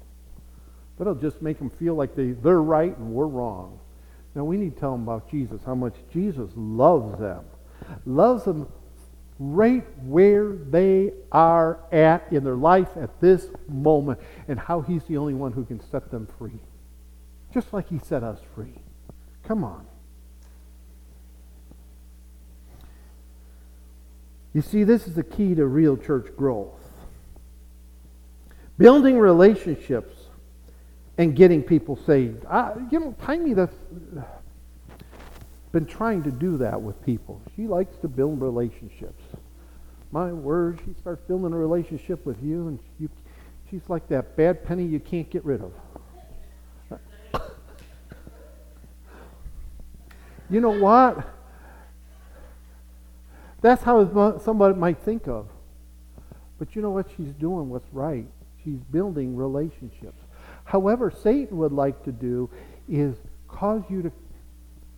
That'll 0.98 1.14
just 1.14 1.42
make 1.42 1.58
them 1.58 1.70
feel 1.70 1.94
like 1.94 2.14
they, 2.14 2.32
they're 2.32 2.62
right 2.62 2.96
and 2.96 3.12
we're 3.12 3.26
wrong. 3.26 3.78
Now, 4.34 4.44
we 4.44 4.56
need 4.56 4.74
to 4.74 4.80
tell 4.80 4.92
them 4.92 5.02
about 5.02 5.30
Jesus, 5.30 5.60
how 5.64 5.74
much 5.74 5.94
Jesus 6.12 6.50
loves 6.56 7.18
them, 7.20 7.44
loves 8.04 8.44
them 8.44 8.66
right 9.38 9.84
where 10.04 10.52
they 10.52 11.12
are 11.32 11.78
at 11.90 12.32
in 12.32 12.44
their 12.44 12.54
life 12.54 12.96
at 12.96 13.20
this 13.20 13.48
moment, 13.68 14.20
and 14.48 14.58
how 14.58 14.80
He's 14.80 15.04
the 15.04 15.16
only 15.16 15.34
one 15.34 15.52
who 15.52 15.64
can 15.64 15.80
set 15.90 16.10
them 16.10 16.28
free. 16.38 16.60
Just 17.52 17.72
like 17.72 17.88
He 17.88 17.98
set 17.98 18.22
us 18.22 18.40
free. 18.54 18.74
Come 19.44 19.64
on. 19.64 19.86
You 24.52 24.62
see, 24.62 24.84
this 24.84 25.08
is 25.08 25.14
the 25.14 25.24
key 25.24 25.54
to 25.56 25.66
real 25.66 25.96
church 25.96 26.34
growth. 26.36 26.80
Building 28.78 29.18
relationships 29.18 30.14
and 31.18 31.34
getting 31.34 31.62
people 31.62 31.96
saved. 32.06 32.44
I, 32.46 32.72
you 32.90 33.00
know, 33.00 33.14
Tiny 33.20 33.52
that's 33.52 33.74
been 35.74 35.84
trying 35.84 36.22
to 36.22 36.30
do 36.30 36.56
that 36.58 36.80
with 36.80 37.04
people. 37.04 37.42
She 37.56 37.66
likes 37.66 37.96
to 37.96 38.06
build 38.06 38.40
relationships. 38.40 39.24
My 40.12 40.32
word, 40.32 40.78
she 40.86 40.94
starts 41.00 41.20
building 41.26 41.52
a 41.52 41.56
relationship 41.56 42.24
with 42.24 42.40
you, 42.44 42.68
and 42.68 42.78
you, 43.00 43.10
she's 43.68 43.82
like 43.88 44.06
that 44.06 44.36
bad 44.36 44.64
penny 44.64 44.84
you 44.84 45.00
can't 45.00 45.28
get 45.28 45.44
rid 45.44 45.62
of. 45.62 45.72
you 50.48 50.60
know 50.60 50.70
what? 50.70 51.28
That's 53.60 53.82
how 53.82 54.38
somebody 54.38 54.76
might 54.76 54.98
think 54.98 55.26
of. 55.26 55.48
But 56.56 56.76
you 56.76 56.82
know 56.82 56.90
what 56.90 57.08
she's 57.16 57.32
doing? 57.32 57.68
What's 57.68 57.92
right? 57.92 58.26
She's 58.62 58.78
building 58.92 59.34
relationships. 59.34 60.22
However, 60.62 61.10
Satan 61.10 61.56
would 61.58 61.72
like 61.72 62.04
to 62.04 62.12
do 62.12 62.48
is 62.88 63.16
cause 63.48 63.82
you 63.88 64.02
to 64.02 64.12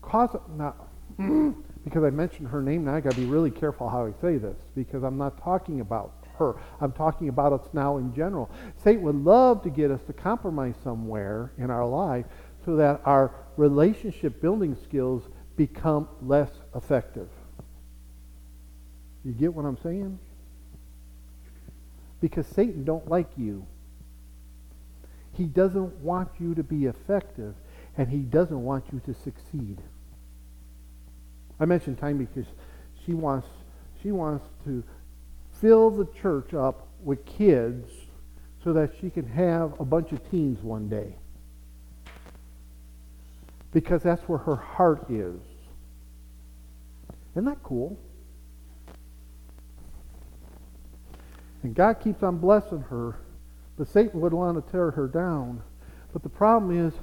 cause 0.06 0.36
not 0.56 0.88
because 1.84 2.04
I 2.04 2.10
mentioned 2.10 2.48
her 2.48 2.62
name 2.62 2.84
now 2.84 2.94
I 2.94 3.00
got 3.00 3.10
to 3.10 3.20
be 3.20 3.26
really 3.26 3.50
careful 3.50 3.88
how 3.88 4.06
I 4.06 4.12
say 4.20 4.38
this 4.38 4.56
because 4.74 5.02
I'm 5.02 5.18
not 5.18 5.42
talking 5.42 5.80
about 5.80 6.26
her. 6.38 6.56
I'm 6.80 6.92
talking 6.92 7.28
about 7.28 7.52
us 7.52 7.68
now 7.72 7.96
in 7.98 8.14
general. 8.14 8.50
Satan 8.76 9.02
would 9.02 9.16
love 9.16 9.62
to 9.62 9.70
get 9.70 9.90
us 9.90 10.00
to 10.06 10.12
compromise 10.12 10.74
somewhere 10.82 11.52
in 11.58 11.70
our 11.70 11.86
life 11.86 12.26
so 12.64 12.76
that 12.76 13.00
our 13.04 13.32
relationship 13.56 14.40
building 14.40 14.76
skills 14.82 15.28
become 15.56 16.08
less 16.20 16.50
effective. 16.74 17.28
You 19.24 19.32
get 19.32 19.54
what 19.54 19.64
I'm 19.64 19.78
saying? 19.78 20.18
Because 22.20 22.46
Satan 22.46 22.84
don't 22.84 23.08
like 23.08 23.30
you. 23.36 23.66
He 25.32 25.44
doesn't 25.44 25.96
want 25.96 26.30
you 26.38 26.54
to 26.54 26.62
be 26.62 26.86
effective, 26.86 27.54
and 27.96 28.08
he 28.08 28.18
doesn't 28.18 28.62
want 28.62 28.84
you 28.92 29.00
to 29.00 29.14
succeed. 29.14 29.82
I 31.58 31.64
mentioned 31.64 31.98
time 31.98 32.18
because 32.18 32.46
she 33.04 33.14
wants 33.14 33.48
she 34.02 34.12
wants 34.12 34.44
to 34.64 34.84
fill 35.60 35.90
the 35.90 36.06
church 36.20 36.54
up 36.54 36.88
with 37.02 37.24
kids 37.24 37.90
so 38.62 38.72
that 38.72 38.92
she 39.00 39.10
can 39.10 39.26
have 39.26 39.78
a 39.80 39.84
bunch 39.84 40.12
of 40.12 40.30
teens 40.30 40.62
one 40.62 40.88
day. 40.88 41.14
Because 43.72 44.02
that's 44.02 44.22
where 44.28 44.38
her 44.38 44.56
heart 44.56 45.10
is. 45.10 45.40
Isn't 47.32 47.44
that 47.46 47.62
cool? 47.62 47.98
And 51.62 51.74
God 51.74 51.94
keeps 51.94 52.22
on 52.22 52.38
blessing 52.38 52.82
her 52.90 53.16
but 53.76 53.88
Satan 53.88 54.20
would 54.20 54.32
want 54.32 54.64
to 54.64 54.72
tear 54.72 54.90
her 54.90 55.06
down. 55.06 55.62
But 56.12 56.22
the 56.22 56.28
problem 56.28 56.86
is, 56.86 56.94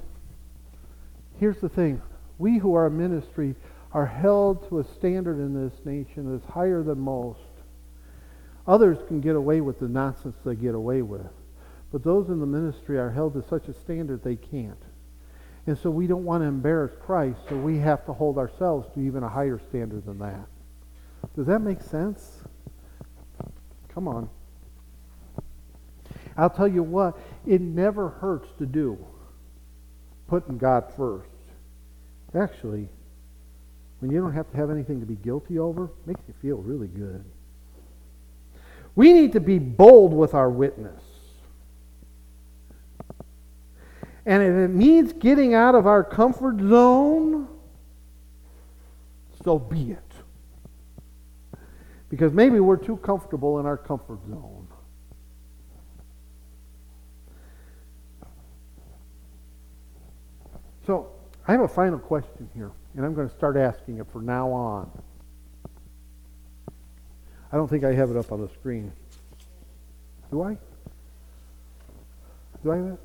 here's 1.38 1.58
the 1.58 1.68
thing. 1.68 2.02
We 2.38 2.58
who 2.58 2.74
are 2.74 2.86
a 2.86 2.90
ministry 2.90 3.54
are 3.94 4.06
held 4.06 4.68
to 4.68 4.80
a 4.80 4.84
standard 4.84 5.38
in 5.38 5.54
this 5.54 5.72
nation 5.84 6.30
that's 6.30 6.52
higher 6.52 6.82
than 6.82 6.98
most. 6.98 7.38
Others 8.66 8.98
can 9.06 9.20
get 9.20 9.36
away 9.36 9.60
with 9.60 9.78
the 9.78 9.88
nonsense 9.88 10.34
they 10.44 10.56
get 10.56 10.74
away 10.74 11.00
with. 11.00 11.30
But 11.92 12.02
those 12.02 12.28
in 12.28 12.40
the 12.40 12.46
ministry 12.46 12.98
are 12.98 13.10
held 13.10 13.34
to 13.34 13.48
such 13.48 13.68
a 13.68 13.72
standard 13.72 14.24
they 14.24 14.34
can't. 14.34 14.82
And 15.66 15.78
so 15.78 15.90
we 15.90 16.08
don't 16.08 16.24
want 16.24 16.42
to 16.42 16.48
embarrass 16.48 16.92
Christ, 17.00 17.38
so 17.48 17.56
we 17.56 17.78
have 17.78 18.04
to 18.06 18.12
hold 18.12 18.36
ourselves 18.36 18.92
to 18.94 19.00
even 19.00 19.22
a 19.22 19.28
higher 19.28 19.60
standard 19.68 20.04
than 20.04 20.18
that. 20.18 20.46
Does 21.36 21.46
that 21.46 21.60
make 21.60 21.80
sense? 21.80 22.42
Come 23.88 24.08
on. 24.08 24.28
I'll 26.36 26.50
tell 26.50 26.68
you 26.68 26.82
what, 26.82 27.16
it 27.46 27.60
never 27.60 28.08
hurts 28.08 28.48
to 28.58 28.66
do 28.66 28.98
putting 30.26 30.58
God 30.58 30.92
first. 30.96 31.28
Actually, 32.34 32.88
when 34.00 34.10
you 34.10 34.20
don't 34.20 34.34
have 34.34 34.50
to 34.50 34.56
have 34.56 34.70
anything 34.70 35.00
to 35.00 35.06
be 35.06 35.16
guilty 35.16 35.58
over, 35.58 35.90
makes 36.06 36.20
you 36.28 36.34
feel 36.42 36.58
really 36.58 36.88
good. 36.88 37.24
We 38.94 39.12
need 39.12 39.32
to 39.32 39.40
be 39.40 39.58
bold 39.58 40.12
with 40.12 40.34
our 40.34 40.50
witness. 40.50 41.02
And 44.26 44.42
if 44.42 44.70
it 44.70 44.74
means 44.74 45.12
getting 45.12 45.54
out 45.54 45.74
of 45.74 45.86
our 45.86 46.02
comfort 46.02 46.58
zone, 46.60 47.48
so 49.44 49.58
be 49.58 49.92
it. 49.92 49.98
Because 52.08 52.32
maybe 52.32 52.60
we're 52.60 52.76
too 52.76 52.96
comfortable 52.98 53.58
in 53.58 53.66
our 53.66 53.76
comfort 53.76 54.20
zone. 54.28 54.68
So 60.86 61.10
I 61.46 61.52
have 61.52 61.62
a 61.62 61.68
final 61.68 61.98
question 61.98 62.48
here, 62.54 62.70
and 62.96 63.04
I'm 63.04 63.14
going 63.14 63.28
to 63.28 63.34
start 63.34 63.56
asking 63.56 63.98
it 63.98 64.06
from 64.10 64.26
now 64.26 64.50
on. 64.50 64.90
I 67.52 67.56
don't 67.56 67.68
think 67.68 67.84
I 67.84 67.92
have 67.92 68.10
it 68.10 68.16
up 68.16 68.32
on 68.32 68.40
the 68.40 68.48
screen. 68.48 68.92
Do 70.30 70.42
I? 70.42 70.56
Do 72.62 72.72
I 72.72 72.76
have 72.76 72.86
it? 72.86 73.00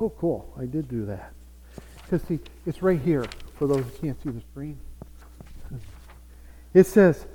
Oh, 0.00 0.10
cool. 0.10 0.52
I 0.58 0.64
did 0.64 0.88
do 0.88 1.06
that. 1.06 1.32
Because, 2.02 2.22
see, 2.26 2.40
it's 2.66 2.82
right 2.82 3.00
here 3.00 3.26
for 3.56 3.66
those 3.66 3.84
who 3.84 3.90
can't 4.06 4.22
see 4.22 4.30
the 4.30 4.40
screen. 4.40 4.78
It 6.74 6.86
says, 6.86 7.26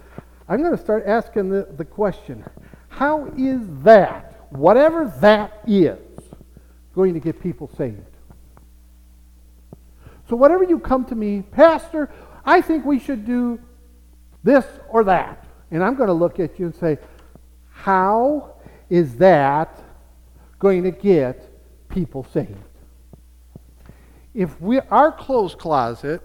I'm 0.47 0.59
going 0.59 0.75
to 0.75 0.81
start 0.81 1.03
asking 1.05 1.49
the, 1.49 1.67
the 1.77 1.85
question 1.85 2.43
how 2.89 3.25
is 3.37 3.59
that, 3.83 4.47
whatever 4.49 5.13
that 5.19 5.61
is, 5.67 5.99
going 6.93 7.13
to 7.13 7.19
get 7.19 7.41
people 7.41 7.69
saved? 7.77 8.14
So, 10.29 10.35
whatever 10.35 10.63
you 10.63 10.79
come 10.79 11.05
to 11.05 11.15
me, 11.15 11.41
Pastor, 11.41 12.09
I 12.45 12.61
think 12.61 12.85
we 12.85 12.99
should 12.99 13.25
do 13.25 13.59
this 14.43 14.65
or 14.89 15.03
that. 15.03 15.45
And 15.71 15.83
I'm 15.83 15.95
going 15.95 16.07
to 16.07 16.13
look 16.13 16.39
at 16.39 16.59
you 16.59 16.67
and 16.67 16.75
say, 16.75 16.97
How 17.69 18.55
is 18.89 19.17
that 19.17 19.81
going 20.59 20.83
to 20.83 20.91
get 20.91 21.49
people 21.89 22.25
saved? 22.33 22.55
If 24.33 24.59
we, 24.61 24.79
our 24.79 25.11
clothes 25.11 25.55
closet, 25.55 26.21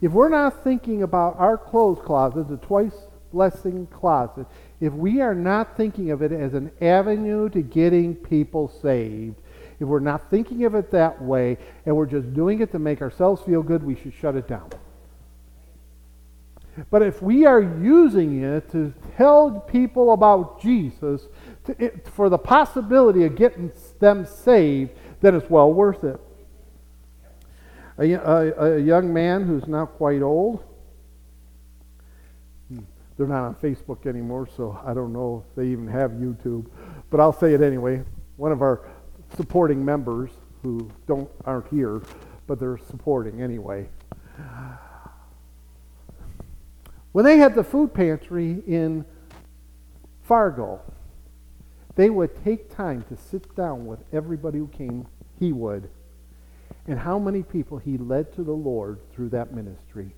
if 0.00 0.12
we're 0.12 0.28
not 0.28 0.62
thinking 0.62 1.02
about 1.02 1.36
our 1.38 1.56
clothes 1.56 2.00
closet, 2.04 2.48
the 2.48 2.58
twice 2.58 2.94
blessing 3.32 3.86
closet, 3.86 4.46
if 4.80 4.92
we 4.92 5.20
are 5.20 5.34
not 5.34 5.76
thinking 5.76 6.10
of 6.10 6.20
it 6.20 6.32
as 6.32 6.52
an 6.54 6.70
avenue 6.80 7.48
to 7.48 7.62
getting 7.62 8.14
people 8.14 8.68
saved, 8.68 9.36
if 9.78 9.86
we're 9.86 10.00
not 10.00 10.30
thinking 10.30 10.64
of 10.64 10.74
it 10.74 10.90
that 10.90 11.20
way 11.20 11.58
and 11.84 11.96
we're 11.96 12.06
just 12.06 12.32
doing 12.32 12.60
it 12.60 12.72
to 12.72 12.78
make 12.78 13.02
ourselves 13.02 13.42
feel 13.42 13.62
good, 13.62 13.82
we 13.82 13.94
should 13.94 14.14
shut 14.14 14.36
it 14.36 14.48
down. 14.48 14.70
But 16.90 17.02
if 17.02 17.22
we 17.22 17.46
are 17.46 17.60
using 17.60 18.42
it 18.42 18.70
to 18.72 18.92
tell 19.16 19.60
people 19.60 20.12
about 20.12 20.60
Jesus 20.60 21.22
to, 21.64 21.82
it, 21.82 22.06
for 22.08 22.28
the 22.28 22.38
possibility 22.38 23.24
of 23.24 23.34
getting 23.34 23.72
them 23.98 24.26
saved, 24.26 24.92
then 25.20 25.34
it's 25.34 25.48
well 25.48 25.72
worth 25.72 26.04
it. 26.04 26.20
A, 27.98 28.12
a, 28.12 28.74
a 28.74 28.78
young 28.78 29.12
man 29.12 29.46
who's 29.46 29.66
now 29.66 29.86
quite 29.86 30.20
old, 30.20 30.62
hmm, 32.68 32.80
they're 33.16 33.26
not 33.26 33.44
on 33.44 33.54
Facebook 33.54 34.06
anymore, 34.06 34.46
so 34.54 34.78
I 34.84 34.92
don't 34.92 35.14
know 35.14 35.44
if 35.48 35.56
they 35.56 35.68
even 35.68 35.88
have 35.88 36.10
YouTube, 36.12 36.66
but 37.08 37.20
I'll 37.20 37.32
say 37.32 37.54
it 37.54 37.62
anyway. 37.62 38.02
One 38.36 38.52
of 38.52 38.60
our 38.60 38.86
supporting 39.34 39.84
members 39.84 40.30
who 40.62 40.90
don't 41.06 41.30
aren't 41.44 41.68
here, 41.68 42.02
but 42.46 42.58
they're 42.58 42.78
supporting 42.78 43.42
anyway. 43.42 43.88
When 47.12 47.24
they 47.24 47.38
had 47.38 47.54
the 47.54 47.64
food 47.64 47.94
pantry 47.94 48.62
in 48.66 49.04
Fargo, 50.22 50.82
they 51.94 52.10
would 52.10 52.44
take 52.44 52.74
time 52.74 53.04
to 53.08 53.16
sit 53.16 53.56
down 53.56 53.86
with 53.86 54.00
everybody 54.12 54.58
who 54.58 54.68
came. 54.68 55.06
He 55.40 55.52
would. 55.52 55.88
And 56.86 56.98
how 56.98 57.18
many 57.18 57.42
people 57.42 57.78
he 57.78 57.96
led 57.96 58.34
to 58.34 58.42
the 58.42 58.52
Lord 58.52 59.00
through 59.12 59.30
that 59.30 59.54
ministry. 59.54 60.14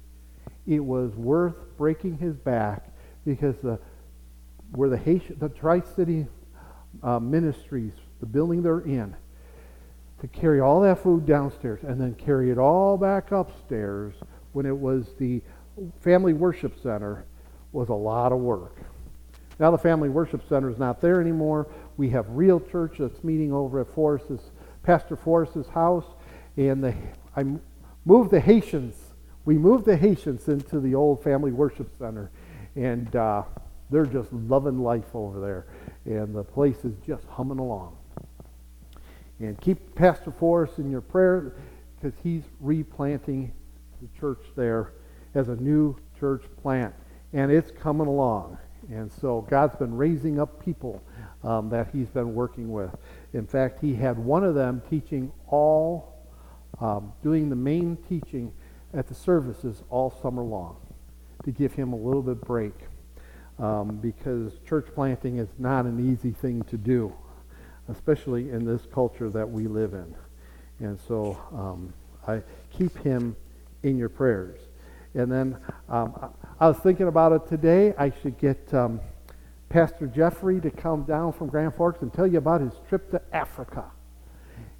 It 0.66 0.80
was 0.80 1.14
worth 1.14 1.54
breaking 1.76 2.18
his 2.18 2.34
back 2.34 2.90
because 3.24 3.54
the, 3.62 3.78
where 4.72 4.90
the, 4.90 4.98
Haitian, 4.98 5.38
the 5.38 5.48
Tri 5.48 5.80
City 5.80 6.26
uh, 7.02 7.20
ministries 7.20 7.92
the 8.21 8.27
building 8.27 8.62
they're 8.62 8.81
in, 8.81 9.14
to 10.21 10.29
carry 10.29 10.61
all 10.61 10.81
that 10.81 11.03
food 11.03 11.27
downstairs 11.27 11.81
and 11.83 12.01
then 12.01 12.14
carry 12.14 12.51
it 12.51 12.59
all 12.59 12.97
back 12.97 13.31
upstairs 13.31 14.14
when 14.53 14.66
it 14.66 14.77
was 14.77 15.07
the 15.19 15.41
Family 16.01 16.33
Worship 16.33 16.81
Center 16.83 17.25
was 17.73 17.89
a 17.89 17.95
lot 17.95 18.33
of 18.33 18.39
work. 18.39 18.77
Now 19.61 19.71
the 19.71 19.79
Family 19.79 20.09
Worship 20.09 20.49
Center 20.49 20.71
is 20.71 20.79
not 20.79 21.01
there 21.01 21.21
anymore. 21.21 21.69
We 21.97 22.11
have 22.11 22.27
Real 22.31 22.61
Church 22.61 22.97
that's 22.99 23.23
meeting 23.23 23.53
over 23.53 23.81
at 23.81 23.89
Forrest's, 23.89 24.51
Pastor 24.83 25.16
Forrest's 25.16 25.69
house, 25.69 26.07
and 26.57 26.83
the, 26.83 26.95
I 27.37 27.45
moved 28.05 28.31
the 28.31 28.41
Haitians. 28.41 28.97
We 29.45 29.59
moved 29.59 29.85
the 29.85 29.97
Haitians 29.97 30.49
into 30.49 30.81
the 30.81 30.95
old 30.95 31.23
Family 31.23 31.53
Worship 31.53 31.91
Center, 31.99 32.31
and 32.75 33.14
uh, 33.14 33.43
they're 33.91 34.07
just 34.07 34.33
loving 34.33 34.81
life 34.81 35.14
over 35.14 35.41
there, 35.41 35.66
and 36.05 36.35
the 36.35 36.45
place 36.45 36.85
is 36.85 36.95
just 37.07 37.25
humming 37.27 37.59
along. 37.59 37.97
And 39.41 39.61
keep 39.61 39.95
Pastor 39.95 40.30
Forrest 40.30 40.78
in 40.78 40.91
your 40.91 41.01
prayer 41.01 41.55
because 41.97 42.18
he's 42.22 42.43
replanting 42.61 43.53
the 44.01 44.09
church 44.18 44.45
there 44.57 44.93
as 45.34 45.49
a 45.49 45.57
new 45.57 45.97
church 46.18 46.43
plant, 46.62 46.95
and 47.32 47.51
it's 47.51 47.70
coming 47.70 48.07
along. 48.07 48.59
And 48.91 49.11
so 49.12 49.43
God's 49.51 49.76
been 49.76 49.95
raising 49.95 50.41
up 50.41 50.64
people 50.64 51.03
um, 51.45 51.68
that 51.70 51.89
he's 51.93 52.09
been 52.09 52.34
working 52.34 52.72
with. 52.72 52.91
In 53.32 53.47
fact, 53.47 53.80
he 53.80 53.95
had 53.95 54.18
one 54.18 54.45
of 54.45 54.55
them 54.55 54.82
teaching 54.89 55.30
all, 55.47 56.26
um, 56.80 57.12
doing 57.22 57.51
the 57.51 57.57
main 57.57 57.97
teaching 58.09 58.53
at 58.95 59.07
the 59.07 59.14
services 59.14 59.82
all 59.91 60.11
summer 60.22 60.43
long 60.43 60.76
to 61.45 61.51
give 61.51 61.72
him 61.72 61.93
a 61.93 61.97
little 61.97 62.22
bit 62.22 62.41
break 62.41 62.74
um, 63.59 63.97
because 63.97 64.53
church 64.66 64.86
planting 64.95 65.39
is 65.39 65.49
not 65.59 65.84
an 65.84 66.12
easy 66.12 66.32
thing 66.32 66.62
to 66.64 66.76
do, 66.76 67.12
especially 67.89 68.51
in 68.51 68.64
this 68.64 68.82
culture 68.93 69.30
that 69.30 69.49
we 69.49 69.66
live 69.66 69.95
in. 69.95 70.14
And 70.80 70.99
so 71.09 71.39
um, 71.53 71.93
I 72.26 72.43
keep 72.70 72.97
him 72.99 73.36
in 73.82 73.97
your 73.97 74.09
prayers. 74.09 74.61
And 75.14 75.30
then 75.32 75.57
um, 75.89 76.32
I 76.61 76.68
was 76.68 76.78
thinking 76.78 77.09
about 77.09 77.32
it 77.32 77.49
today. 77.49 77.95
I 77.99 78.12
should 78.22 78.39
get 78.39 78.72
um, 78.74 79.01
Pastor 79.68 80.07
Jeffrey 80.07 80.61
to 80.61 80.70
come 80.70 81.05
down 81.05 81.32
from 81.32 81.49
Grand 81.49 81.74
Forks 81.74 82.03
and 82.03 82.12
tell 82.12 82.26
you 82.26 82.39
about 82.39 82.61
his 82.61 82.74
trip 82.89 83.11
to 83.11 83.20
Africa. 83.32 83.84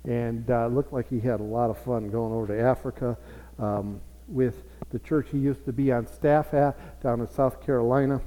And 0.04 0.50
uh, 0.50 0.68
looked 0.68 0.92
like 0.92 1.09
he 1.09 1.20
had 1.20 1.40
a 1.40 1.44
lot 1.44 1.70
of 1.70 1.78
fun 1.78 2.11
going 2.11 2.32
over 2.32 2.46
to 2.48 2.61
Africa 2.61 3.16
um, 3.59 4.00
with 4.28 4.62
the 4.90 4.98
church 5.00 5.28
he 5.30 5.38
used 5.38 5.64
to 5.64 5.72
be 5.72 5.92
on 5.92 6.06
staff 6.06 6.54
at 6.54 7.02
down 7.02 7.20
in 7.20 7.28
South 7.28 7.64
Carolina. 7.64 8.20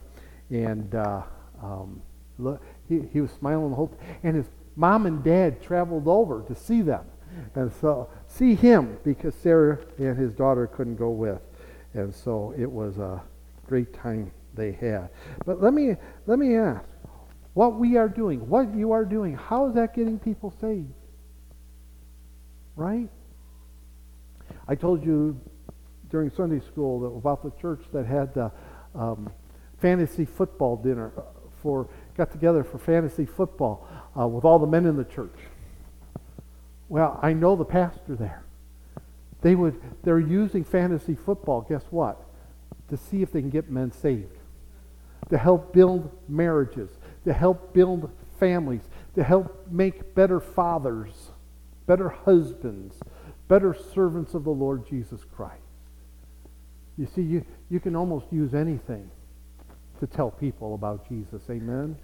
And 0.50 0.94
uh, 0.94 1.22
um, 1.62 2.02
look, 2.38 2.62
he, 2.90 3.02
he 3.14 3.22
was 3.22 3.32
smiling 3.32 3.70
the 3.70 3.76
whole 3.76 3.88
time. 3.88 4.00
And 4.24 4.36
his 4.36 4.48
mom 4.82 5.06
and 5.06 5.24
dad 5.24 5.62
traveled 5.62 6.08
over 6.08 6.42
to 6.48 6.56
see 6.56 6.82
them. 6.82 7.06
And 7.54 7.72
so, 7.80 8.10
see 8.28 8.56
him 8.56 8.98
because 9.04 9.36
Sarah 9.36 9.78
and 10.00 10.18
his 10.18 10.34
daughter 10.34 10.66
couldn't 10.66 10.96
go 10.96 11.12
with. 11.12 11.40
And 11.94 12.14
so 12.14 12.54
it 12.58 12.70
was 12.70 12.98
a 12.98 13.22
great 13.68 13.94
time 13.94 14.32
they 14.56 14.72
had. 14.72 15.10
But 15.46 15.62
let 15.62 15.74
me, 15.74 15.96
let 16.26 16.40
me 16.40 16.56
ask 16.56 16.84
what 17.54 17.76
we 17.76 17.96
are 17.96 18.10
doing, 18.10 18.40
what 18.50 18.74
you 18.74 18.92
are 18.92 19.06
doing, 19.06 19.36
how 19.36 19.68
is 19.68 19.76
that 19.76 19.94
getting 19.94 20.18
people 20.18 20.52
saved? 20.60 20.92
Right? 22.76 23.10
I 24.68 24.74
told 24.74 25.06
you 25.06 25.40
during 26.10 26.32
Sunday 26.32 26.60
school 26.66 27.18
about 27.18 27.44
the 27.44 27.52
church 27.62 27.84
that 27.94 28.08
had 28.08 28.34
the 28.34 28.52
um, 28.96 29.30
fantasy 29.78 30.26
football 30.26 30.76
dinner 30.76 31.12
for 31.62 31.88
got 32.16 32.32
together 32.32 32.64
for 32.64 32.78
fantasy 32.78 33.26
football 33.26 33.88
uh, 34.18 34.28
with 34.28 34.46
all 34.46 34.60
the 34.60 34.68
men 34.68 34.86
in 34.86 34.96
the 34.96 35.04
church. 35.06 35.38
Well, 36.90 37.20
I 37.22 37.34
know 37.34 37.56
the 37.56 37.66
pastor 37.66 38.16
there. 38.16 38.44
They 39.42 39.56
would 39.56 39.82
they're 40.04 40.20
using 40.20 40.64
fantasy 40.64 41.16
football, 41.16 41.62
guess 41.62 41.84
what? 41.90 42.22
To 42.90 42.98
see 42.98 43.22
if 43.22 43.32
they 43.32 43.42
can 43.42 43.50
get 43.50 43.70
men 43.70 43.92
saved. 43.92 44.38
To 45.30 45.38
help 45.38 45.74
build 45.74 46.12
marriages, 46.28 46.90
to 47.26 47.34
help 47.34 47.74
build 47.74 48.12
families, 48.40 48.82
to 49.16 49.24
help 49.24 49.68
make 49.70 50.14
better 50.14 50.40
fathers, 50.40 51.32
better 51.88 52.10
husbands, 52.10 52.96
better 53.48 53.76
servants 53.94 54.34
of 54.34 54.44
the 54.44 54.52
Lord 54.52 54.88
Jesus 54.88 55.22
Christ. 55.36 55.62
You 56.98 57.06
see, 57.06 57.22
you, 57.22 57.46
you 57.70 57.80
can 57.80 57.96
almost 57.96 58.26
use 58.32 58.54
anything 58.54 59.10
to 60.02 60.08
tell 60.08 60.32
people 60.32 60.74
about 60.74 61.08
Jesus. 61.08 61.44
Amen? 61.50 61.96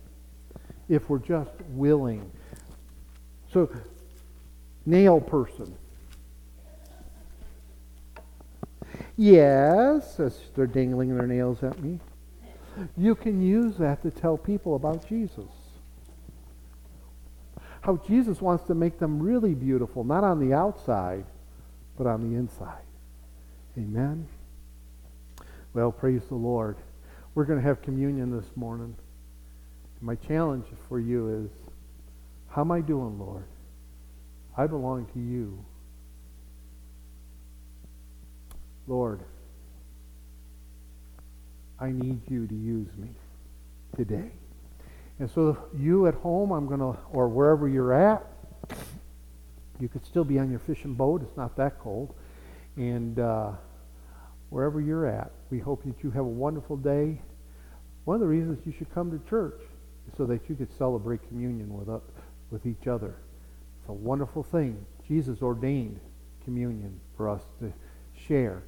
If 0.88 1.10
we're 1.10 1.18
just 1.18 1.52
willing. 1.72 2.32
So, 3.52 3.70
nail 4.86 5.20
person. 5.20 5.76
Yes, 9.18 10.20
as 10.20 10.40
they're 10.56 10.68
dangling 10.68 11.18
their 11.18 11.26
nails 11.26 11.64
at 11.64 11.82
me. 11.82 12.00
You 12.96 13.16
can 13.16 13.42
use 13.42 13.78
that 13.78 14.04
to 14.04 14.12
tell 14.12 14.38
people 14.38 14.76
about 14.76 15.10
Jesus. 15.10 15.50
How 17.82 17.98
Jesus 18.08 18.42
wants 18.42 18.66
to 18.66 18.76
make 18.76 19.00
them 19.00 19.20
really 19.20 19.56
beautiful, 19.56 20.04
not 20.04 20.24
on 20.24 20.40
the 20.40 20.54
outside, 20.54 21.26
but 21.98 22.06
on 22.06 22.30
the 22.30 22.38
inside. 22.38 22.84
Amen. 23.76 24.28
Well, 25.74 25.92
praise 25.92 26.22
the 26.26 26.36
Lord. 26.36 26.78
We're 27.38 27.46
going 27.46 27.60
to 27.60 27.68
have 27.68 27.84
communion 27.84 28.36
this 28.36 28.50
morning. 28.56 28.96
My 30.02 30.16
challenge 30.16 30.66
for 30.90 31.00
you 31.00 31.46
is 31.46 31.52
how 32.48 32.62
am 32.62 32.72
I 32.72 32.82
doing, 32.82 33.20
Lord? 33.20 33.44
I 34.58 34.66
belong 34.66 35.06
to 35.14 35.20
you. 35.20 35.64
Lord, 38.88 39.20
I 41.80 41.92
need 41.92 42.22
you 42.28 42.48
to 42.48 42.56
use 42.56 42.90
me 42.98 43.10
today. 43.96 44.32
And 45.20 45.30
so 45.30 45.60
you 45.78 46.08
at 46.08 46.16
home, 46.16 46.52
I'm 46.52 46.66
going 46.66 46.80
to, 46.80 46.98
or 47.12 47.28
wherever 47.28 47.68
you're 47.68 47.94
at, 47.94 48.26
you 49.80 49.88
could 49.88 50.08
still 50.08 50.24
be 50.24 50.40
on 50.40 50.50
your 50.50 50.60
fishing 50.62 50.96
boat. 50.96 51.22
It's 51.22 51.38
not 51.38 51.56
that 51.58 51.78
cold. 51.78 52.16
And 52.78 53.20
uh, 53.20 53.52
wherever 54.50 54.80
you're 54.82 55.06
at, 55.06 55.32
we 55.50 55.60
hope 55.60 55.84
that 55.84 56.04
you 56.04 56.12
have 56.12 56.26
a 56.26 56.28
wonderful 56.28 56.78
day. 56.78 57.22
One 58.06 58.16
of 58.16 58.22
the 58.22 58.28
reasons 58.28 58.66
you 58.66 58.72
should 58.72 58.94
come 58.94 59.12
to 59.12 59.30
church 59.30 59.62
is 60.08 60.18
so 60.18 60.26
that 60.26 60.50
you 60.50 60.56
could 60.56 60.72
celebrate 60.78 61.28
communion 61.28 61.78
with, 61.78 61.90
uh, 61.90 62.00
with 62.52 62.66
each 62.66 62.88
other. 62.88 63.16
It's 63.80 63.90
a 63.90 63.94
wonderful 63.94 64.44
thing. 64.44 64.86
Jesus 65.08 65.42
ordained 65.42 66.00
communion 66.44 67.00
for 67.16 67.30
us 67.30 67.42
to 67.60 67.72
share 68.28 68.64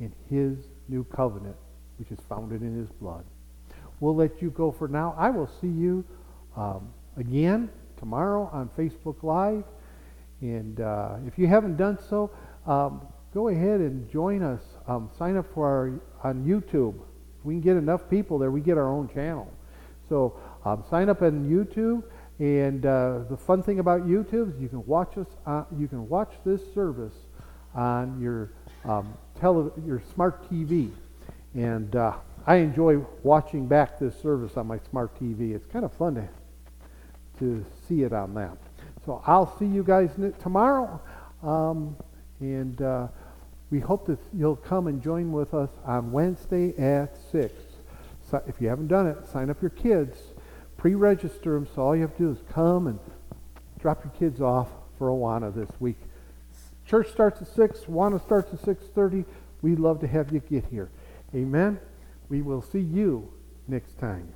in 0.00 0.12
his 0.30 0.58
new 0.88 1.04
covenant, 1.04 1.56
which 1.98 2.10
is 2.10 2.18
founded 2.28 2.62
in 2.62 2.76
his 2.76 2.88
blood. 2.90 3.24
We'll 4.00 4.14
let 4.14 4.42
you 4.42 4.50
go 4.50 4.70
for 4.70 4.88
now. 4.88 5.14
I 5.16 5.30
will 5.30 5.48
see 5.60 5.68
you 5.68 6.04
um, 6.56 6.92
again 7.16 7.70
tomorrow 7.98 8.48
on 8.52 8.68
Facebook 8.76 9.22
Live. 9.22 9.64
And 10.40 10.80
uh, 10.80 11.16
if 11.26 11.38
you 11.38 11.46
haven't 11.46 11.76
done 11.76 11.98
so, 12.10 12.30
um, 12.66 13.00
go 13.32 13.48
ahead 13.48 13.80
and 13.80 14.10
join 14.10 14.42
us. 14.42 14.62
Um, 14.88 15.10
sign 15.18 15.36
up 15.36 15.46
for 15.52 15.66
our 15.66 16.28
on 16.28 16.44
YouTube. 16.44 16.94
If 16.94 17.44
we 17.44 17.54
can 17.54 17.60
get 17.60 17.76
enough 17.76 18.08
people 18.08 18.38
there, 18.38 18.50
we 18.50 18.60
get 18.60 18.78
our 18.78 18.88
own 18.88 19.08
channel. 19.08 19.52
So 20.08 20.38
um, 20.64 20.84
sign 20.88 21.08
up 21.08 21.22
on 21.22 21.48
YouTube. 21.48 22.02
And 22.38 22.84
uh, 22.84 23.20
the 23.30 23.36
fun 23.36 23.62
thing 23.62 23.78
about 23.78 24.06
YouTube 24.06 24.54
is 24.54 24.60
you 24.60 24.68
can 24.68 24.84
watch 24.86 25.16
us. 25.16 25.26
Uh, 25.46 25.64
you 25.78 25.88
can 25.88 26.06
watch 26.08 26.32
this 26.44 26.60
service 26.74 27.14
on 27.74 28.20
your 28.20 28.50
um, 28.84 29.14
tele- 29.40 29.72
your 29.86 30.02
smart 30.14 30.50
TV. 30.50 30.90
And 31.54 31.96
uh, 31.96 32.14
I 32.46 32.56
enjoy 32.56 32.98
watching 33.22 33.66
back 33.66 33.98
this 33.98 34.14
service 34.20 34.56
on 34.56 34.66
my 34.66 34.78
smart 34.90 35.18
TV. 35.18 35.54
It's 35.54 35.66
kind 35.66 35.84
of 35.84 35.92
fun 35.94 36.14
to, 36.16 36.28
to 37.38 37.64
see 37.88 38.02
it 38.02 38.12
on 38.12 38.34
that. 38.34 38.56
So 39.06 39.22
I'll 39.26 39.56
see 39.58 39.66
you 39.66 39.82
guys 39.82 40.10
tomorrow. 40.40 41.00
Um, 41.42 41.96
and 42.40 42.80
uh, 42.82 43.08
we 43.70 43.80
hope 43.80 44.06
that 44.06 44.18
you'll 44.32 44.56
come 44.56 44.86
and 44.86 45.02
join 45.02 45.32
with 45.32 45.52
us 45.54 45.70
on 45.84 46.12
Wednesday 46.12 46.76
at 46.78 47.16
6. 47.32 47.52
So 48.30 48.42
if 48.46 48.60
you 48.60 48.68
haven't 48.68 48.88
done 48.88 49.06
it, 49.06 49.26
sign 49.26 49.50
up 49.50 49.60
your 49.60 49.70
kids, 49.70 50.18
pre-register 50.76 51.54
them. 51.54 51.66
So 51.74 51.82
all 51.82 51.96
you 51.96 52.02
have 52.02 52.16
to 52.16 52.22
do 52.24 52.30
is 52.30 52.38
come 52.52 52.86
and 52.86 52.98
drop 53.80 54.04
your 54.04 54.12
kids 54.18 54.40
off 54.40 54.68
for 54.98 55.08
Awana 55.08 55.54
this 55.54 55.70
week. 55.80 55.96
Church 56.86 57.10
starts 57.10 57.42
at 57.42 57.48
6. 57.48 57.80
Awana 57.80 58.22
starts 58.22 58.52
at 58.52 58.60
6.30. 58.60 59.24
We'd 59.62 59.80
love 59.80 60.00
to 60.00 60.06
have 60.06 60.32
you 60.32 60.40
get 60.40 60.64
here. 60.66 60.90
Amen. 61.34 61.80
We 62.28 62.42
will 62.42 62.62
see 62.62 62.80
you 62.80 63.32
next 63.68 63.98
time. 63.98 64.32